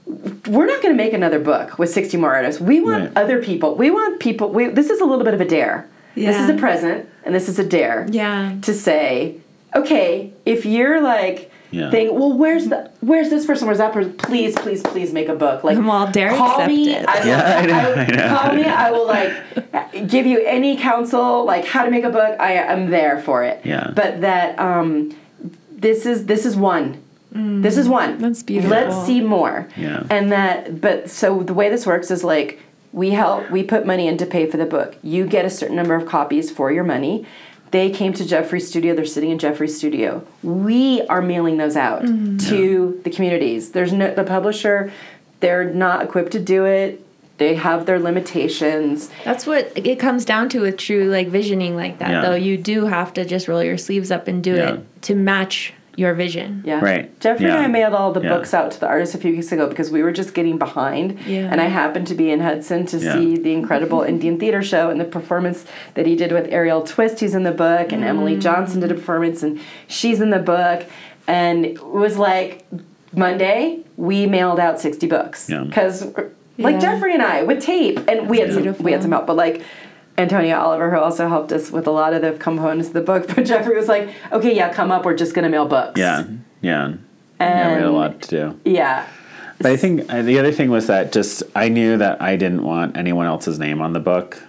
[0.05, 2.61] We're not going to make another book with 60 more artists.
[2.61, 3.17] We want Right.
[3.23, 3.75] other people.
[3.75, 5.87] We want people we, this is a little bit of a dare.
[6.15, 8.53] This is a present and this is a dare Yeah.
[8.61, 9.35] to say
[9.75, 11.91] okay if you're like Yeah.
[11.91, 15.35] think well where's the where's this person where's that person please please please make a
[15.35, 16.95] book like I'm all dare call me.
[16.95, 18.37] I will, Yeah, I know, I- I know.
[18.37, 22.39] call me I will like give you any counsel like how to make a book
[22.39, 23.91] I I'm there for it Yeah.
[23.95, 25.13] but that um
[25.71, 28.19] this is this is one this is one Mm.
[28.21, 28.71] That's beautiful.
[28.75, 30.03] let's see more Yeah.
[30.09, 32.59] and that but so the way this works is like
[32.93, 35.75] we help we put money in to pay for the book you get a certain
[35.75, 37.25] number of copies for your money
[37.71, 42.01] they came to Jeffrey's studio they're sitting in Jeffrey's studio we are mailing those out
[42.03, 42.37] Mm-hmm.
[42.49, 44.91] to the communities there's no the publisher
[45.39, 47.03] they're not equipped to do it
[47.37, 51.99] they have their limitations That's what it comes down to with true like visioning like
[51.99, 52.21] that Yeah.
[52.21, 52.35] though.
[52.35, 54.73] You do have to just roll your sleeves up and do Yeah.
[54.75, 56.61] it to match your vision.
[56.63, 57.19] yeah Right.
[57.19, 58.29] Jeffrey and I mailed all the Yeah.
[58.29, 61.17] books out to the artists a few weeks ago because we were just getting behind
[61.25, 61.49] Yeah.
[61.51, 63.13] and I happened to be in Hudson to Yeah.
[63.13, 65.65] see the incredible Indian theater show and the performance
[65.95, 68.41] that he did with Ariel Twist who's in the book and Emily Mm.
[68.41, 70.85] Johnson did a performance and she's in the book
[71.27, 72.63] and it was like
[73.13, 75.63] Monday we mailed out 60 books Yeah.
[75.63, 76.05] because
[76.59, 76.79] like Yeah.
[76.79, 79.61] Jeffrey and I with tape and we had some, we had some help but like
[80.17, 83.27] Antonia Oliver, who also helped us with a lot of the components of the book,
[83.35, 85.05] but Jeffrey was like, "Okay, yeah, come up.
[85.05, 86.25] We're just gonna mail books." Yeah.
[86.61, 86.95] Yeah.
[87.39, 88.59] yeah, we had a lot to do.
[88.71, 89.07] Yeah.
[89.59, 92.63] But I think uh, the other thing was that just I knew that I didn't
[92.63, 94.41] want anyone else's name on the book,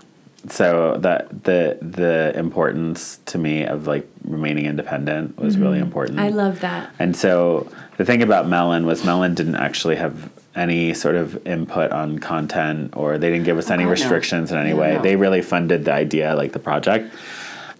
[0.49, 6.19] so that the the importance to me of like remaining independent was really important.
[6.19, 6.27] Mm-hmm.
[6.27, 6.90] I love that.
[6.99, 11.91] And so the thing about Mellon was Mellon didn't actually have any sort of input
[11.93, 13.91] on content, or they didn't give us any no.
[13.91, 14.95] restrictions in any No, way.
[14.95, 15.03] no.
[15.03, 17.12] They really funded the idea, like the project.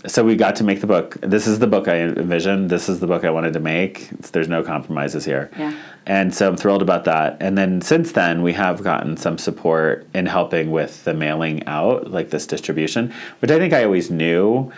[0.07, 1.16] So we got to make the book.
[1.20, 2.70] This is the book I envisioned.
[2.70, 4.09] This is the book I wanted to make.
[4.32, 5.51] There's no compromises here.
[5.59, 5.73] Yeah.
[6.07, 7.36] And so I'm thrilled about that.
[7.40, 12.11] And then since then, we have gotten some support in helping with the mailing out,
[12.11, 14.73] like this distribution, which I think I always knew.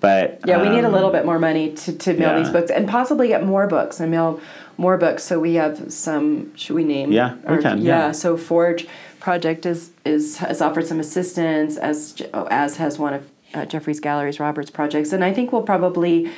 [0.00, 2.38] But Yeah, we need a um, little bit more money to, to mail yeah.
[2.40, 4.40] these books and possibly get more books and mail
[4.76, 5.24] more books.
[5.24, 6.54] So we have some.
[6.56, 7.12] Should we name?
[7.12, 8.12] Yeah, we can, yeah.
[8.12, 8.86] So Forge
[9.20, 12.20] Project is is has offered some assistance as
[12.50, 16.30] as has one of uh, Jeffrey's Galleries Roberts projects, and I think we'll probably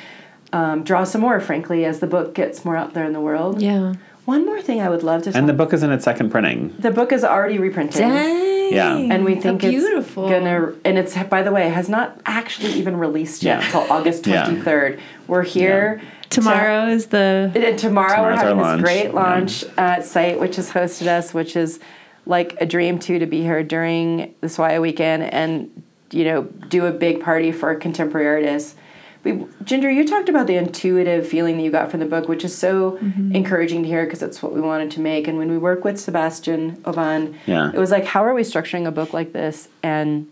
[0.53, 1.39] um, draw some more.
[1.39, 3.61] Frankly, as the book gets more out there in the world.
[3.61, 3.93] Yeah.
[4.25, 5.37] One more thing I would love to.
[5.37, 6.73] And the book is in its second printing.
[6.79, 7.99] the book is already reprinted.
[7.99, 8.73] Dang.
[8.73, 8.97] Yeah.
[8.97, 10.27] and we think How it's beautiful.
[10.27, 13.65] gonna and it's by the way has not actually even released yet Yeah.
[13.65, 14.47] until august Yeah.
[14.47, 18.81] 23rd we're here Tomorrow is the to, and tomorrow we're having our this launch.
[18.81, 19.11] great Yeah.
[19.11, 21.79] launch at site which has hosted us which is
[22.25, 26.85] like a dream too to be here during the SWAIA weekend and you know do
[26.85, 28.75] a big party for contemporary artists
[29.23, 32.43] But Ginger, you talked about the intuitive feeling that you got from the book, which
[32.45, 33.35] is so mm-hmm.
[33.35, 35.27] encouraging to hear because it's what we wanted to make.
[35.27, 37.71] And when we work with Sebastian Aubin, Yeah.
[37.73, 39.67] it was like, how are we structuring a book like this?
[39.81, 40.27] And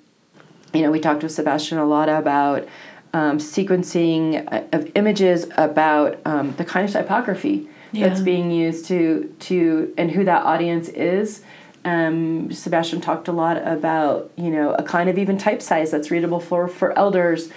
[0.76, 2.68] you know, we talked with Sebastian a lot about
[3.14, 9.34] um, sequencing uh, of images, about um, the kind of typography that's being used to
[9.40, 11.44] to and who that audience is.
[11.86, 16.10] Um, Sebastian talked a lot about you know a kind of even type size that's
[16.10, 17.50] readable for for elders,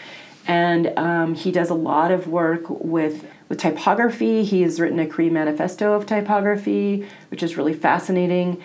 [0.47, 4.45] and um, he does a lot of work with with typography.
[4.45, 8.63] He has written a Cree manifesto of typography, which is really fascinating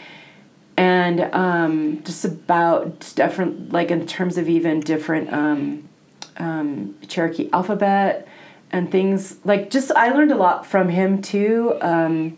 [0.77, 5.87] and um, just about different, like in terms of even different um,
[6.37, 8.27] um, Cherokee alphabet
[8.71, 11.75] and things like just I learned a lot from him too.
[11.81, 12.37] Um,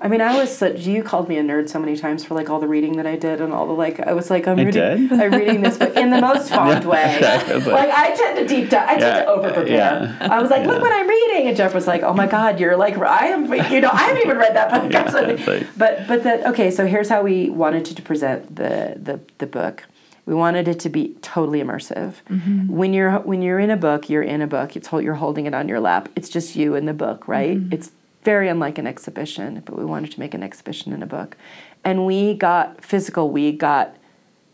[0.00, 0.80] I mean, I was such.
[0.80, 3.16] You called me a nerd so many times for like all the reading that I
[3.16, 4.00] did and all the like.
[4.00, 5.08] I was like, I'm I reading.
[5.12, 7.18] I'm reading this, but in the most fond way.
[7.22, 8.86] Like- like I tend to deep dive.
[8.88, 9.72] I tend to over prepare.
[9.72, 12.60] yeah, I was like, look what I'm reading, and Jeff was like, oh my god,
[12.60, 13.44] you're like, I am.
[13.72, 14.92] You know, I haven't even read that book.
[14.92, 15.10] Yeah,
[15.46, 16.70] like- But but that okay.
[16.70, 19.84] So here's how we wanted to present the the the book.
[20.26, 22.14] We wanted it to be totally immersive.
[22.30, 22.68] Mm-hmm.
[22.68, 24.74] When you're when you're in a book, you're in a book.
[24.76, 26.08] It's you're holding it on your lap.
[26.16, 27.58] It's just you and the book, right?
[27.58, 27.72] Mm-hmm.
[27.72, 27.90] It's
[28.22, 31.36] very unlike an exhibition, but we wanted to make an exhibition in a book.
[31.84, 33.30] And we got physical.
[33.30, 33.96] We got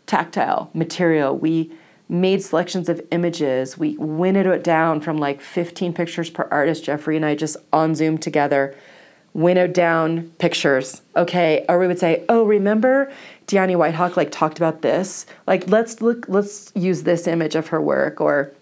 [0.07, 1.37] tactile material.
[1.37, 1.71] We
[2.09, 3.77] made selections of images.
[3.77, 6.83] We winnowed it down from like 15 pictures per artist.
[6.83, 8.75] Jeffrey and I just on Zoom together
[9.33, 11.01] winnowed down pictures.
[11.15, 13.11] Okay, or we would say, "Oh, remember
[13.47, 15.25] Dyani White Hawk like talked about this?
[15.47, 18.53] Like let's look let's use this image of her work or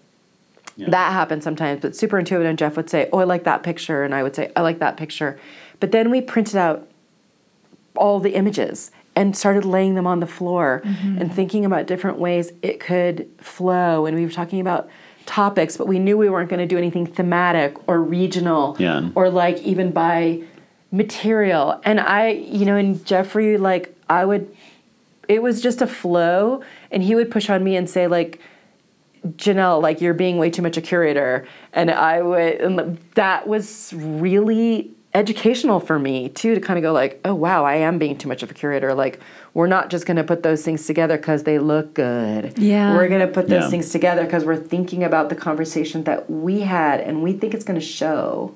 [0.78, 4.02] that happens sometimes, but super intuitive and Jeff would say, "Oh, I like that picture."
[4.02, 5.38] And I would say, "I like that picture."
[5.78, 6.88] But then we printed out
[7.96, 11.18] all the images and started laying them on the floor mm-hmm.
[11.18, 14.06] and thinking about different ways it could flow.
[14.06, 14.88] And we were talking about
[15.26, 19.10] topics, but we knew we weren't going to do anything thematic or regional Yeah.
[19.14, 20.42] or like even by
[20.92, 21.80] material.
[21.84, 24.54] And I, you know, and Jeffrey, like, I would,
[25.30, 26.60] it was just a flow.
[26.90, 28.40] And he would push on me and say, like,
[29.36, 31.46] Jenelle, like you're being way too much a curator.
[31.72, 36.92] And I would, and that was really educational for me too, to kind of go
[36.92, 38.94] like, oh wow, I am being too much of a curator.
[38.94, 39.20] Like
[39.54, 42.58] we're not just going to put those things together because they look good.
[42.58, 42.94] Yeah.
[42.96, 43.70] We're going to put those Yeah.
[43.70, 47.64] things together because we're thinking about the conversation that we had and we think it's
[47.64, 48.54] going to show.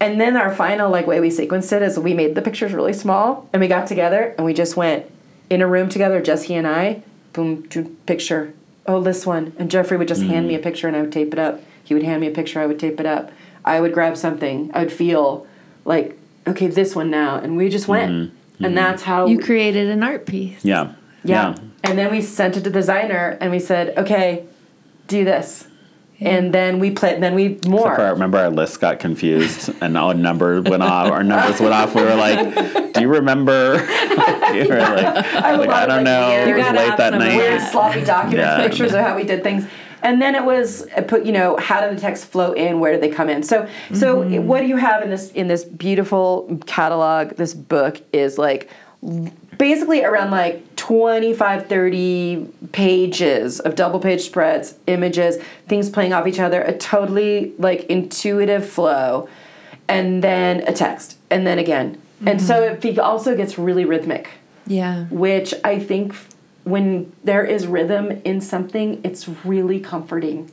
[0.00, 2.94] And then our final like way we sequenced it is we made the pictures really
[2.94, 5.04] small and we got together and we just went
[5.50, 7.02] in a room together, just he and I,
[7.32, 8.54] boom, boom, picture.
[8.86, 9.52] Oh, this one.
[9.58, 10.62] And Jeffrey would just hand me a mm.
[10.62, 11.60] picture and I would tape it up.
[11.84, 13.30] He would hand me a picture, I would tape it up.
[13.64, 14.70] I would grab something.
[14.72, 15.46] I would feel
[15.84, 16.16] like,
[16.46, 17.36] okay, this one now.
[17.36, 18.10] And we just went.
[18.10, 18.64] Mm-hmm.
[18.64, 18.74] And mm-hmm.
[18.74, 20.64] that's how You created an art piece.
[20.64, 20.94] Yeah.
[21.24, 21.56] yeah.
[21.84, 24.46] And then we sent it to the designer and we said, okay,
[25.08, 25.66] do this.
[26.22, 27.80] And then we played, then we more.
[27.80, 31.10] Except for, I remember our list got confused and our numbers went off.
[31.10, 31.94] Our numbers went off.
[31.94, 33.74] We were like, "Do you remember?"
[34.54, 36.28] you were like, I, like, I don't know.
[36.28, 37.36] Weird, It was gotta late have that some night.
[37.36, 38.62] weird sloppy document Yeah.
[38.62, 39.66] pictures of how we did things.
[40.02, 42.80] And then it was put, you know, how do the texts flow in?
[42.80, 43.42] Where do they come in?
[43.42, 44.46] So, so mm-hmm.
[44.46, 47.36] what do you have in this in this beautiful catalog?
[47.36, 48.70] This book is like
[49.58, 56.40] basically around like 25 30 pages of double page spreads images things playing off each
[56.40, 59.28] other a totally like intuitive flow
[59.86, 61.96] and then a text and then again.
[62.26, 62.84] And so mm-hmm.
[62.88, 64.30] it also gets really rhythmic.
[64.66, 65.04] Yeah.
[65.06, 66.14] which i think
[66.62, 70.50] when there is rhythm in something it's really comforting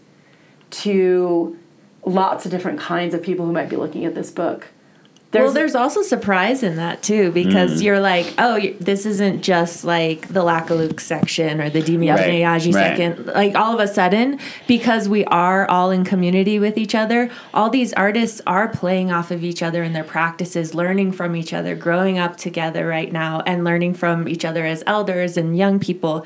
[0.71, 1.57] to
[2.03, 4.69] lots of different kinds of people who might be looking at this book
[5.43, 7.85] well, there's also surprise in that too because mm.
[7.85, 12.97] you're like, oh, this isn't just like the Lackaluke section or the Dimiyaji Right, right.
[12.97, 13.25] second.
[13.27, 17.69] Like all of a sudden, because we are all in community with each other, all
[17.69, 21.75] these artists are playing off of each other in their practices, learning from each other,
[21.75, 26.25] growing up together right now, and learning from each other as elders and young people.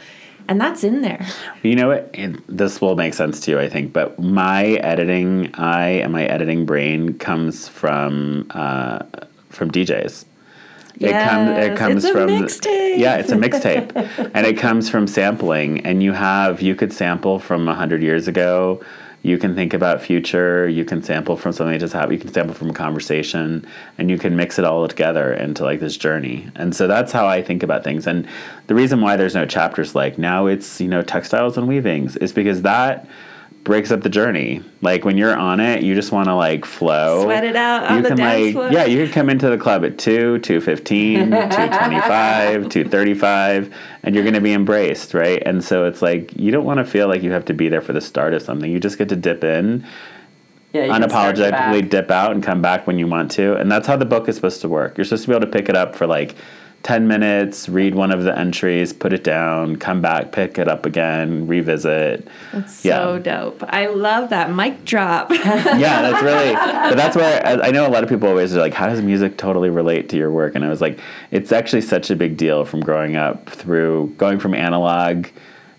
[0.52, 1.26] And that's in there.
[1.64, 2.14] You know what?
[2.50, 3.94] This will make sense to you, I think.
[3.94, 9.04] But my editing eye and my editing brain comes from uh,
[9.48, 10.26] from DJs.
[11.00, 11.58] It comes.
[11.58, 12.28] It comes it's a from.
[12.32, 12.98] mixtape.
[12.98, 15.86] Yeah, it's a mixtape, and it comes from sampling.
[15.86, 18.82] And you have you could sample from hundred years ago.
[19.24, 20.68] You can think about future.
[20.68, 22.14] You can sample from something that just happened.
[22.14, 23.68] You can sample from a conversation,
[23.98, 26.50] and you can mix it all together into like this journey.
[26.56, 28.08] And so that's how I think about things.
[28.08, 28.28] And
[28.68, 32.34] the reason why there's no chapters like now it's you know textiles and weavings is
[32.34, 33.08] because that
[33.64, 34.64] breaks up the journey.
[34.82, 37.24] Like when you're on it, you just want to like flow.
[37.24, 38.72] Sweat it out on you the can dance like floor.
[38.72, 43.74] yeah, you can come into the club at 2, 215, 225, 235
[44.04, 45.42] and you're going to be embraced, right?
[45.46, 47.82] And so it's like you don't want to feel like you have to be there
[47.82, 48.72] for the start of something.
[48.72, 49.86] You just get to dip in
[50.74, 53.56] Yeah, you can start to unapologetically dip out and come back when you want to.
[53.58, 54.98] And that's how the book is supposed to work.
[54.98, 56.36] You're supposed to be able to pick it up for like
[56.84, 60.86] 10 minutes, read one of the entries, put it down, come back, pick it up
[60.86, 62.28] again, revisit.
[62.52, 62.98] That's Yeah.
[62.98, 63.64] so dope.
[63.68, 65.30] I love that mic drop.
[65.32, 66.54] yeah, that's really.
[66.54, 69.02] But that's where I, I know a lot of people always are like, "How does
[69.02, 71.00] music totally relate to your work?" And I was like,
[71.30, 75.28] it's actually such a big deal from growing up through going from analog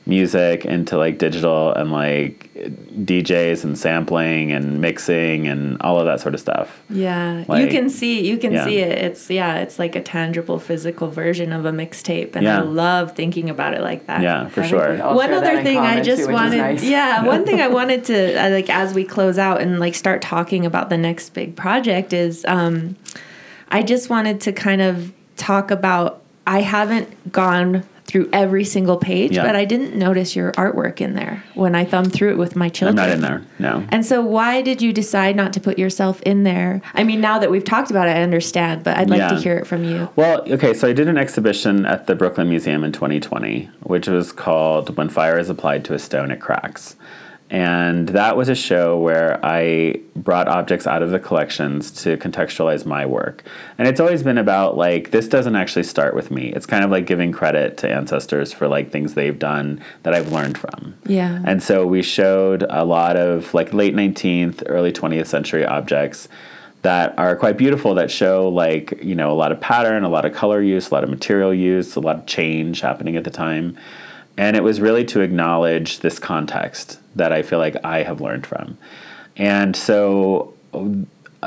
[0.05, 6.21] music into like digital and like DJs and sampling and mixing and all of that
[6.21, 6.83] sort of stuff.
[6.91, 8.65] Yeah, you can see you can Yeah.
[8.65, 8.99] see it.
[8.99, 12.59] It's yeah, it's like a tangible physical version of a mixtape, and Yeah.
[12.59, 14.23] I love thinking about it like that.
[14.23, 14.97] Yeah, for I sure.
[15.15, 16.83] one other thing I just too, wanted, nice.
[16.85, 20.21] yeah, one thing I wanted to uh, like as we close out and like start
[20.21, 22.97] talking about the next big project is, um,
[23.71, 26.19] I just wanted to kind of talk about.
[26.45, 29.43] I haven't gone through every single page, Yeah.
[29.47, 32.67] but I didn't notice your artwork in there when I thumbed through it with my
[32.67, 32.97] I'm children.
[32.97, 33.41] not in there.
[33.59, 33.85] No.
[33.89, 36.83] And so, why did you decide not to put yourself in there?
[36.93, 39.57] I mean, now that we've talked about it, I understand, but I'd like to hear
[39.57, 40.11] it from you.
[40.15, 44.31] Well, okay, so I did an exhibition at the Brooklyn Museum in 2020, which was
[44.31, 46.97] called When Fire is Applied to a Stone, It Cracks.
[47.53, 52.87] And that was a show where I brought objects out of the collections to contextualize
[52.87, 53.45] my work.
[53.77, 56.51] And it's always been about like, this doesn't actually start with me.
[56.55, 60.33] It's kind of like giving credit to ancestors for like things they've done that I've
[60.33, 60.95] learned from.
[61.05, 61.43] Yeah.
[61.45, 66.29] And so we showed a lot of like late 19th, early 20th century objects
[66.81, 70.25] that are quite beautiful that show like, you know, a lot of pattern, a lot
[70.25, 73.31] of color use, a lot of material use, a lot of change happening at the
[73.31, 73.77] time.
[74.37, 78.47] And it was really to acknowledge this context that I feel like I have learned
[78.47, 78.79] from.
[79.37, 80.55] And so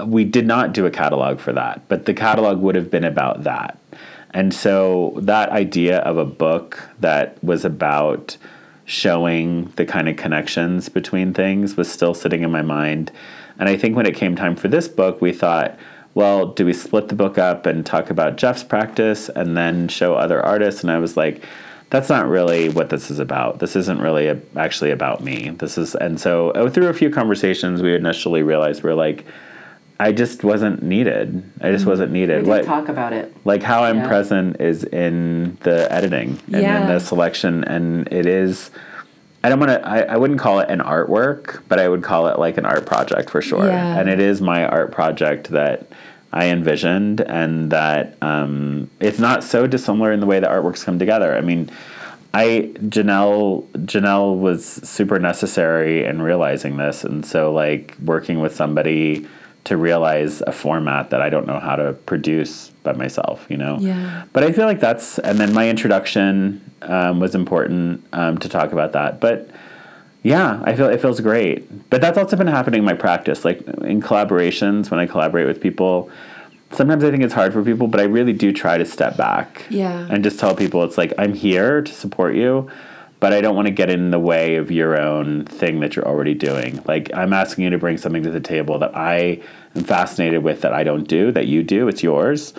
[0.06, 3.44] we did not do a catalog for that, but the catalog would have been about
[3.44, 3.80] that.
[4.32, 8.38] And so that idea of a book that was about
[8.86, 13.12] showing the kind of connections between things was still sitting in my mind.
[13.58, 15.80] And I think when it came time for this book, we thought,
[16.14, 20.16] well, do we split the book up and talk about Jeff's practice and then show
[20.16, 20.82] other artists?
[20.82, 21.44] And I was like,
[21.90, 23.60] that's not really what this is about.
[23.60, 25.50] This isn't really a, actually about me.
[25.52, 29.26] This is, and so uh, through a few conversations, we initially realized we're like,
[30.00, 31.50] I just wasn't needed.
[31.62, 32.40] I just wasn't We needed.
[32.40, 33.34] did What- talk about it.
[33.46, 34.08] like how I'm Yeah.
[34.08, 38.72] present is in the editing and in the selection, and it is.
[39.44, 39.88] I don't want to.
[39.88, 42.86] I, I wouldn't call it an artwork, but I would call it like an art
[42.88, 43.68] project for sure.
[43.68, 43.98] Yeah.
[44.00, 45.86] And it is my art project that
[46.36, 51.00] I envisioned, and that um, it's not so dissimilar in the way the artworks come
[51.00, 51.36] together.
[51.36, 51.72] I mean,
[52.34, 59.26] I Jenelle Jenelle was super necessary in realizing this, and so like working with somebody
[59.64, 63.78] to realize a format that I don't know how to produce by myself, you know.
[63.80, 64.26] Yeah.
[64.34, 68.74] But I feel like that's and then my introduction um, was important um, to talk
[68.74, 69.50] about that, but.
[70.26, 71.90] Yeah, I feel it feels great.
[71.92, 73.46] But that's also been happening in my practice.
[73.46, 76.10] Like in collaborations, when I collaborate with people,
[76.72, 79.66] sometimes I think it's hard for people, but I really do try to step back
[79.70, 80.08] Yeah.
[80.10, 82.72] and just tell people it's like I'm here to support you,
[83.20, 86.08] but I don't want to get in the way of your own thing that you're
[86.08, 86.82] already doing.
[86.88, 89.42] Like I'm asking you to bring something to the table that I
[89.76, 92.56] am fascinated with that I don't do, that you do, it's yours.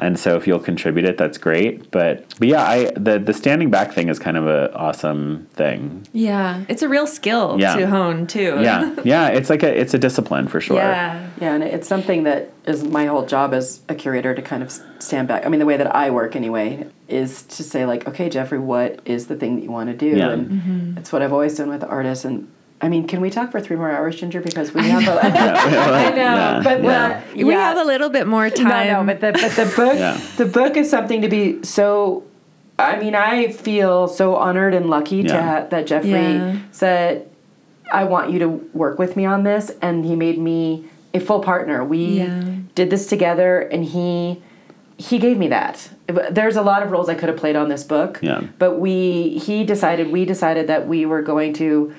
[0.00, 1.90] And so if you'll contribute it, that's great.
[1.90, 6.06] But but yeah, I the the standing back thing is kind of a awesome thing.
[6.12, 6.64] Yeah.
[6.68, 7.76] It's a real skill Yeah.
[7.76, 8.58] to hone, too.
[8.60, 8.94] Yeah.
[9.04, 10.78] Yeah, it's like a it's a discipline for sure.
[10.78, 11.28] Yeah.
[11.40, 14.72] Yeah, and it's something that is my whole job as a curator to kind of
[14.98, 15.44] stand back.
[15.44, 19.00] I mean, the way that I work anyway is to say like, okay, Jeffrey, what
[19.04, 20.16] is the thing that you want to do?
[20.16, 20.30] Yeah.
[20.30, 20.98] And mm-hmm.
[20.98, 22.24] it's what I've always done with artists.
[22.24, 22.48] And
[22.82, 24.40] I mean, can we talk for three more hours, Ginger?
[24.40, 25.06] Because we have.
[25.06, 25.28] A, I
[26.10, 26.84] know, yeah, but yeah.
[26.84, 28.88] well, We have a little bit more time.
[28.88, 30.20] No, no, but the but the book Yeah.
[30.36, 32.24] the book is something to be so.
[32.78, 36.56] I mean, I feel so honored and lucky to ha- that Jeffrey Yeah.
[36.72, 37.28] said,
[37.92, 41.38] "I want you to work with me on this," and he made me a full
[41.40, 41.84] partner.
[41.84, 42.42] We Yeah.
[42.74, 44.42] did this together, and he
[44.98, 45.88] he gave me that.
[46.30, 48.40] There's a lot of roles I could have played on this book, Yeah.
[48.58, 51.92] but we he decided we decided that we were going to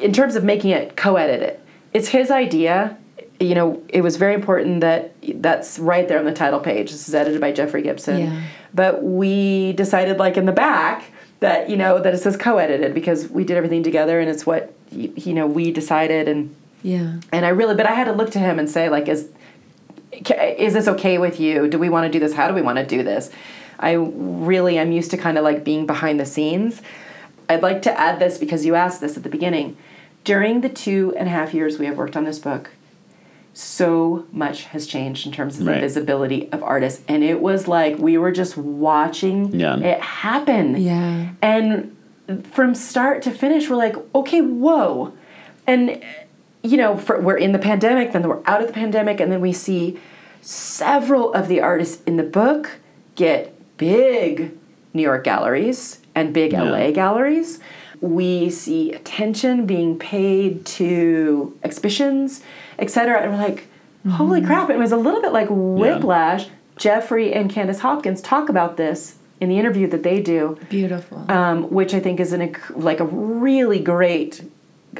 [0.00, 1.60] in terms of making it co-edit it,
[1.92, 2.96] it's his idea.
[3.38, 6.90] You know it was very important that that's right there on the title page.
[6.90, 8.20] This is edited by jeffrey gibson.
[8.20, 8.42] Yeah.
[8.74, 11.04] but we decided like in the back
[11.40, 14.74] that you know that it says co-edited because we did everything together and it's what
[14.92, 17.14] you know we decided and Yeah.
[17.32, 19.30] and i really but i had to look to him and say like is
[20.12, 21.68] is this okay with you?
[21.68, 22.34] Do we want to do this?
[22.34, 23.30] How do we want to do this?
[23.78, 26.82] I really am used to kind of like being behind the scenes.
[27.48, 29.76] I'd like to add this because you asked this at the beginning
[30.24, 32.70] during the two and a half years we have worked on this book
[33.52, 37.98] so much has changed in terms of the visibility of artists and it was like
[37.98, 39.76] we were just watching Yeah.
[39.78, 41.30] it happen Yeah.
[41.42, 41.96] and
[42.52, 45.12] from start to finish we're like okay whoa
[45.66, 46.02] and
[46.62, 49.40] you know, for, we're in the pandemic, then we're out of the pandemic, and then
[49.40, 49.98] we see
[50.42, 52.78] several of the artists in the book
[53.14, 54.58] get big
[54.92, 56.64] New York galleries and big Yeah.
[56.64, 57.60] LA galleries.
[58.00, 62.42] We see attention being paid to exhibitions,
[62.78, 63.20] etc.
[63.20, 63.68] And we're like,
[64.08, 64.70] holy crap!
[64.70, 66.48] It was a little bit like whiplash.
[66.76, 71.30] Jeffrey and Candice Hopkins talk about this in the interview that they do Beautiful.
[71.30, 74.42] um, which I think is an like a really great,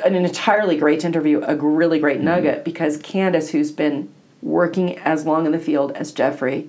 [0.04, 4.12] an entirely great interview, a really great nugget because Candice, who's been
[4.42, 6.68] working as long in the field as Jeffrey,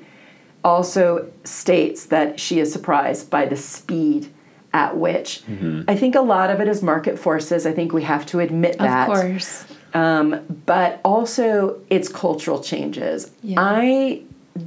[0.63, 4.31] also states that she is surprised by the speed
[4.73, 5.41] at which.
[5.88, 7.65] I think a lot of it is market forces.
[7.65, 9.65] I think we have to admit that of course.
[9.93, 13.31] um, but also it's cultural changes.
[13.43, 13.60] Yeah.
[13.60, 14.22] I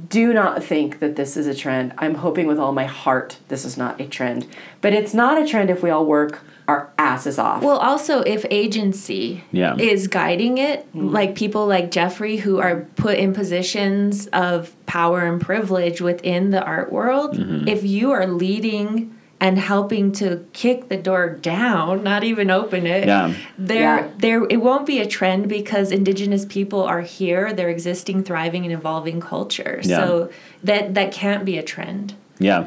[0.09, 1.93] do not think that this is a trend.
[1.97, 4.45] I'm hoping with all my heart this is not a trend.
[4.81, 7.61] But it's not a trend if we all work our asses off.
[7.61, 9.75] Well, also, if agency Yeah.
[9.77, 11.09] is guiding it, Mm-hmm.
[11.09, 16.63] like people like Jeffrey who are put in positions of power and privilege within the
[16.63, 17.67] art world, Mm-hmm.
[17.67, 19.14] if you are leading
[19.45, 23.31] and helping to kick the door down, not even open it, Yeah.
[23.59, 24.07] there, Yeah.
[24.17, 27.53] there, it won't be a trend because Indigenous people are here.
[27.53, 29.79] They're existing, thriving, and evolving culture.
[29.83, 29.97] Yeah.
[29.97, 30.29] So
[30.63, 32.15] that that can't be a trend.
[32.39, 32.65] Yeah.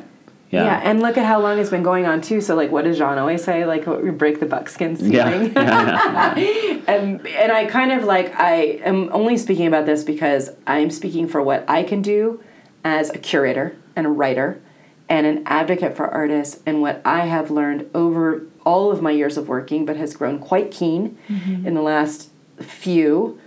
[0.52, 0.64] yeah.
[0.66, 0.80] Yeah.
[0.88, 2.40] and look at how long it's been going on too.
[2.40, 3.66] So like what does Jaune always say?
[3.66, 5.30] Like we break the buckskin Yeah.
[5.32, 5.52] ceiling.
[5.56, 6.34] yeah.
[6.94, 11.26] and and I kind of like I am only speaking about this because I'm speaking
[11.26, 12.40] for what I can do
[12.84, 14.60] as a curator and a writer
[15.08, 19.36] and an advocate for artists and what I have learned over all of my years
[19.36, 21.66] of working but has grown quite keen mm-hmm.
[21.66, 22.30] in the last
[22.60, 23.38] few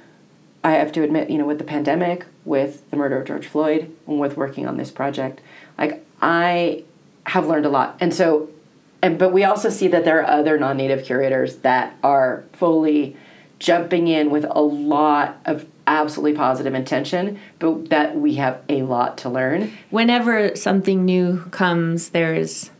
[0.63, 3.95] I have to admit, you know, with the pandemic, with the murder of George Floyd,
[4.07, 5.41] and with working on this project,
[5.77, 6.83] like I
[7.25, 7.97] have learned a lot.
[7.99, 8.49] And so,
[9.01, 13.17] and but we also see that there are other non-native curators that are fully
[13.61, 19.19] jumping in with a lot of absolutely positive intention, but that we have a lot
[19.19, 19.71] to learn.
[19.91, 22.71] Whenever something new comes, there's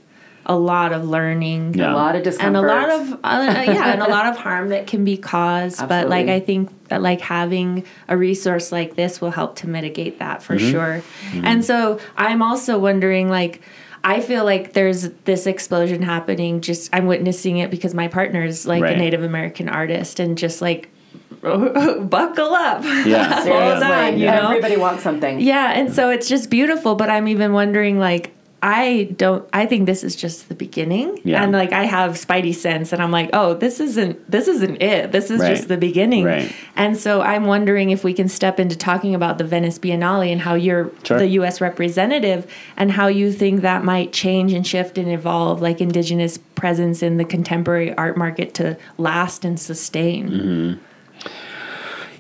[0.47, 1.75] a lot of learning.
[1.75, 1.93] Yeah.
[1.93, 4.87] A lot of and a lot of uh, yeah and a lot of harm that
[4.87, 9.29] can be caused but like i think that like having a resource like this will
[9.29, 11.03] help to mitigate that for sure
[11.43, 13.61] and so i'm also wondering like
[14.03, 16.61] I feel like there's this explosion happening.
[16.61, 18.95] Just I'm witnessing it because my partner is like Right.
[18.95, 20.89] a Native American artist, and just like
[21.41, 23.33] buckle up, Yeah.
[23.33, 24.49] hold Seriously, on, you know.
[24.49, 25.39] everybody wants something.
[25.39, 28.31] Yeah, and so it's just beautiful, but I'm even wondering like
[28.63, 31.19] I don't I think this is just the beginning.
[31.23, 31.41] Yeah.
[31.43, 35.11] And like I have spidey sense and I'm like, "Oh, this isn't this isn't it.
[35.11, 35.55] This is Right.
[35.55, 36.53] just the beginning." Right.
[36.75, 40.41] And so I'm wondering if we can step into talking about the Venice Biennale and
[40.41, 41.17] how you're Sure.
[41.17, 42.45] the US representative
[42.77, 47.17] and how you think that might change and shift and evolve like indigenous presence in
[47.17, 50.29] the contemporary art market to last and sustain.
[50.29, 50.73] Mm-hmm.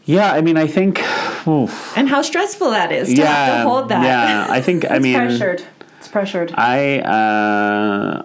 [0.05, 0.99] Yeah, I mean, I think.
[1.47, 1.95] oof.
[1.95, 4.03] And how stressful that is to yeah, have to hold that.
[4.03, 4.47] yeah.
[4.49, 4.89] I think.
[4.89, 5.61] I mean, pressured.
[6.01, 6.51] It's pressured.
[6.55, 6.97] I.
[7.01, 8.23] Uh,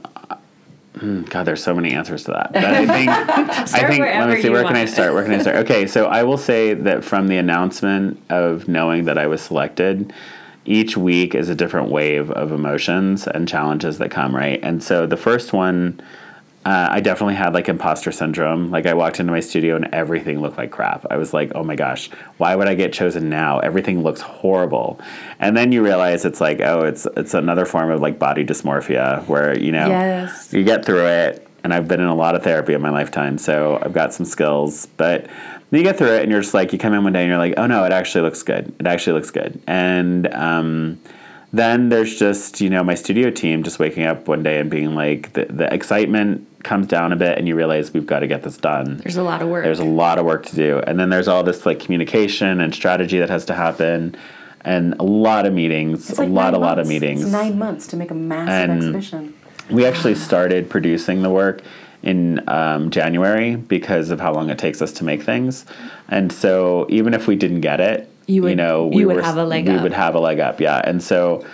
[0.94, 2.54] mm, God, there's so many answers to that.
[2.54, 3.10] But I think.
[3.10, 4.00] I think.
[4.00, 4.48] Let me see.
[4.48, 4.76] Where can.
[4.76, 5.12] I start?
[5.12, 5.56] Where can I start?
[5.56, 10.14] Okay, so I will say that from the announcement of knowing that I was selected.
[10.64, 14.58] Each week is a different wave of emotions and challenges that come, right?
[14.62, 16.00] And so the first one,
[16.66, 18.72] uh, I definitely had like imposter syndrome.
[18.72, 21.06] Like I walked into my studio and everything looked like crap.
[21.08, 23.60] I was like, oh my gosh, why would I get chosen now?
[23.60, 25.00] Everything looks horrible.
[25.38, 29.24] And then you realize it's like, oh, it's it's another form of like body dysmorphia
[29.28, 30.52] where you know Yes.
[30.52, 31.46] you get through it.
[31.62, 34.26] And I've been in a lot of therapy in my lifetime, so I've got some
[34.26, 34.86] skills.
[34.96, 35.28] But
[35.70, 37.38] you get through it, and you're just like, you come in one day and you're
[37.38, 38.74] like, oh no, it actually looks good.
[38.80, 39.60] It actually looks good.
[39.68, 41.00] And um,
[41.52, 44.96] then there's just you know my studio team just waking up one day and being
[44.96, 48.42] like the, the excitement comes down a bit and you realize we've got to get
[48.42, 49.64] this done There's a lot of work.
[49.64, 52.74] there's a lot of work to do and then there's all this like communication and
[52.74, 54.16] strategy that has to happen
[54.62, 57.86] and a lot of meetings It's a lot a lot of meetings It's nine months
[57.88, 59.34] to make a massive And- exhibition.
[59.70, 61.62] we actually started producing the work
[62.02, 65.64] in um, January because of how long it takes us to make things,
[66.08, 69.22] and so even if we didn't get it, You would- know, you we would were,
[69.22, 69.82] have a leg up we up.
[69.82, 70.80] would have a leg up, yeah.
[70.84, 71.44] And so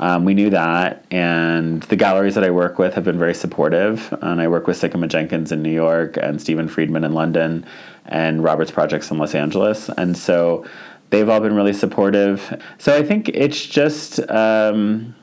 [0.00, 4.12] um, we knew that, and the galleries that I work with have been very supportive.
[4.22, 7.66] And I work with Sikkema Jenkins in New York, and Stephen Friedman in London,
[8.06, 10.64] and Roberts Projects in Los Angeles, and so
[11.10, 12.60] they've all been really supportive.
[12.78, 14.18] So I think it's just.
[14.30, 15.14] Um,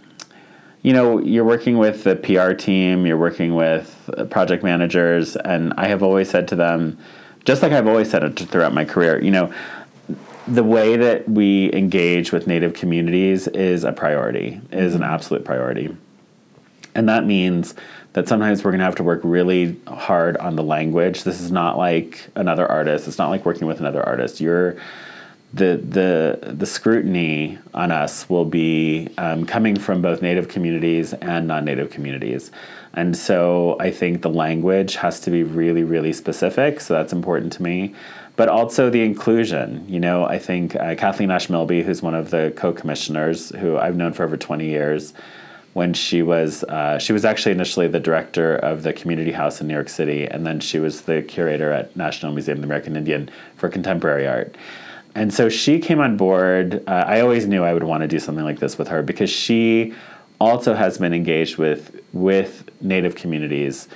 [0.84, 5.88] you know, you're working with the PR team, you're working with project managers, and I
[5.88, 6.98] have always said to them,
[7.44, 9.54] just like I've always said it throughout my career, you know,
[10.48, 15.96] the way that we engage with Native communities is a priority, is an absolute priority.
[16.96, 17.76] And that means
[18.14, 21.24] that sometimes we're going to have to work really hard on the language.
[21.24, 23.08] This is not like another artist.
[23.08, 24.40] It's not like working with another artist.
[24.40, 24.78] You're
[25.54, 31.48] the the the scrutiny on us will be um, coming from both native communities and
[31.48, 32.52] non-native communities
[32.94, 37.54] and so i think the language has to be really really specific so that's important
[37.54, 37.96] to me
[38.38, 42.30] but also the inclusion you know i think uh, kathleen ash milby who's one of
[42.30, 45.14] the co-commissioners who i've known for over 20 years
[45.74, 49.68] when she was uh, she was actually initially the director of the community house in
[49.68, 52.96] new york city and then she was the curator at national museum of the american
[52.96, 54.56] indian for contemporary art
[55.18, 56.84] and so she came on board.
[56.88, 59.32] Uh, I always knew I would want to do something like this with her because
[59.32, 59.96] she
[60.40, 63.88] also has been engaged with with Native communities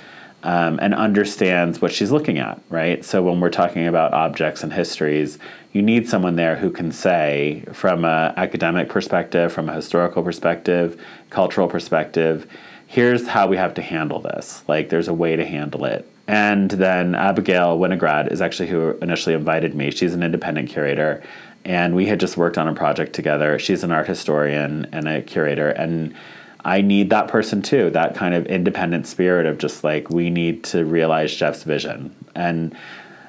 [0.42, 2.60] um, and understands what she's looking at.
[2.68, 3.04] Right.
[3.04, 5.38] So when we're talking about objects and histories,
[5.72, 11.00] you need someone there who can say, from an academic perspective, from a historical perspective,
[11.30, 12.46] cultural perspective,
[12.86, 14.62] here's how we have to handle this.
[14.68, 16.06] Like, there's a way to handle it.
[16.28, 19.90] And then Abigail Winograd is actually who initially invited me.
[19.90, 21.22] She's an independent curator,
[21.64, 23.58] and we had just worked on a project together.
[23.58, 26.14] She's an art historian and a curator, and
[26.64, 27.90] I need that person too.
[27.90, 32.76] That kind of independent spirit of just like we need to realize Jeff's vision, and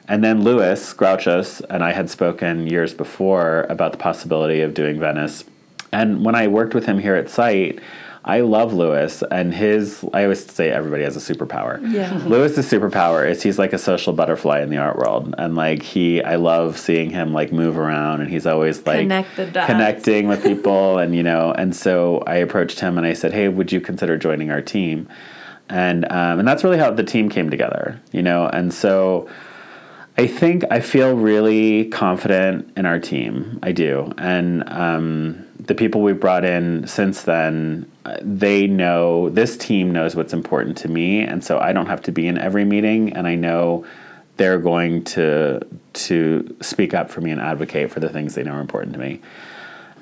[0.07, 4.99] and then Louis Grachos and I had spoken years before about the possibility of doing
[4.99, 5.45] Venice.
[5.91, 7.79] And when I worked with him here at Site,
[8.25, 10.05] I love Louis and his.
[10.13, 11.79] I always say everybody has a superpower.
[11.91, 12.17] Yeah.
[12.25, 16.23] Louis's superpower is he's like a social butterfly in the art world, and like he,
[16.23, 20.97] I love seeing him like move around, and he's always like Connect connecting with people,
[20.99, 24.17] and you know, and so I approached him and I said, "Hey, would you consider
[24.17, 25.09] joining our team?"
[25.67, 29.29] And um, and that's really how the team came together, you know, and so.
[30.15, 33.57] I think I feel really confident in our team.
[33.63, 39.91] I do, and um, the people we've brought in since then, they know this team
[39.91, 43.13] knows what's important to me, and so I don't have to be in every meeting,
[43.13, 43.85] and I know
[44.37, 45.61] they're going to
[45.93, 48.99] to speak up for me and advocate for the things they know are important to
[48.99, 49.21] me.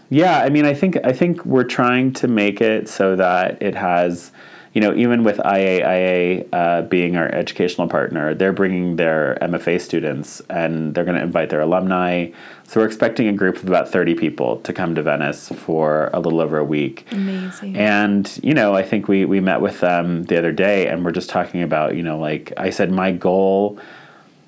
[0.09, 3.75] Yeah, I mean, I think I think we're trying to make it so that it
[3.75, 4.31] has
[4.73, 10.41] you know, even with IAIA uh, being our educational partner, they're bringing their MFA students
[10.49, 12.29] and they're going to invite their alumni.
[12.71, 16.21] So we're expecting a group of about 30 people to come to Venice for a
[16.21, 17.05] little over a week.
[17.11, 17.75] Amazing.
[17.75, 21.11] And, you know, I think we, we met with them the other day and we're
[21.11, 23.77] just talking about, you know, like I said, my goal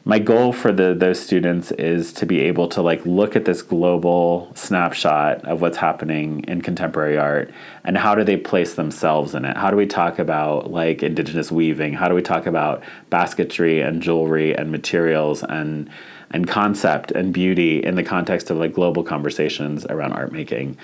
[0.05, 3.61] my goal for the those students is to be able to like look at this
[3.61, 7.49] global snapshot of what's happening in contemporary art
[7.85, 11.53] and how do they place themselves in it how do we talk about like indigenous
[11.53, 15.89] weaving how do we talk about basketry and jewelry and materials and
[16.33, 20.77] and concept and beauty in the context of like global conversations around art making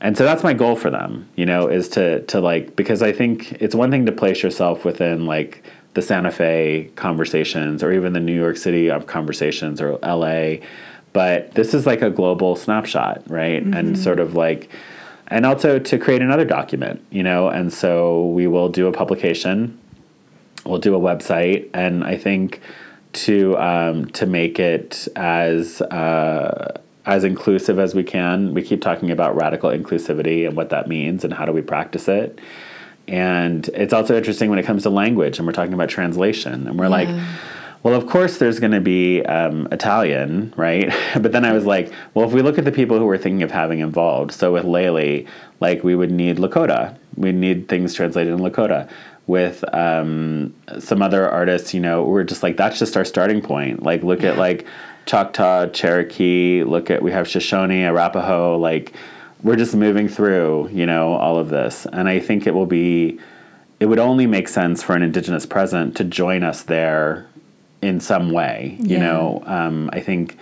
[0.00, 3.12] and so that's my goal for them you know is to to like because i
[3.12, 5.62] think it's one thing to place yourself within like
[5.96, 10.56] the Santa Fe conversations or even the New York City of conversations or LA.
[11.14, 13.64] But this is like a global snapshot, right?
[13.64, 13.72] Mm-hmm.
[13.72, 14.68] And sort of like,
[15.28, 17.48] and also to create another document, you know?
[17.48, 19.78] And so we will do a publication,
[20.66, 22.60] we'll do a website, and I think
[23.16, 28.54] to um, to make it as uh, as inclusive as we can.
[28.54, 32.08] We keep talking about radical inclusivity and what that means and how do we practice
[32.08, 32.40] it.
[33.08, 36.76] And it's also interesting when it comes to language, and we're talking about translation, and
[36.76, 36.90] we're yeah.
[36.90, 37.08] like,
[37.84, 40.92] well, of course, there's going to be um, Italian, right?
[41.20, 43.44] but then I was like, well, if we look at the people who we're thinking
[43.44, 45.28] of having involved, so with Layli,
[45.60, 48.90] like we would need Lakota, we need things translated in Lakota.
[49.26, 53.82] With um, some other artists, you know, we're just like that's just our starting point.
[53.82, 54.30] Like, look yeah.
[54.30, 54.66] at like
[55.06, 56.62] Choctaw, Cherokee.
[56.62, 58.92] Look at we have Shoshone, Arapaho, like
[59.42, 61.86] we're just moving through, you know, all of this.
[61.92, 63.20] And I think it will be,
[63.78, 67.26] it would only make sense for an Indigenous present to join us there
[67.82, 68.76] in some way.
[68.80, 68.94] Yeah.
[68.94, 70.36] You know, um, I think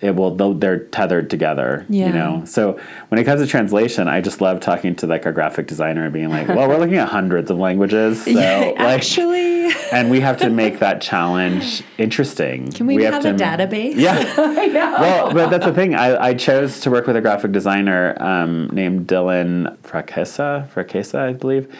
[0.00, 2.06] it will they're tethered together yeah.
[2.06, 2.44] you know?
[2.44, 2.78] So
[3.08, 6.12] when it comes to translation i just love talking to like our graphic designer and
[6.12, 9.56] being like well we're looking at hundreds of languages so yeah, like, actually.
[9.92, 12.70] and we have to make that challenge interesting.
[12.70, 13.96] Can we, we have, have, to, a database?
[13.96, 14.16] Yeah.
[14.96, 15.94] Well but that's the thing.
[15.94, 21.32] I, I chose to work with a graphic designer um, named dylan Fraquesa Fraquesa i
[21.32, 21.74] believe.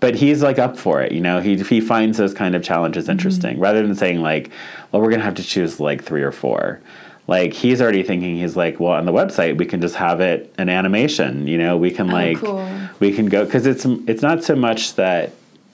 [0.00, 1.40] But he's like up for it you know?
[1.40, 3.12] He, he finds those kind of challenges mm-hmm.
[3.12, 3.62] interesting mm-hmm.
[3.62, 4.50] rather than saying like
[4.92, 6.80] well we're gonna have to choose like three or four
[7.26, 10.52] like he's already thinking he's like well on the website we can just have it
[10.58, 12.66] an animation you know we can oh, like cool.
[13.00, 15.32] we can go because it's it's not so much that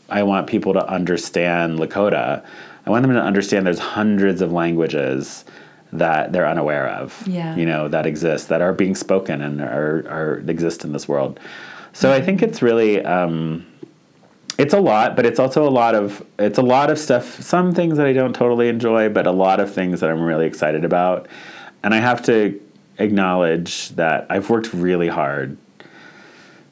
[0.08, 2.44] i want people to understand lakota
[2.86, 5.44] i want them to understand there's hundreds of languages
[5.92, 7.54] that they're unaware of yeah.
[7.56, 11.38] you know that exist that are being spoken and are, are exist in this world
[11.92, 12.22] so mm-hmm.
[12.22, 13.66] i think it's really um,
[14.62, 17.40] it's a lot, but it's also a lot of it's a lot of stuff.
[17.42, 20.46] Some things that I don't totally enjoy, but a lot of things that I'm really
[20.46, 21.26] excited about.
[21.82, 22.60] And I have to
[22.98, 25.56] acknowledge that I've worked really hard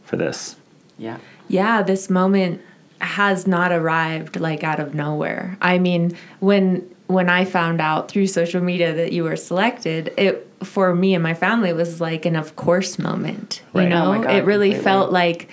[0.04, 0.56] for this.
[0.98, 1.18] Yeah.
[1.48, 2.60] Yeah, this moment
[3.00, 5.56] has not arrived like out of nowhere.
[5.60, 10.46] I mean, when when I found out through social media that you were selected, it
[10.62, 13.62] for me and my family was like an of course moment.
[13.74, 13.88] You Right.
[13.88, 14.84] know, Oh my God, it really completely.
[14.84, 15.48] felt like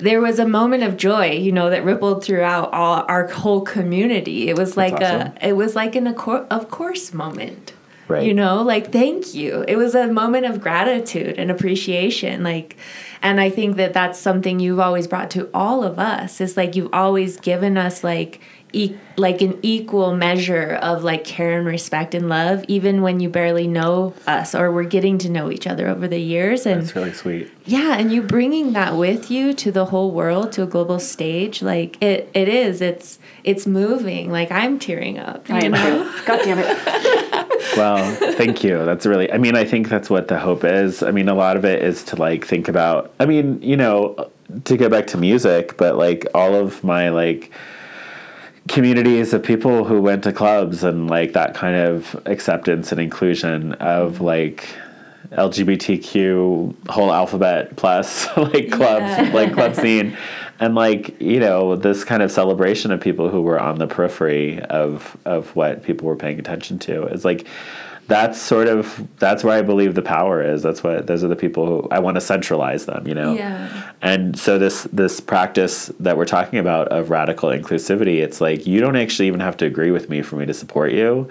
[0.00, 4.48] there was a moment of joy, you know, that rippled throughout all our whole community.
[4.48, 5.32] It was like awesome.
[5.40, 7.72] a it was like an of course moment.
[8.08, 8.24] Right.
[8.24, 9.64] You know, like thank you.
[9.68, 12.76] It was a moment of gratitude and appreciation like
[13.22, 16.40] and I think that that's something you've always brought to all of us.
[16.40, 18.40] Is like you've always given us like
[18.72, 23.28] e- like an equal measure of like care and respect and love even when you
[23.28, 26.96] barely know us or we're getting to know each other over the years and That's
[26.96, 27.50] really sweet.
[27.66, 31.62] yeah, and you bringing that with you to the whole world, to a global stage,
[31.62, 32.80] like it, it is.
[32.80, 34.30] It's it's moving.
[34.30, 35.48] Like I'm tearing up.
[35.50, 36.04] I am know?
[36.04, 36.20] too.
[36.26, 37.76] God damn it.
[37.76, 38.84] Well, thank you.
[38.84, 41.02] That's really, I mean, I think that's what the hope is.
[41.02, 44.30] I mean, a lot of it is to like think about, I mean, you know,
[44.64, 47.52] to go back to music, but like all of my like
[48.70, 53.72] communities of people who went to clubs and like that kind of acceptance and inclusion
[53.74, 54.24] of mm-hmm.
[54.24, 54.68] like
[55.32, 59.30] LGBTQ whole alphabet plus like clubs Yeah.
[59.34, 60.16] like club scene
[60.60, 64.60] and like you know this kind of celebration of people who were on the periphery
[64.60, 67.48] of of what people were paying attention to is like
[68.10, 71.36] that's sort of that's where I believe the power is that's what those are the
[71.36, 73.92] people who I want to centralize them you know Yeah.
[74.02, 78.80] and so this this practice that we're talking about of radical inclusivity, it's like you
[78.80, 81.28] don't actually even have to agree with me for me to support you.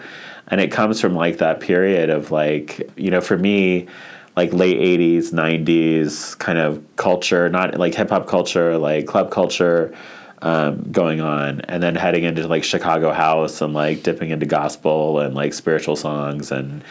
[0.48, 3.88] And it comes from like that period of like, you know, for me,
[4.36, 9.94] like late 80s, 90s kind of culture, not like hip hop culture, like club culture
[10.42, 15.20] um, going on, and then heading into like Chicago house and like dipping into gospel
[15.20, 16.84] and like spiritual songs and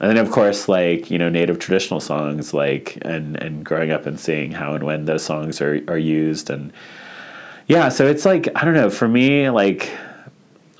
[0.00, 4.06] and then of course like you know native traditional songs like and and growing up
[4.06, 6.72] and seeing how and when those songs are are used and
[7.66, 9.90] yeah so it's like i don't know for me like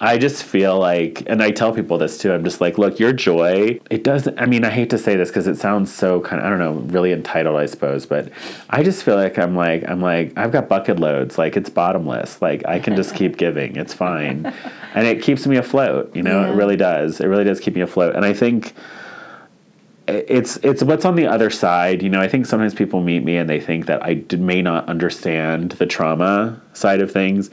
[0.00, 3.12] i just feel like and i tell people this too i'm just like look your
[3.12, 6.40] joy it doesn't i mean i hate to say this because it sounds so kind
[6.40, 8.30] of i don't know really entitled i suppose but
[8.70, 12.40] i just feel like i'm like i'm like i've got bucket loads like it's bottomless
[12.40, 14.46] like i can just keep giving it's fine
[14.94, 16.52] and it keeps me afloat you know Yeah.
[16.52, 18.74] it really does it really does keep me afloat and i think
[20.06, 22.02] it's it's what's on the other side.
[22.02, 24.62] You know, I think sometimes people meet me and they think that I d- may
[24.62, 27.50] not understand the trauma side of things.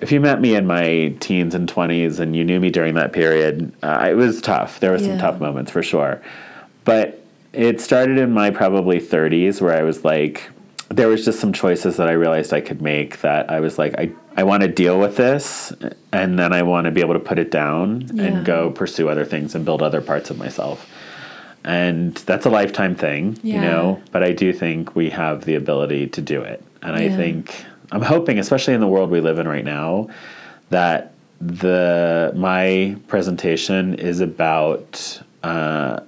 [0.00, 3.12] If you met me in my teens and twenties and you knew me during that
[3.12, 4.80] period, uh, it was tough.
[4.80, 5.18] There were some Yeah.
[5.18, 6.20] tough moments for sure,
[6.84, 10.42] but it started in my probably thirties where I was like,
[10.90, 13.98] there was just some choices that I realized I could make that I was like,
[13.98, 15.72] I I want to deal with this,
[16.12, 18.24] and then I want to be able to put it down Yeah.
[18.24, 20.86] and go pursue other things and build other parts of myself
[21.64, 24.00] and that's a lifetime thing, you know.
[24.12, 28.02] But I do think we have the ability to do it, and I think I'm
[28.02, 30.08] hoping, especially in the world we live in right now,
[30.70, 36.00] that the my presentation is about uh,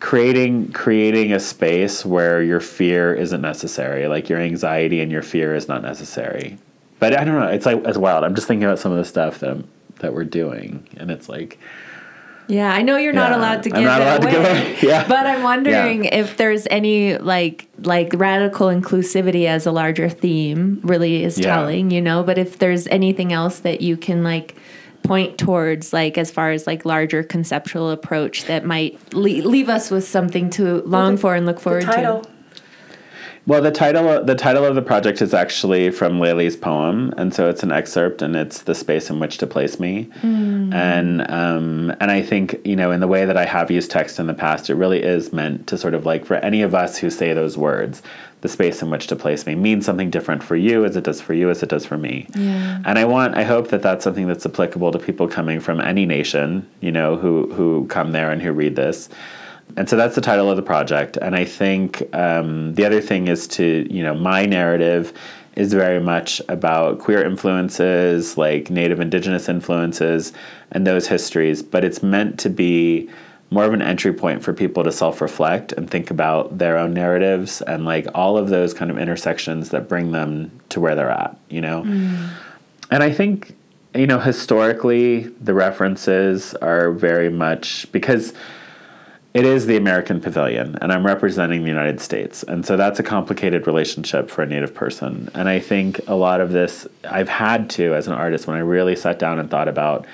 [0.00, 5.54] creating creating a space where your fear isn't necessary, like your anxiety and your fear
[5.54, 6.58] is not necessary.
[6.98, 7.48] But I don't know.
[7.48, 8.24] It's like it's wild.
[8.24, 9.68] I'm just thinking about some of the stuff that I'm,
[10.00, 11.58] that we're doing, and it's like.
[12.46, 14.44] Yeah, I know you're not allowed to I'm give not it allowed to away, give
[14.44, 15.08] away- yeah.
[15.08, 21.24] but I'm wondering if there's any like like radical inclusivity as a larger theme really
[21.24, 21.54] is Yeah.
[21.54, 22.22] telling, you know.
[22.22, 24.56] But if there's anything else that you can like
[25.02, 29.90] point towards, like as far as like larger conceptual approach that might le- leave us
[29.90, 32.22] with something to long for and look forward Title.
[32.22, 32.30] to.
[33.46, 37.50] Well, the title the title of the project is actually from Layli's poem, and so
[37.50, 40.08] it's an excerpt, and it's the space in which to place me.
[40.72, 44.18] And um, and I think you know in the way that I have used text
[44.18, 46.96] in the past, it really is meant to sort of like for any of us
[46.96, 48.02] who say those words,
[48.40, 51.20] the space in which to place me means something different for you as it does
[51.20, 52.26] for you as it does for me.
[52.34, 52.80] Yeah.
[52.86, 56.06] And I want I hope that that's something that's applicable to people coming from any
[56.06, 59.10] nation, you know, who who come there and who read this.
[59.76, 61.16] And so that's the title of the project.
[61.16, 65.12] And I think um, the other thing is to, you know, my narrative
[65.56, 70.32] is very much about queer influences, like Native Indigenous influences,
[70.72, 71.62] and those histories.
[71.62, 73.08] But it's meant to be
[73.50, 76.92] more of an entry point for people to self reflect and think about their own
[76.92, 81.10] narratives and like all of those kind of intersections that bring them to where they're
[81.10, 81.82] at, you know?
[82.90, 83.54] And I think,
[83.94, 88.34] you know, historically, the references are very much because
[89.34, 92.44] it is the American Pavilion, and I'm representing the United States.
[92.44, 95.28] And so that's a complicated relationship for a Native person.
[95.34, 98.60] And I think a lot of this I've had to as an artist when I
[98.60, 100.06] really sat down and thought about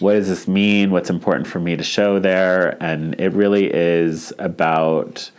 [0.00, 0.90] what does this mean?
[0.90, 2.76] What's important for me to show there?
[2.82, 5.30] And it really is about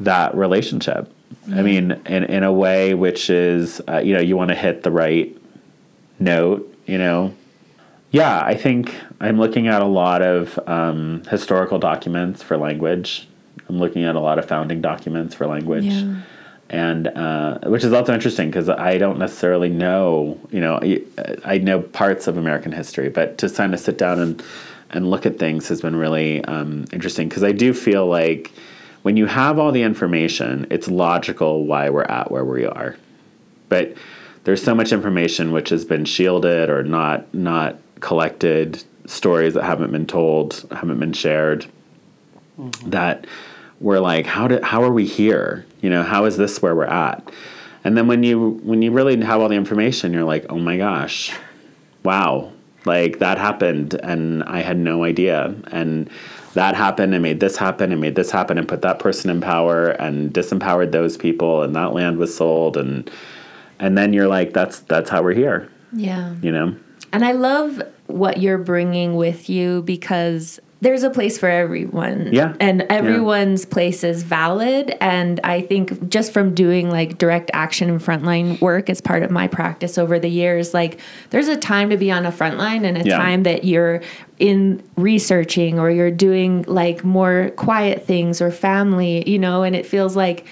[0.00, 1.10] that relationship.
[1.54, 4.82] I mean, in, in a way which is, uh, you know, you want to hit
[4.82, 5.34] the right
[6.18, 7.34] note, you know,
[8.10, 13.28] yeah, I think I'm looking at a lot of um, historical documents for language.
[13.68, 15.84] I'm looking at a lot of founding documents for language.
[15.84, 16.22] Yeah.
[16.68, 21.02] And uh, which is also interesting because I don't necessarily know, you know, I,
[21.44, 24.42] I know parts of American history, but to kind of sit down and,
[24.90, 28.52] and look at things has been really um, interesting because I do feel like
[29.02, 32.96] when you have all the information, it's logical why we're at where we are.
[33.68, 33.94] But
[34.42, 39.92] there's so much information which has been shielded or not not collected stories that haven't
[39.92, 41.66] been told, haven't been shared.
[42.58, 42.90] Mm-hmm.
[42.90, 43.26] That
[43.80, 45.66] we're like, how did how are we here?
[45.82, 47.30] You know, how is this where we're at?
[47.84, 50.76] And then when you when you really have all the information, you're like, oh my
[50.76, 51.32] gosh,
[52.02, 52.52] wow,
[52.84, 56.08] like that happened, and I had no idea, and
[56.54, 59.42] that happened and made this happen and made this happen and put that person in
[59.42, 63.10] power and disempowered those people and that land was sold and
[63.78, 66.34] and then you're like that's that's how we're here Yeah.
[66.40, 66.74] you know
[67.12, 72.28] And I love what you're bringing with you because there's a place for everyone.
[72.32, 72.54] Yeah.
[72.60, 74.94] And everyone's place is valid.
[75.00, 79.30] And I think just from doing like direct action and frontline work as part of
[79.30, 81.00] my practice over the years, like
[81.30, 83.16] there's a time to be on a front line and a Yeah.
[83.16, 84.02] time that you're
[84.38, 89.86] in researching or you're doing like more quiet things or family, you know, and it
[89.86, 90.44] feels like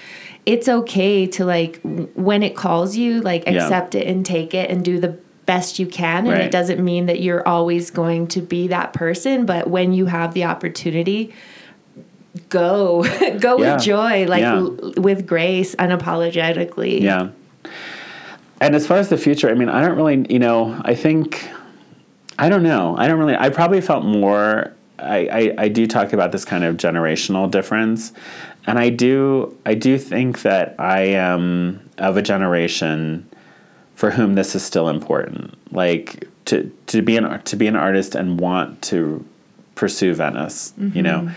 [0.47, 1.79] it's okay to like
[2.15, 3.53] when it calls you, like Yeah.
[3.63, 6.41] accept it and take it and do the best you can and Right.
[6.41, 10.33] it doesn't mean that you're always going to be that person but when you have
[10.33, 11.33] the opportunity
[12.49, 13.03] go
[13.39, 13.75] go Yeah.
[13.75, 14.55] with joy like Yeah.
[14.55, 17.29] l- with grace unapologetically Yeah.
[18.61, 21.49] And as far as the future, I mean, I don't really, you know, I think,
[22.39, 22.95] I don't know.
[22.97, 26.63] I don't really, I probably felt more, I, I, I do talk about this kind
[26.63, 28.13] of generational difference.
[28.65, 33.29] And I do, I do think that I am of a generation
[33.95, 35.57] for whom this is still important.
[35.73, 39.25] Like to, to be an, to be an artist and want to
[39.75, 41.31] pursue Venice, you know,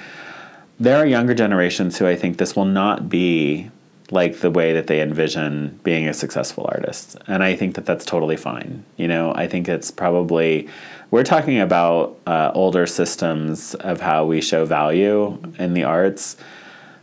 [0.81, 3.71] there are younger generations who I think this will not be
[4.11, 7.17] like the way that they envision being a successful artist.
[7.27, 8.85] And I think that that's totally fine.
[8.97, 10.69] You know, I think it's probably,
[11.11, 16.37] we're talking about uh, older systems of how we show value in the arts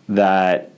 [0.10, 0.72] that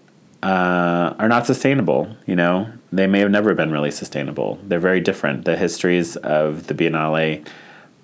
[0.43, 2.13] uh, are not sustainable.
[2.25, 4.59] You know, they may have never been really sustainable.
[4.63, 5.45] They're very different.
[5.45, 7.45] The histories of the Biennale,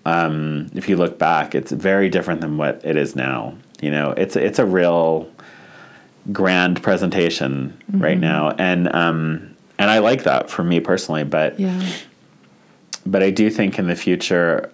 [0.05, 3.55] um, if you look back, it's very different than what it is now.
[3.81, 5.29] You know, it's it's a real
[6.31, 11.23] grand presentation right now, and um, and I like that for me personally.
[11.23, 11.81] But yeah
[13.05, 14.71] but I do think in the future,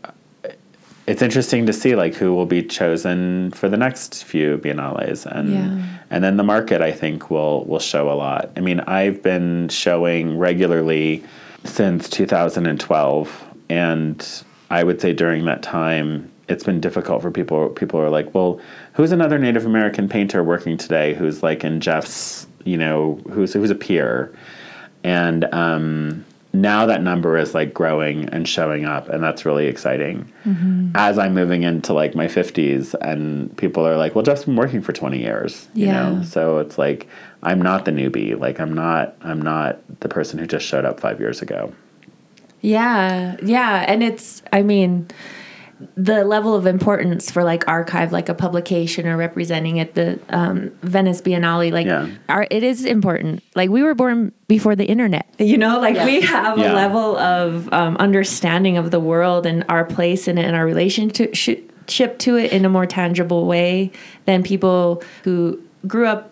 [1.10, 5.52] it's interesting to see like who will be chosen for the next few biennales, and
[5.52, 5.84] Yeah.
[6.12, 8.52] and then the market I think will will show a lot.
[8.56, 11.24] I mean, I've been showing regularly
[11.64, 14.26] since 2012, and
[14.70, 16.30] I would say during that time.
[16.48, 17.70] It's been difficult for people.
[17.70, 18.60] People are like, "Well,
[18.94, 21.14] who's another Native American painter working today?
[21.14, 24.32] Who's like in Jeff's, you know, who's who's a peer?"
[25.04, 30.32] And um, now that number is like growing and showing up and that's really exciting.
[30.46, 30.92] Mm-hmm.
[30.96, 34.82] As i'm moving into like my 50s and people are like well jeff's been working
[34.82, 36.10] for 20 years you Yeah.
[36.10, 37.08] know so it's like
[37.44, 38.38] i'm not the newbie.
[38.40, 41.72] Like i'm not i'm not the person who just showed up five years ago.
[42.62, 45.08] Yeah, yeah, and it's I mean
[45.96, 50.70] the level of importance for like archive like a publication or representing at the um,
[50.82, 52.10] Venice Biennale like Yeah.
[52.28, 56.20] our, it is important like we were born before the internet you know like we
[56.22, 56.74] have Yeah.
[56.74, 60.66] a level of um, understanding of the world and our place in it and our
[60.66, 63.92] relationship to it in a more tangible way
[64.26, 66.32] than people who grew up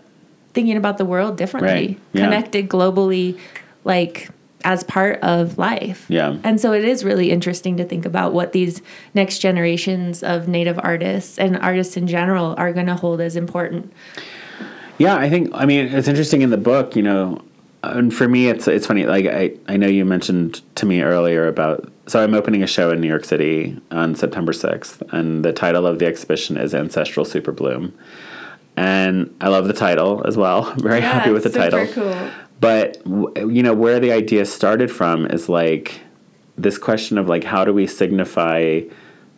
[0.54, 2.24] thinking about the world differently Right, yeah.
[2.26, 3.40] connected globally
[3.86, 4.30] like
[4.64, 6.38] as part of life Yeah.
[6.44, 8.82] and so it is really interesting to think about what these
[9.14, 13.94] next generations of native artists and artists in general are going to hold as important.
[14.98, 15.52] Yeah, I think.
[15.54, 16.96] I mean, it's interesting in the book.
[16.96, 17.42] You know,
[17.84, 19.06] and for me, it's it's funny.
[19.06, 21.92] Like I, I know you mentioned to me earlier about.
[22.08, 25.86] So I'm opening a show in New York City on September 6th, and the title
[25.86, 27.94] of the exhibition is Ancestral Super Bloom,
[28.76, 30.74] and I love the title as well.
[30.78, 31.86] Very happy with the title.
[31.94, 32.16] cool.
[32.60, 36.02] But you know where the idea started from is like
[36.58, 38.82] this question of like how do we signify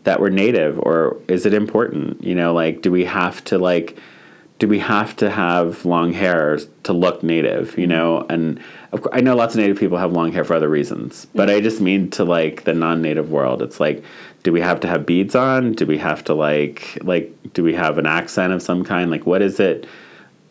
[0.05, 2.23] that we're native or is it important?
[2.23, 3.97] You know like do we have to like
[4.59, 8.25] do we have to have long hair to look native you know?
[8.29, 8.59] And
[8.91, 11.47] of course, i know lots of native people have long hair for other reasons but
[11.49, 13.61] i just mean to like the non-native world.
[13.61, 14.03] It's like
[14.43, 15.73] do we have to have beads on?
[15.73, 19.11] Do we have to like like do we have an accent of some kind?
[19.11, 19.87] Like what is it?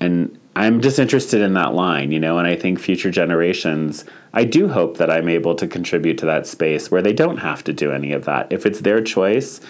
[0.01, 4.45] And i'm just interested in that line you know and i think future generations i
[4.45, 7.73] do hope that i'm able to contribute to that space where they don't have to
[7.73, 8.53] do any of that.
[8.53, 9.61] If it's their choice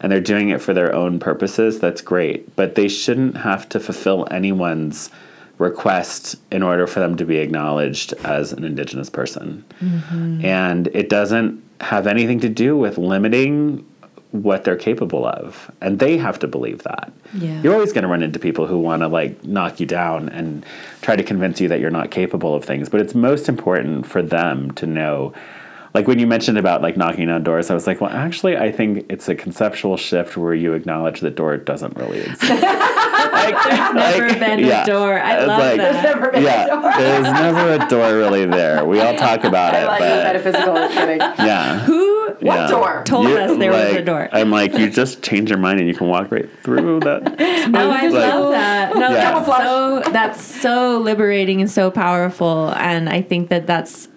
[0.00, 2.54] and they're doing it for their own purposes that's great.
[2.56, 5.10] But they shouldn't have to fulfill anyone's
[5.58, 9.64] request in order for them to be acknowledged as an indigenous person.
[9.80, 10.44] Mm-hmm.
[10.44, 13.86] And it doesn't have anything to do with limiting
[14.32, 17.60] what they're capable of and they have to believe that Yeah.
[17.62, 20.64] you're always going to run into people who want to like knock you down and
[21.02, 24.22] try to convince you that you're not capable of things but it's most important for
[24.22, 25.34] them to know
[25.94, 28.72] like when you mentioned about like knocking on doors i was like well actually i
[28.72, 33.92] think it's a conceptual shift where you acknowledge that door doesn't really exist like, there's
[33.94, 35.18] Never been a door.
[35.20, 36.02] I It's love like- that.
[36.04, 36.92] Never been a yeah door.
[36.96, 40.24] there's never a door really there we all talk about I it like the but
[40.24, 41.18] metaphysical kidding.
[41.46, 42.11] yeah Who
[42.42, 42.66] What yeah.
[42.68, 43.02] door?
[43.04, 44.28] told You- us there was a door?
[44.32, 47.38] I'm like, you just change your mind and you can walk right through that.
[47.68, 48.94] No, I Like- love that.
[48.96, 49.40] No, Yeah.
[49.40, 54.08] that's so that's so liberating and so powerful, and I think that that's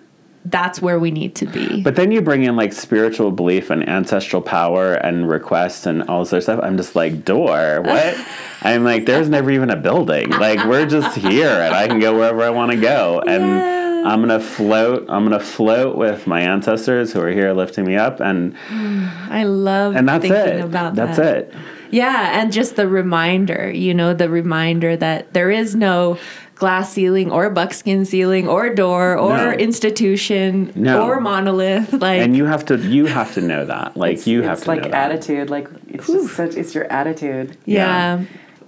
[0.47, 1.81] that's where we need to be.
[1.81, 6.19] But then you bring in like spiritual belief and ancestral power and requests and all
[6.23, 6.59] this other stuff.
[6.61, 8.15] I'm just like, door, what?
[8.61, 10.29] I'm like, there's never even a building.
[10.29, 13.23] Like, we're just here and I can go wherever I want to go.
[13.25, 13.74] And Yeah.
[14.05, 15.05] I'm going to float.
[15.09, 18.19] I'm going to float with my ancestors who are here lifting me up.
[18.19, 20.63] And, I love and that's thinking it.
[20.65, 21.37] about that's that.
[21.37, 21.53] it.
[21.91, 26.17] Yeah, and just the reminder, you know, the reminder that there is no
[26.55, 29.51] glass ceiling or buckskin ceiling or door or No.
[29.51, 31.05] institution No.
[31.05, 31.91] or monolith.
[31.93, 33.95] Like And you have to, you have to know that.
[33.97, 35.11] Like, you have it's to like know that.
[35.11, 35.49] attitude.
[35.49, 36.55] Like it's just such.
[36.55, 37.57] It's your attitude.
[37.65, 38.23] Yeah.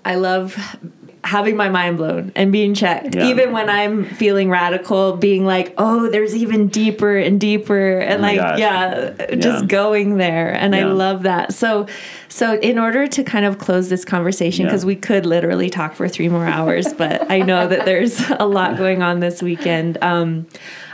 [0.06, 0.56] I love
[1.28, 3.14] having my mind blown and being checked.
[3.16, 3.28] Yeah.
[3.28, 8.28] Even when I'm feeling radical, being like, oh, there's even deeper and deeper and Oh
[8.28, 8.60] like gosh.
[8.60, 9.68] yeah, just Yeah.
[9.68, 10.54] going there.
[10.54, 11.54] And I love that.
[11.54, 11.86] So
[12.30, 14.70] so in order to kind of close this conversation, Yeah.
[14.72, 18.46] because we could literally talk for three more hours, but I know that there's a
[18.48, 19.98] lot going on this weekend.
[20.02, 20.48] Um,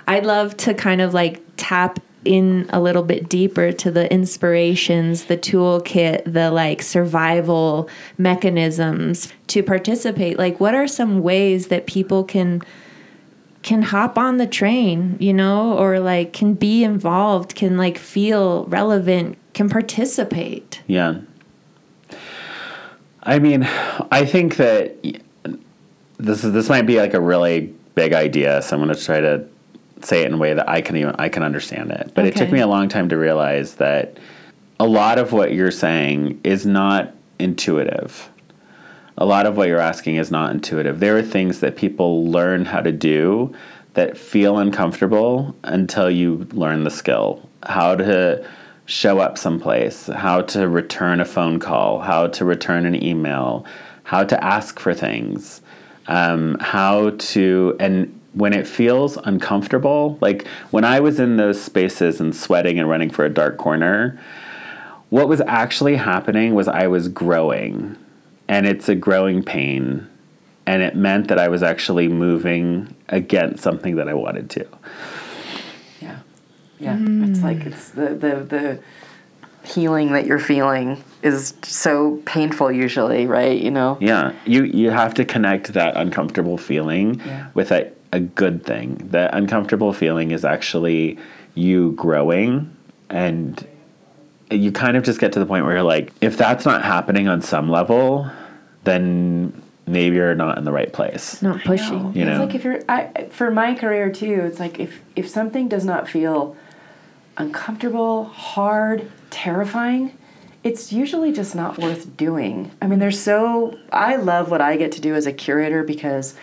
[0.07, 5.25] I'd love to kind of like tap in a little bit deeper to the inspirations,
[5.25, 10.37] the toolkit, the like survival mechanisms to participate.
[10.37, 12.61] Like what are some ways that people can
[13.63, 18.65] can hop on the train, you know, or like can be involved, can like feel
[18.65, 20.81] relevant, can participate.
[20.85, 21.21] Yeah.
[23.23, 23.63] I mean,
[24.11, 24.97] I think that
[26.17, 29.21] this is this might be like a really big idea, so I'm going to try
[29.21, 29.47] to
[30.03, 32.11] say it in a way that I can even I can understand it.
[32.13, 34.17] But it took me a long time to realize that
[34.79, 38.29] a lot of what you're saying is not intuitive.
[39.17, 40.99] A lot of what you're asking is not intuitive.
[40.99, 43.53] There are things that people learn how to do
[43.93, 47.47] that feel uncomfortable until you learn the skill.
[47.63, 48.45] How to
[48.85, 53.65] show up someplace, how to return a phone call, how to return an email,
[54.03, 55.61] how to ask for things,
[56.07, 62.19] um, how to, and when it feels uncomfortable, like when I was in those spaces
[62.19, 64.19] and sweating and running for a dark corner,
[65.09, 67.95] what was actually happening was I was growing,
[68.47, 70.07] and it's a growing pain,
[70.65, 74.67] and it meant that I was actually moving against something that I wanted to.
[76.01, 76.19] Yeah,
[76.79, 76.97] yeah.
[76.99, 77.67] It's like mm.
[77.67, 78.79] it's the the the
[79.63, 83.59] healing that you're feeling is so painful usually, right?
[83.59, 83.97] You know.
[84.01, 87.47] Yeah, you you have to connect that uncomfortable feeling Yeah.
[87.53, 88.95] with a, a good thing.
[89.09, 91.17] The uncomfortable feeling is actually
[91.55, 92.73] you growing
[93.09, 93.67] and
[94.51, 97.27] you kind of just get to the point where you're like, if that's not happening
[97.27, 98.29] on some level,
[98.83, 99.51] then
[99.87, 101.41] maybe you're not in the right place.
[101.41, 102.15] Not I pushing.
[102.15, 102.45] You know, it's know.
[102.45, 104.41] like if you're I for my career too.
[104.45, 106.55] It's like if if something does not feel
[107.35, 110.15] uncomfortable, hard, terrifying,
[110.63, 112.69] it's usually just not worth doing.
[112.79, 116.35] I mean, there's so I love what I get to do as a curator because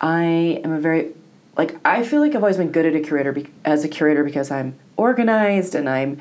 [0.00, 1.12] I am a very
[1.56, 4.24] like I feel like I've always been good at a curator be, as a curator
[4.24, 6.20] because I'm organized and I'm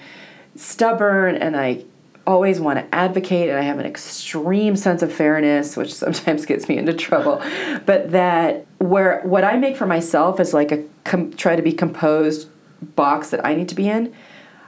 [0.55, 1.83] stubborn and I
[2.25, 6.69] always want to advocate and I have an extreme sense of fairness which sometimes gets
[6.69, 7.41] me into trouble.
[7.85, 11.73] But that where what I make for myself is like a com, try to be
[11.73, 12.49] composed
[12.95, 14.13] box that I need to be in.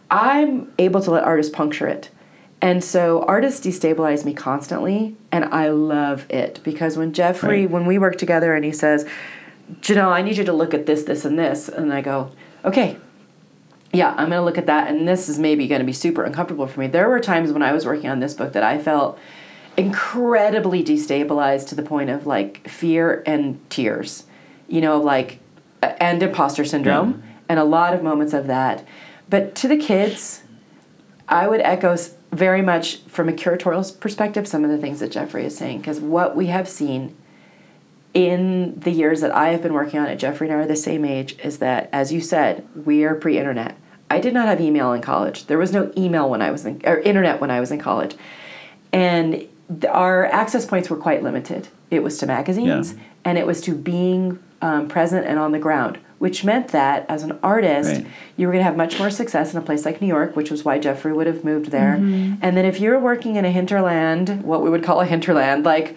[0.09, 2.09] I'm able to let artists puncture it
[2.61, 7.71] and so artists destabilize me constantly and I love it because when Jeffrey Right.
[7.71, 9.05] when we work together and he says
[9.81, 12.31] Jenelle I need you to look at this this and this and I go
[12.65, 12.97] okay
[13.93, 14.89] yeah, I'm going to look at that.
[14.89, 16.87] And this is maybe going to be super uncomfortable for me.
[16.87, 19.17] There were times when I was working on this book that I felt
[19.77, 24.25] incredibly destabilized to the point of like fear and tears,
[24.67, 25.39] you know, like,
[25.81, 27.35] and imposter syndrome, yeah.
[27.49, 28.85] and a lot of moments of that.
[29.29, 30.43] But to the kids,
[31.27, 31.97] I would echo
[32.31, 35.99] very much from a curatorial perspective some of the things that Jeffrey is saying, because
[35.99, 37.15] what we have seen
[38.13, 40.75] in the years that I have been working on it, Jeffrey and I are the
[40.75, 43.77] same age, is that, as you said, we are pre internet.
[44.09, 45.47] I did not have email in college.
[45.47, 48.15] There was no email when I was in, or internet when I was in college.
[48.93, 49.47] And
[49.89, 51.67] our access points were quite limited.
[51.91, 53.03] It was to magazines yeah.
[53.25, 57.23] and it was to being um, present and on the ground, which meant that as
[57.23, 58.07] an artist, right.
[58.37, 60.49] you were going to have much more success in a place like New York, which
[60.49, 61.95] was why Jeffrey would have moved there.
[61.95, 62.35] Mm-hmm.
[62.41, 65.95] And then if you're working in a hinterland, what we would call a hinterland, like,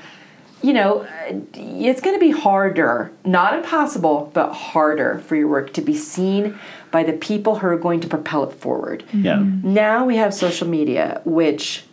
[0.62, 1.06] you know,
[1.55, 6.59] it's going to be harder, not impossible, but harder for your work to be seen
[6.90, 9.02] by the people who are going to propel it forward.
[9.12, 9.42] Yeah.
[9.62, 11.84] Now we have social media, which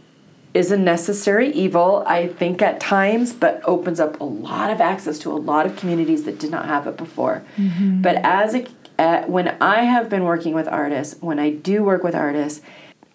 [0.58, 5.20] is a necessary evil, I think, at times, but opens up a lot of access
[5.20, 7.44] to a lot of communities that did not have it before.
[7.58, 8.02] Mm-hmm.
[8.02, 8.68] But as a,
[8.98, 12.62] uh, when I have been working with artists, when I do work with artists,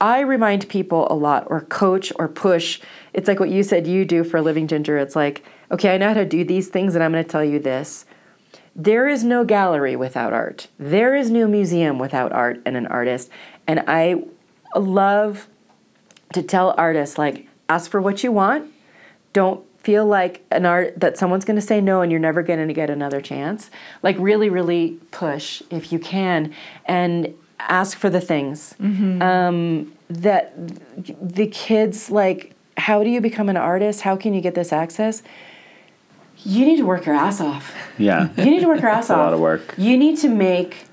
[0.00, 2.80] I remind people a lot, or coach, or push.
[3.12, 4.98] It's like what you said you do for a living, Ginger.
[4.98, 7.44] It's like, okay, I know how to do these things, and I'm going to tell
[7.44, 8.04] you this.
[8.76, 10.68] There is no gallery without art.
[10.78, 13.30] There is no museum without art and an artist.
[13.66, 14.22] And I
[14.76, 15.48] love
[16.32, 18.72] to tell artists like ask for what you want.
[19.32, 22.66] Don't feel like an art that someone's going to say no and you're never going
[22.66, 23.70] to get another chance.
[24.02, 26.54] Like really, really push if you can
[26.86, 29.22] and ask for the things mm-hmm.
[29.22, 30.54] um, that
[31.20, 32.54] the kids like.
[32.78, 34.00] How do you become an artist?
[34.00, 35.22] How can you get this access?
[36.38, 37.74] You need to work your ass off.
[37.98, 38.30] Yeah.
[38.36, 39.18] You need to work your ass off.
[39.18, 39.74] A lot of work.
[39.76, 40.86] You need to make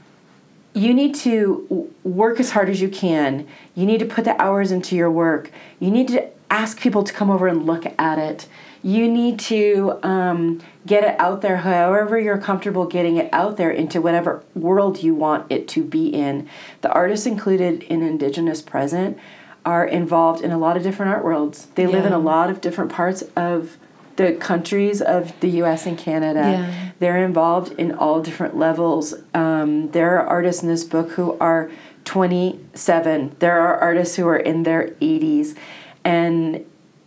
[0.74, 3.48] you need to work as hard as you can.
[3.76, 5.52] You need to put the hours into your work.
[5.80, 8.48] You need to ask people to come over and look at it.
[8.82, 13.72] You need to um, get it out there however you're comfortable getting it out there
[13.72, 16.48] into whatever world you want it to be in.
[16.82, 19.18] The artists included in Indigenous Present
[19.66, 21.68] are involved in a lot of different art worlds.
[21.76, 21.90] They yeah.
[21.90, 23.78] live in a lot of different parts of
[24.20, 26.42] the countries of the US and Canada.
[26.42, 26.92] Yeah.
[27.00, 29.14] They're involved in all different levels.
[29.34, 31.72] Um, there are artists in this book who are
[32.04, 35.56] 27, there are artists who are in their 80s.
[36.04, 36.66] And,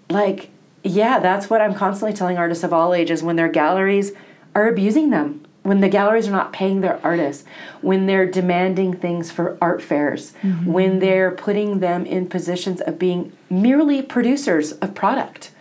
[0.09, 0.48] like,
[0.82, 4.12] yeah, that's what I'm constantly telling artists of all ages when their galleries
[4.55, 7.44] are abusing them when the galleries are not paying their artists,
[7.82, 10.72] when they're demanding things for art fairs, mm-hmm.
[10.72, 15.52] when they're putting them in positions of being merely producers of product.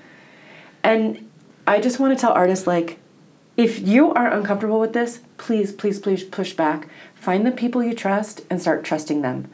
[0.83, 1.29] And
[1.67, 2.99] I just want to tell artists like,
[3.57, 6.87] if you are uncomfortable with this, please, please, please push back.
[7.15, 9.49] Find the people you trust and start trusting them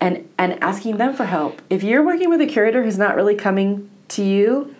[0.00, 1.62] and, and asking them for help.
[1.70, 4.74] If you're working with a curator who's not really coming to you,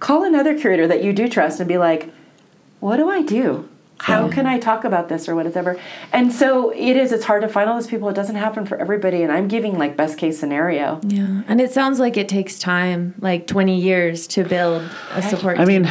[0.00, 2.12] call another curator that you do trust and be like,
[2.80, 3.68] what do I do?
[4.00, 5.78] How can I talk about this or whatever?
[6.12, 8.08] And so it is, it's hard to find all those people.
[8.08, 9.22] It doesn't happen for everybody.
[9.22, 11.00] And I'm giving like best case scenario.
[11.04, 11.42] Yeah.
[11.46, 15.64] And it sounds like it takes time, like 20 years to build a support I
[15.64, 15.84] mean,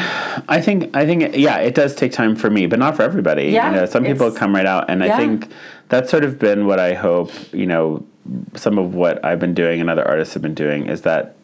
[0.48, 3.49] I think, I think, yeah, it does take time for me, but not for everybody.
[3.49, 4.90] Yeah, you know, some people come right out.
[4.90, 5.15] And yeah.
[5.15, 5.52] I think
[5.90, 8.06] that's sort of been what I hope, you know,
[8.56, 11.36] some of what I've been doing and other artists have been doing is that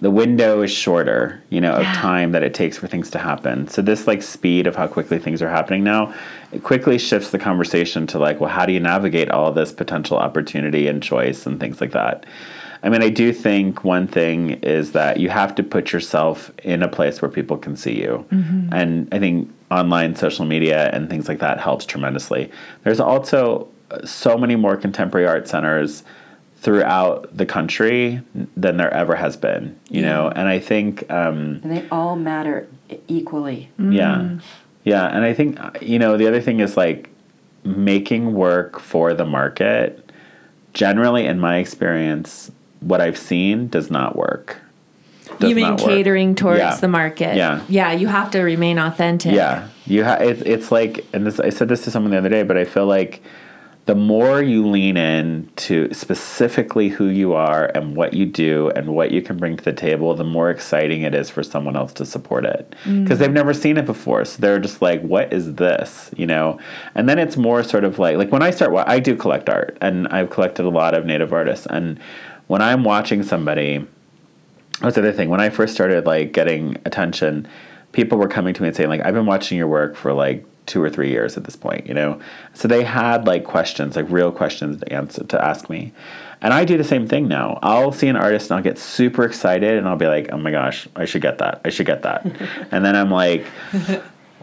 [0.00, 1.90] the window is shorter, you know, yeah.
[1.90, 3.66] of time that it takes for things to happen.
[3.68, 6.14] So this like speed of how quickly things are happening now,
[6.52, 10.16] it quickly shifts the conversation to like, well, how do you navigate all this potential
[10.16, 12.26] opportunity and choice and things like that?
[12.82, 16.82] I mean, I do think one thing is that you have to put yourself in
[16.82, 18.24] a place where people can see you.
[18.30, 18.72] Mm-hmm.
[18.72, 22.52] And I think online social media and things like that helps tremendously.
[22.84, 23.68] There's also
[24.04, 26.04] so many more contemporary art centers
[26.60, 28.20] throughout the country
[28.56, 30.08] than there ever has been you yeah.
[30.08, 32.68] know and i think um, and they all matter
[33.06, 33.70] equally.
[33.78, 33.94] Mm.
[33.94, 34.38] yeah.
[34.84, 37.10] Yeah and i think you know the other thing is like
[37.62, 40.10] making work for the market
[40.72, 44.58] generally in my experience what i've seen does not work.
[45.38, 46.74] Does you mean catering towards yeah.
[46.76, 47.36] the market.
[47.36, 47.62] Yeah.
[47.68, 49.32] Yeah you have to remain authentic.
[49.32, 49.68] Yeah.
[49.86, 52.42] You have it's, it's like and this i said this to someone the other day
[52.42, 53.22] but i feel like
[53.88, 58.94] the more you lean in to specifically who you are and what you do and
[58.94, 61.94] what you can bring to the table, the more exciting it is for someone else
[61.94, 62.68] to support it.
[62.84, 63.18] Because mm.
[63.18, 64.26] they've never seen it before.
[64.26, 66.10] So they're just like, what is this?
[66.18, 66.60] You know?
[66.94, 69.78] And then it's more sort of like, like when I start, I do collect art
[69.80, 71.66] and I've collected a lot of native artists.
[71.70, 71.98] And
[72.46, 73.86] when I'm watching somebody,
[74.82, 75.30] that's the other thing.
[75.30, 77.48] When I first started like getting attention,
[77.92, 80.44] people were coming to me and saying like, I've been watching your work for like
[80.68, 82.20] two or three years at this point, you know.
[82.54, 85.92] So they had like questions, like real questions to answer to ask me.
[86.40, 87.58] And I do the same thing now.
[87.62, 90.52] I'll see an artist and I'll get super excited and I'll be like, oh my
[90.52, 91.60] gosh, I should get that.
[91.64, 92.24] I should get that.
[92.70, 93.44] and then I'm like,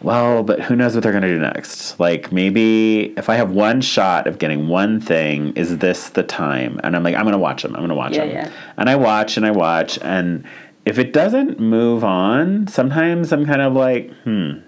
[0.02, 1.98] well, but who knows what they're going to do next?
[2.00, 6.82] Like maybe if I have one shot of getting one thing, is this the time?
[6.84, 7.72] And I'm like, I'm going to watch them.
[7.74, 8.36] I'm going to watch Yeah, them.
[8.36, 8.52] yeah.
[8.76, 9.98] And I watch and I watch.
[10.02, 10.44] And
[10.86, 14.60] if it doesn't move on, sometimes I'm kind of like, hmm.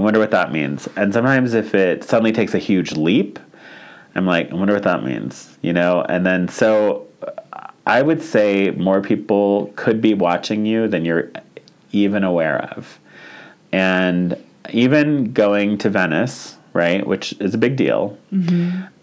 [0.00, 0.88] I wonder what that means.
[0.96, 3.38] And sometimes if it suddenly takes a huge leap,
[4.14, 6.06] I'm like, I wonder what that means, you know?
[6.08, 7.06] And then so
[7.86, 11.30] I would say more people could be watching you than you're
[11.92, 12.98] even aware of.
[13.72, 18.16] And even going to Venice, right, which is a big deal,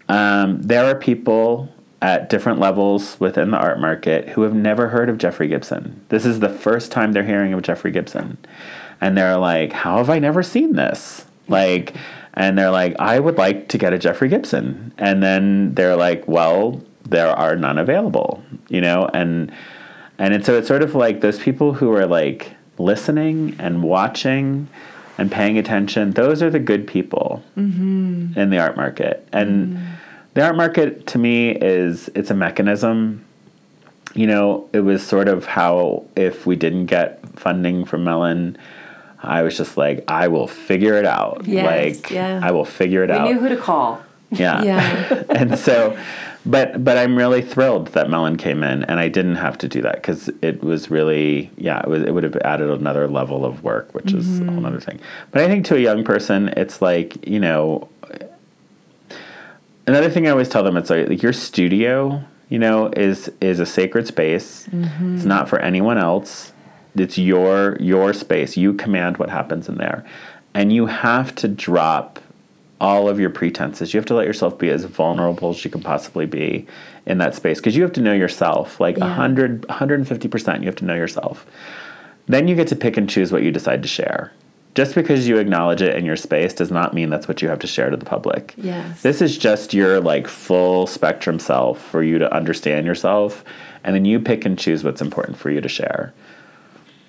[0.08, 1.72] um, there are people
[2.02, 6.04] at different levels within the art market who have never heard of Jeffrey Gibson.
[6.08, 8.36] This is the first time they're hearing of Jeffrey Gibson.
[9.00, 11.24] And they're like, How have I never seen this?
[11.48, 11.94] Like,
[12.34, 14.92] and they're like, I would like to get a Jeffrey Gibson.
[14.98, 19.08] And then they're like, Well, there are none available, you know?
[19.12, 19.52] And
[20.18, 24.68] and it's, so it's sort of like those people who are like listening and watching
[25.16, 28.38] and paying attention, those are the good people mm-hmm.
[28.38, 29.26] in the art market.
[29.32, 29.86] And mm-hmm.
[30.34, 33.24] the art market to me is it's a mechanism.
[34.14, 38.56] You know, it was sort of how if we didn't get funding from Mellon,
[39.22, 41.44] I was just like, I will figure it out.
[41.44, 42.40] Yes, like yeah.
[42.42, 43.26] I will figure it out.
[43.26, 44.02] We knew who to call.
[44.30, 44.62] yeah.
[44.62, 45.22] Yeah.
[45.30, 45.96] and so
[46.48, 49.82] but but I'm really thrilled that Mellon came in and I didn't have to do
[49.82, 53.62] that because it was really yeah it was it would have added another level of
[53.62, 54.64] work which is a whole mm-hmm.
[54.64, 54.98] other thing
[55.30, 57.88] but I think to a young person it's like you know
[59.86, 63.60] another thing I always tell them it's like, like your studio you know is is
[63.60, 65.16] a sacred space mm-hmm.
[65.16, 66.52] it's not for anyone else
[66.94, 70.04] it's your your space you command what happens in there
[70.54, 72.18] and you have to drop
[72.80, 73.92] all of your pretenses.
[73.92, 76.66] You have to let yourself be as vulnerable as you can possibly be
[77.06, 78.78] in that space because you have to know yourself.
[78.78, 79.06] Like Yeah.
[79.06, 81.46] 100, 150%, you have to know yourself.
[82.26, 84.32] Then you get to pick and choose what you decide to share.
[84.74, 87.58] Just because you acknowledge it in your space does not mean that's what you have
[87.60, 88.54] to share to the public.
[88.56, 89.02] Yes.
[89.02, 93.44] This is just your like full spectrum self for you to understand yourself
[93.82, 96.12] and then you pick and choose what's important for you to share.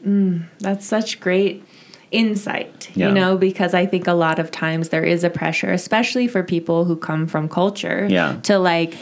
[0.06, 1.64] Mm, that's such great
[2.12, 3.10] insight, Yeah.
[3.10, 6.42] you know, because I think a lot of times there is a pressure, especially for
[6.44, 8.38] people who come from culture, Yeah.
[8.44, 8.96] to like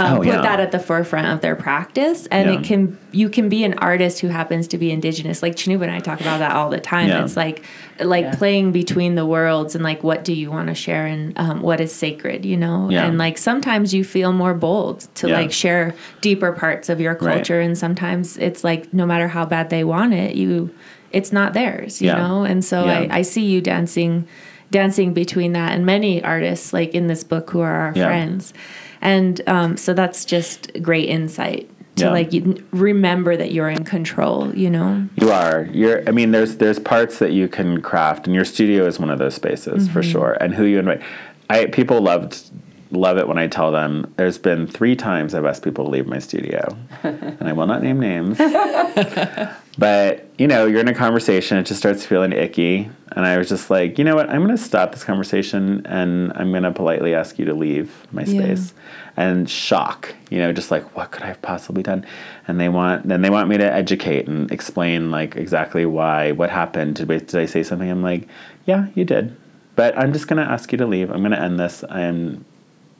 [0.00, 0.40] um, Oh, put yeah.
[0.42, 2.26] that at the forefront of their practice.
[2.30, 2.58] And Yeah.
[2.58, 5.42] it can, you can be an artist who happens to be indigenous.
[5.42, 7.08] Like Cannupa and I talk about that all the time.
[7.08, 7.22] Yeah.
[7.24, 7.62] It's like,
[8.00, 8.34] like Yeah.
[8.36, 11.80] playing between the worlds and like, what do you want to share and um, what
[11.80, 12.88] is sacred, you know?
[12.90, 13.04] Yeah.
[13.06, 15.34] And like sometimes you feel more bold to Yeah.
[15.40, 17.34] like share deeper parts of your Right.
[17.36, 17.60] culture.
[17.60, 20.70] And sometimes it's like, no matter how bad they want it, you,
[21.12, 22.16] it's not theirs, you Yeah.
[22.18, 22.44] know?
[22.44, 23.06] And so Yeah.
[23.10, 24.26] I, I see you dancing,
[24.70, 28.06] dancing between that and many artists like in this book who are our Yeah.
[28.06, 28.54] friends.
[29.02, 32.10] And um, so that's just great insight to Yeah.
[32.10, 32.30] like
[32.70, 35.06] remember that you're in control, you know?
[35.16, 35.68] You are.
[35.72, 36.06] You're.
[36.08, 39.18] I mean, there's there's parts that you can craft, and your studio is one of
[39.18, 40.36] those spaces for sure.
[40.40, 41.02] And who you invite,
[41.48, 42.50] I people loved
[42.90, 44.12] love it when I tell them.
[44.16, 47.82] There's been three times I've asked people to leave my studio, and I will not
[47.82, 48.38] name names.
[49.78, 53.48] but you know, you're in a conversation, it just starts feeling icky, and I was
[53.48, 54.28] just like, you know what?
[54.30, 58.06] I'm going to stop this conversation, and I'm going to politely ask you to leave
[58.12, 58.42] my Yeah.
[58.42, 58.74] space
[59.16, 62.06] and shock you know just like what could i have possibly done
[62.46, 66.48] and they want then they want me to educate and explain like exactly why what
[66.48, 68.28] happened did, we, did i say something i'm like
[68.66, 69.36] yeah you did
[69.74, 72.42] but i'm just going to ask you to leave i'm going to end this and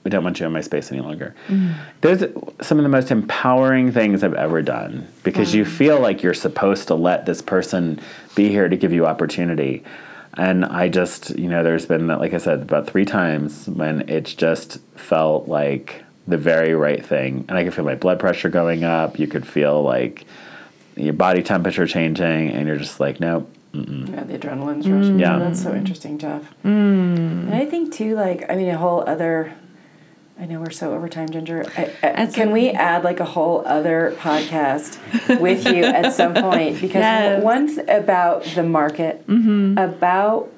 [0.05, 1.35] i don't want you in my space any longer
[2.01, 2.33] those are
[2.63, 6.89] some of the most empowering things i've ever done because you feel like you're supposed
[6.89, 8.01] to let this person
[8.35, 9.85] be here to give you opportunity
[10.35, 14.09] and I just, you know, there's been, that like I said, about three times when
[14.09, 17.45] it's just felt like the very right thing.
[17.49, 19.19] And I could feel my blood pressure going up.
[19.19, 20.25] You could feel like
[20.97, 23.51] your body temperature changing, and you're just like, nope.
[23.73, 25.19] Yeah, the adrenaline's rushing.
[25.19, 25.21] Mm.
[25.21, 25.39] Yeah.
[25.39, 26.43] that's so interesting, Jeff.
[26.65, 27.47] Mm.
[27.47, 29.55] And I think too, like, I mean, a whole other.
[30.41, 31.67] I know we're so over time, Ginger.
[31.77, 34.99] I, I, can we add like a whole other podcast
[35.39, 36.81] with you at some point?
[36.81, 37.43] Because Yes.
[37.43, 39.77] one about the market, mm-hmm.
[39.77, 40.51] about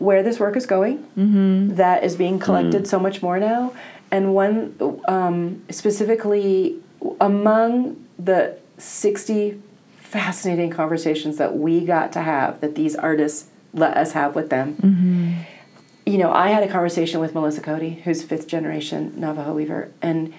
[0.00, 1.76] where this work is going, mm-hmm.
[1.76, 2.86] that is being collected mm.
[2.88, 3.72] so much more now,
[4.10, 4.74] and one
[5.06, 6.80] um, specifically
[7.20, 9.62] among the 60
[9.98, 14.74] fascinating conversations that we got to have that these artists let us have with them.
[14.74, 15.42] Mm-hmm.
[16.10, 20.34] You know, I had a conversation with Melissa Cody, who's fifth generation Navajo weaver, and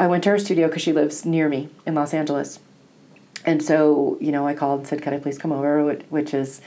[0.00, 2.58] I went to her studio because she lives near me in Los Angeles.
[3.44, 5.84] And so, you know, I called and said, Can I please come over?
[6.08, 6.60] Which, is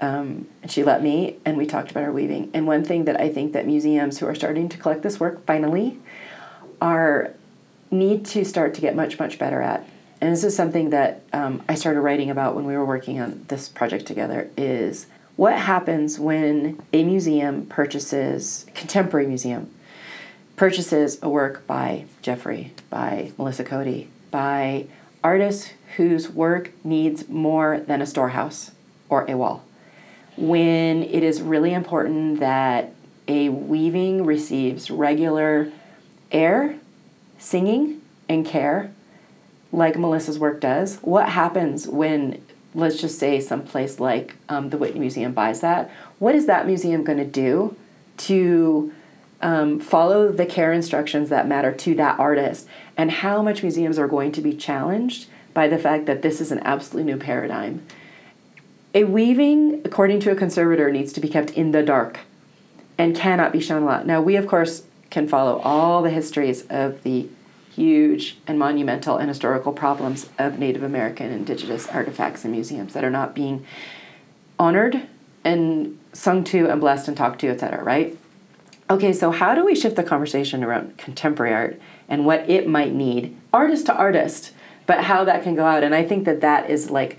[0.00, 2.50] um, and she let me, and we talked about her weaving.
[2.54, 5.44] And one thing that I think that museums who are starting to collect this work
[5.44, 5.98] finally
[6.80, 7.34] are
[7.90, 9.86] need to start to get much much better at.
[10.22, 13.44] And this is something that um, I started writing about when we were working on
[13.48, 14.48] this project together.
[14.56, 15.06] Is
[15.36, 19.70] what happens when a museum purchases contemporary museum
[20.56, 24.86] purchases a work by Jeffrey, by Melissa Cody, by
[25.22, 28.70] artists whose work needs more than a storehouse
[29.08, 29.64] or a wall.
[30.36, 32.92] When it is really important that
[33.26, 35.72] a weaving receives regular
[36.30, 36.76] air,
[37.38, 38.92] singing, and care,
[39.72, 42.43] like Melissa's work does, what happens when,
[42.74, 45.90] let's just say, someplace like um, the Whitney Museum buys that?
[46.18, 47.76] What is that museum going to do
[48.16, 48.92] to
[49.40, 52.66] um, follow the care instructions that matter to that artist?
[52.96, 56.50] And how much museums are going to be challenged by the fact that this is
[56.50, 57.84] an absolutely new paradigm?
[58.94, 62.20] A weaving, according to a conservator, needs to be kept in the dark
[62.96, 64.06] and cannot be shown a lot.
[64.06, 67.28] Now, we, of course, can follow all the histories of the
[67.74, 73.10] huge and monumental and historical problems of Native American indigenous artifacts and museums that are
[73.10, 73.64] not being
[74.58, 75.02] honored
[75.42, 78.16] and sung to and blessed and talked to, etc., right?
[78.88, 82.92] Okay, so how do we shift the conversation around contemporary art and what it might
[82.92, 84.52] need, artist to artist,
[84.86, 85.82] but how that can go out?
[85.82, 87.18] And I think that that is like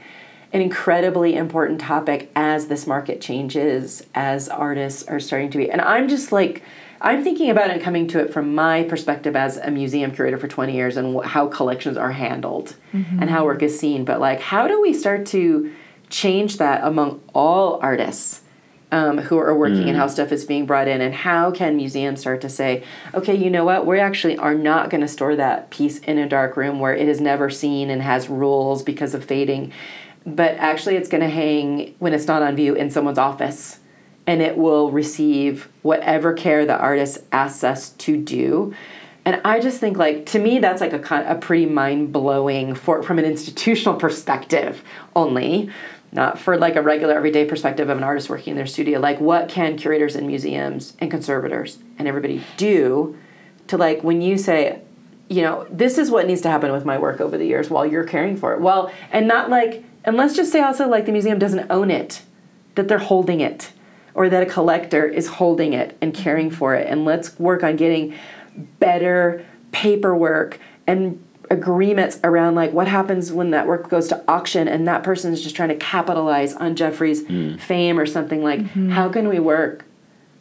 [0.54, 5.70] an incredibly important topic as this market changes, as artists are starting to be.
[5.70, 6.64] And I'm just like,
[7.06, 10.48] I'm thinking about it coming to it from my perspective as a museum curator for
[10.48, 13.22] 20 years and how collections are handled mm-hmm.
[13.22, 14.06] and how work is seen.
[14.06, 15.72] But like, how do we start to
[16.10, 18.42] change that among all artists?
[18.92, 19.90] Um, who are working mm.
[19.90, 22.84] and how stuff is being brought in and how can museums start to say
[23.16, 26.30] okay you know what we actually are not going to store that piece in a
[26.30, 29.74] dark room where it is never seen and has rules because of fading
[30.26, 33.80] but actually it's going to hang when it's not on view in someone's office
[34.28, 38.74] and it will receive whatever care the artist asks us to do.
[39.24, 43.18] And i just think like to me that's like a, a pretty mind-blowing for from
[43.18, 44.84] an institutional perspective
[45.16, 45.72] only
[46.12, 49.00] not for like a regular everyday perspective of an artist working in their studio.
[49.00, 53.18] Like what can curators and museums and conservators and everybody do
[53.68, 54.82] to like when you say
[55.28, 57.86] you know this is what needs to happen with my work over the years while
[57.86, 58.62] you're caring for it.
[58.62, 62.22] Well and not like and let's just say also, like, the museum doesn't own it,
[62.76, 63.72] that they're holding it,
[64.16, 66.88] or that a collector is holding it and caring for it.
[66.90, 68.16] And let's work on getting
[68.80, 71.22] better paperwork and
[71.52, 75.44] agreements around like what happens when that work goes to auction and that person is
[75.44, 77.60] just trying to capitalize on Jeffrey's mm.
[77.60, 78.90] fame or something like mm-hmm.
[78.90, 79.86] how can we work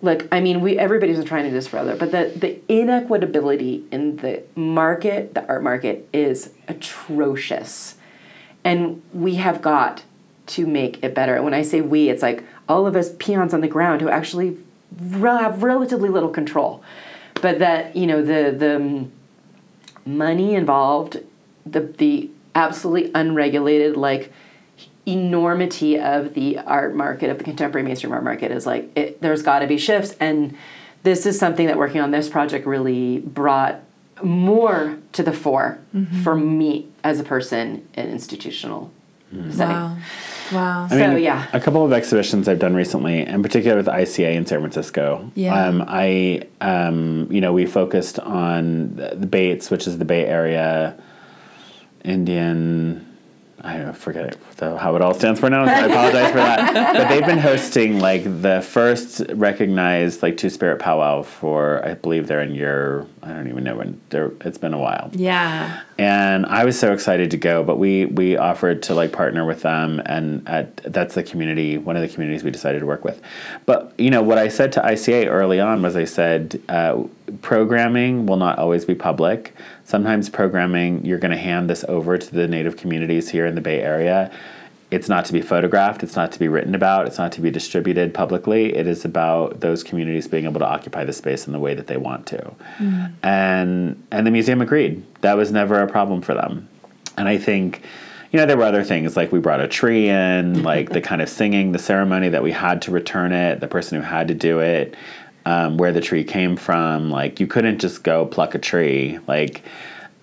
[0.01, 3.86] look I mean we everybody's been trying to do this forever but the the inequitability
[3.92, 7.96] in the market the art market is atrocious
[8.64, 10.05] and we have got
[10.46, 11.34] to make it better.
[11.34, 14.09] And when I say we, it's like all of us peons on the ground who
[14.09, 14.59] actually
[14.99, 16.82] have relatively little control.
[17.41, 19.09] But that, you know, the the
[20.09, 21.19] money involved,
[21.66, 24.32] the the absolutely unregulated like
[25.07, 29.43] enormity of the art market of the contemporary mainstream art market is like it, there's
[29.43, 30.57] got to be shifts and
[31.03, 33.81] this is something that working on this project really brought
[34.23, 36.23] more to the fore mm-hmm.
[36.23, 38.91] for me as a person in institutional
[39.32, 39.53] mm.
[39.53, 39.77] setting.
[39.77, 39.99] Wow.
[40.53, 40.85] Wow.
[40.85, 44.47] I so yeah, a couple of exhibitions I've done recently, in particular with ICA in
[44.47, 45.31] San Francisco.
[45.35, 45.55] Yeah.
[45.55, 51.01] Um, I, um, you know, we focused on the BAAITS, which is the Bay Area
[52.05, 53.14] Indian
[53.65, 56.95] I forget the, how it all stands for now, so I apologize for that.
[56.95, 62.27] But they've been hosting like the first recognized like Two Spirit powwow for I believe
[62.27, 65.11] they're in year I don't even know when they're it's been a while.
[65.15, 65.81] Yeah.
[65.97, 69.62] And I was so excited to go, but we we offered to like partner with
[69.62, 73.23] them, and at, that's the community one of the communities we decided to work with.
[73.65, 77.03] But you know what I said to ICA early on was I said uh,
[77.41, 79.55] programming will not always be public
[79.85, 83.61] sometimes programming, you're going to hand this over to the native communities here in the
[83.61, 84.31] Bay Area.
[84.90, 87.51] It's not to be photographed, it's not to be written about, it's not to be
[87.51, 88.74] distributed publicly.
[88.77, 91.86] It is about those communities being able to occupy the space in the way that
[91.86, 92.55] they want to.
[92.78, 93.12] Mm.
[93.23, 95.02] And and the museum agreed.
[95.23, 96.69] That was never a problem for them.
[97.16, 97.82] And I think
[98.31, 101.23] you know, there were other things like we brought a tree in, like the kind
[101.23, 104.35] of singing, the ceremony that we had to return it, the person who had to
[104.35, 104.97] do it
[105.47, 107.11] um, where the tree came from.
[107.11, 109.19] Like you couldn't just go pluck a tree.
[109.27, 109.62] Like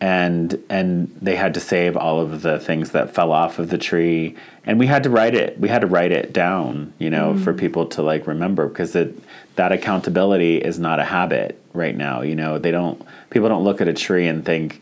[0.02, 3.77] and and they had to save all of the things that fell off of the
[3.77, 4.35] tree
[4.65, 7.43] and we had to write it we had to write it down you know mm.
[7.43, 9.15] for people to like remember because it
[9.57, 13.80] that accountability is not a habit right now you know they don't people don't look
[13.80, 14.81] at a tree and think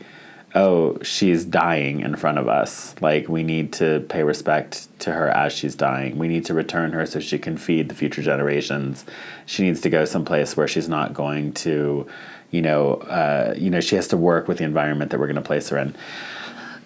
[0.55, 2.95] oh, she's dying in front of us.
[3.01, 6.17] Like, we need to pay respect to her as she's dying.
[6.17, 9.05] We need to return her so she can feed the future generations.
[9.45, 12.07] She needs to go someplace where she's not going to,
[12.51, 15.35] you know, uh, you know, she has to work with the environment that we're going
[15.35, 15.95] to place her in.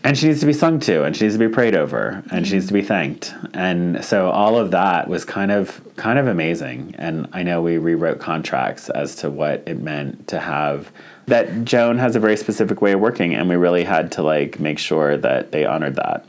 [0.06, 2.46] And she needs to be sung to, and she needs to be prayed over, and
[2.46, 3.34] she needs to be thanked.
[3.54, 6.96] And so all of that was kind of kind of amazing.
[6.98, 10.92] And I know we rewrote contracts as to what it meant to have
[11.28, 14.60] that Joan has a very specific way of working, and we really had to like
[14.60, 16.26] make sure that they honored that.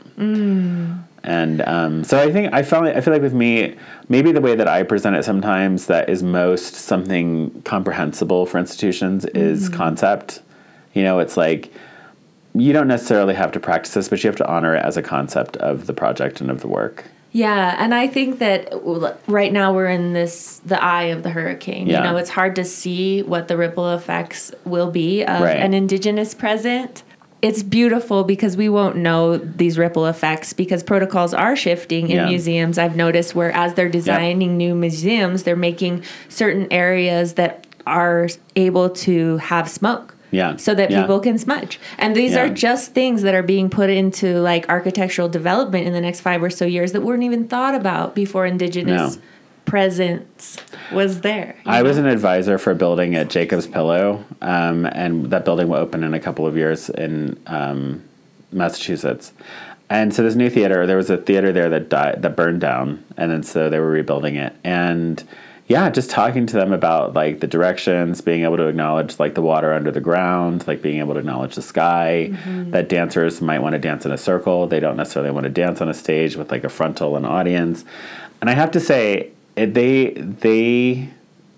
[1.23, 3.75] And um, so I think I felt I feel like with me,
[4.09, 9.25] maybe the way that I present it sometimes that is most something comprehensible for institutions
[9.25, 10.41] is concept.
[10.93, 11.73] You know, it's like
[12.53, 15.01] you don't necessarily have to practice this, but you have to honor it as a
[15.01, 17.05] concept of the project and of the work.
[17.35, 18.69] Yeah, and I think that
[19.27, 21.85] right now we're in this the eye of the hurricane.
[21.87, 21.97] Yeah.
[21.97, 25.57] You know, it's hard to see what the ripple effects will be of Right.
[25.57, 27.03] an indigenous present.
[27.41, 32.29] It's beautiful because we won't know these ripple effects because protocols are shifting in Yeah.
[32.29, 32.77] museums.
[32.77, 38.87] I've noticed where as they're designing new museums, they're making certain areas that are able
[38.91, 40.14] to have smoke.
[40.35, 40.57] Yeah.
[40.57, 41.01] So that Yeah.
[41.01, 41.79] people can smudge.
[41.97, 42.43] And these Yeah.
[42.43, 46.43] are just things that are being put into like architectural development in the next five
[46.43, 49.21] or so years that weren't even thought about before indigenous No.
[49.65, 50.57] presence
[50.91, 51.55] was there.
[51.65, 55.77] I was an advisor for a building at Jacob's Pillow, um, and that building will
[55.79, 58.01] open in a couple of years in um,
[58.51, 59.33] Massachusetts.
[59.89, 63.03] And so this new theater, there was a theater there that died, that burned down,
[63.17, 64.53] and then so they were rebuilding it.
[64.63, 65.23] And
[65.67, 69.41] yeah, just talking to them about like the directions, being able to acknowledge like the
[69.41, 72.29] water under the ground, like being able to acknowledge the sky.
[72.31, 72.71] Mm-hmm.
[72.71, 75.81] That dancers might want to dance in a circle; they don't necessarily want to dance
[75.81, 77.83] on a stage with like a frontal and audience.
[78.41, 81.09] And I have to say, they they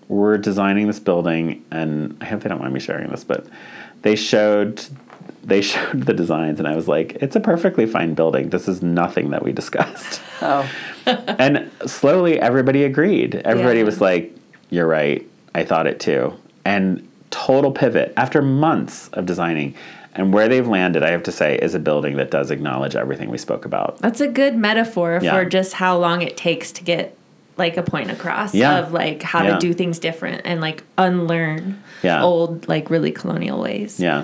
[0.07, 3.45] were designing this building, and I hope they don't mind me sharing this, but
[4.03, 4.85] they showed
[5.43, 8.51] they showed the designs, and I was like, it's a perfectly fine building.
[8.51, 10.21] This is nothing that we discussed.
[10.41, 10.69] Oh,
[11.39, 13.35] and slowly, everybody agreed.
[13.45, 13.85] Everybody Yeah.
[13.85, 14.35] was like,
[14.69, 15.25] you're right.
[15.55, 16.33] I thought it too.
[16.65, 19.75] And total pivot after months of designing.
[20.15, 23.29] And where they've landed, I have to say, is a building that does acknowledge everything
[23.29, 23.99] we spoke about.
[23.99, 25.31] That's a good metaphor Yeah.
[25.33, 27.15] for just how long it takes to get
[27.55, 28.79] like a point across Yeah.
[28.79, 29.53] of like how Yeah.
[29.53, 33.99] to do things different and like unlearn old like really colonial ways.
[33.99, 34.23] Yeah.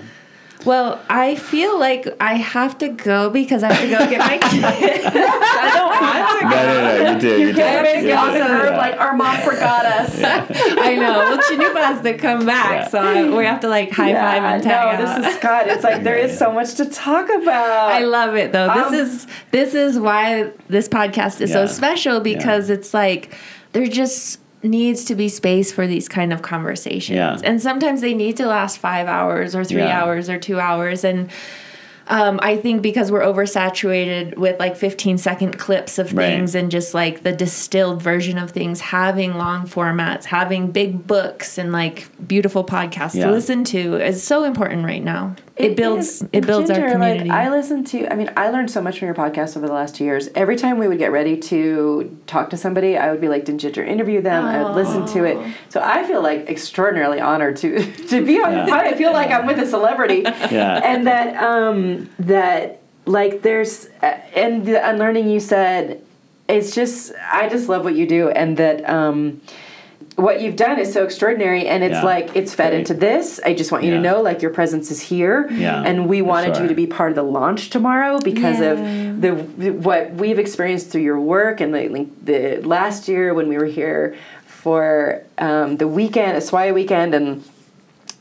[0.66, 4.38] Well, I feel like I have to go because I have to go get my
[4.38, 4.64] kids.
[5.06, 6.50] I don't want to go.
[6.50, 7.12] No, no, no.
[7.14, 7.40] You do.
[7.42, 7.54] You, do.
[7.56, 8.16] Kids You do.
[8.16, 8.78] on the her Yeah.
[8.78, 10.22] like our mom forgot us.
[10.24, 11.12] I know.
[11.20, 12.88] Well, Cannupa has to come back, Yeah.
[12.88, 15.22] so I, we have to like high five and tag no, out.
[15.22, 15.68] this is God.
[15.68, 17.92] It's like there is so much to talk about.
[17.92, 18.68] I love it though.
[18.74, 23.34] This Um, is this is why this podcast is so special because it's like
[23.74, 27.16] there just needs to be space for these kind of conversations.
[27.18, 27.38] Yeah.
[27.44, 30.02] And sometimes they need to last 5 hours or 3 Yeah.
[30.04, 31.30] hours or 2 hours and
[32.10, 36.26] um, I think because we're oversaturated with like 15 second clips of Right.
[36.28, 41.58] things and just like the distilled version of things, having long formats, having big books
[41.58, 43.28] and like beautiful podcasts Yeah.
[43.28, 45.36] to listen to is so important right now.
[45.56, 46.30] It, builds is.
[46.34, 47.30] it builds our community.
[47.30, 48.12] Like, I listen to.
[48.12, 50.28] I mean, I learned so much from your podcast over the last two years.
[50.34, 53.60] Every time we would get ready to talk to somebody, I would be like, "Did
[53.60, 55.38] Ginger interview them?" I would listen to it.
[55.70, 58.76] So I feel like extraordinarily honored to to be on Yeah.
[58.76, 60.24] I feel like I'm with a celebrity.
[60.24, 60.82] Yeah.
[60.84, 66.04] And that um that like there's uh, and the unlearning you said.
[66.50, 68.90] It's just I just love what you do, and that.
[68.90, 69.42] um
[70.16, 72.04] what you've done is so extraordinary and it's Yeah.
[72.04, 72.80] like it's fed Great.
[72.80, 73.98] into this i just want you Yeah.
[73.98, 76.64] to know like your presence is here Yeah, and we wanted sure.
[76.64, 78.72] you to be part of the launch tomorrow because Yeah.
[78.72, 79.32] of the
[79.72, 84.16] what we've experienced through your work and the, the last year when we were here
[84.46, 87.44] for um, the weekend SWAIA weekend and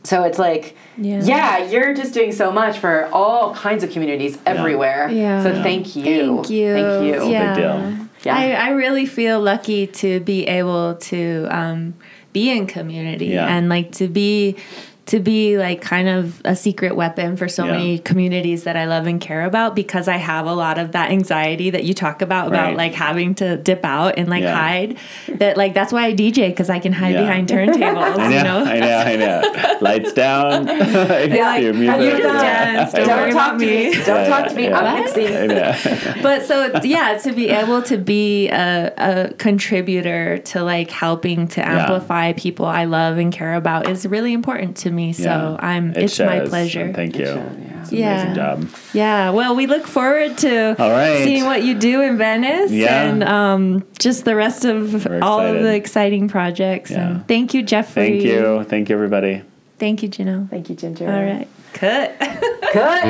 [0.05, 1.21] so it's like Yeah.
[1.23, 1.59] yeah.
[1.71, 5.43] you're just doing so much for all kinds of communities everywhere Yeah.
[5.43, 5.63] so Yeah.
[5.63, 6.05] thank you
[6.37, 6.73] Thank you.
[6.75, 7.97] thank you Yeah.
[8.25, 8.37] Yeah.
[8.37, 11.95] I, I really feel lucky to be able to um,
[12.33, 13.47] be in community Yeah.
[13.47, 14.57] and like to be
[15.13, 17.73] to be like kind of a secret weapon for so Yeah.
[17.73, 21.11] many communities that I love and care about because I have a lot of that
[21.11, 22.77] anxiety that you talk about about Right.
[22.85, 24.55] like having to dip out and like Yeah.
[24.57, 24.97] hide
[25.41, 27.21] that like that's why I DJ because I can hide Yeah.
[27.23, 29.79] behind turntables I know, you know I know, I know.
[29.89, 30.67] Lights down.
[31.33, 32.01] Yeah, like, music.
[32.03, 33.91] you just dance, don't don't talk about to me.
[33.91, 34.79] me don't talk to me Yeah.
[34.79, 35.15] i'm What?
[35.17, 36.23] mixing I know.
[36.23, 41.61] but so yeah to be able to be a, a contributor to like helping to
[41.77, 45.13] amplify people i love and care about is really important to me me.
[45.13, 45.57] So yeah.
[45.59, 45.91] I'm.
[45.91, 46.27] It it's shows.
[46.27, 46.93] my pleasure.
[46.93, 47.27] Thank you.
[47.27, 48.29] Shows, yeah.
[48.29, 48.35] yeah.
[48.35, 48.69] job.
[48.93, 49.31] Yeah.
[49.31, 51.25] Well, we look forward to all right.
[51.25, 53.03] seeing what you do in Venice yeah.
[53.03, 56.91] and um, just the rest of all of the exciting projects.
[56.91, 57.09] Yeah.
[57.09, 58.21] And thank you, Jeffrey.
[58.21, 58.65] Thank you.
[58.65, 59.43] Thank you, everybody.
[59.79, 60.49] Thank you, Jenelle.
[60.49, 61.11] Thank you, Ginger.
[61.11, 61.49] All right.
[61.73, 62.17] Cut.
[62.73, 63.03] Cut.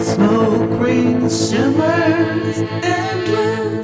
[0.00, 3.47] Smoke rings shimmers and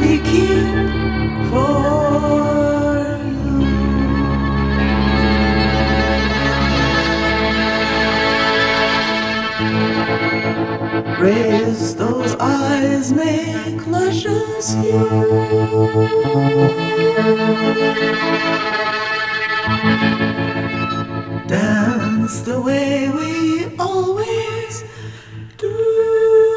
[0.00, 0.18] we
[11.20, 15.08] Raise those eyes, make luscious view.
[21.46, 24.84] Dance the way we always
[25.58, 26.51] do.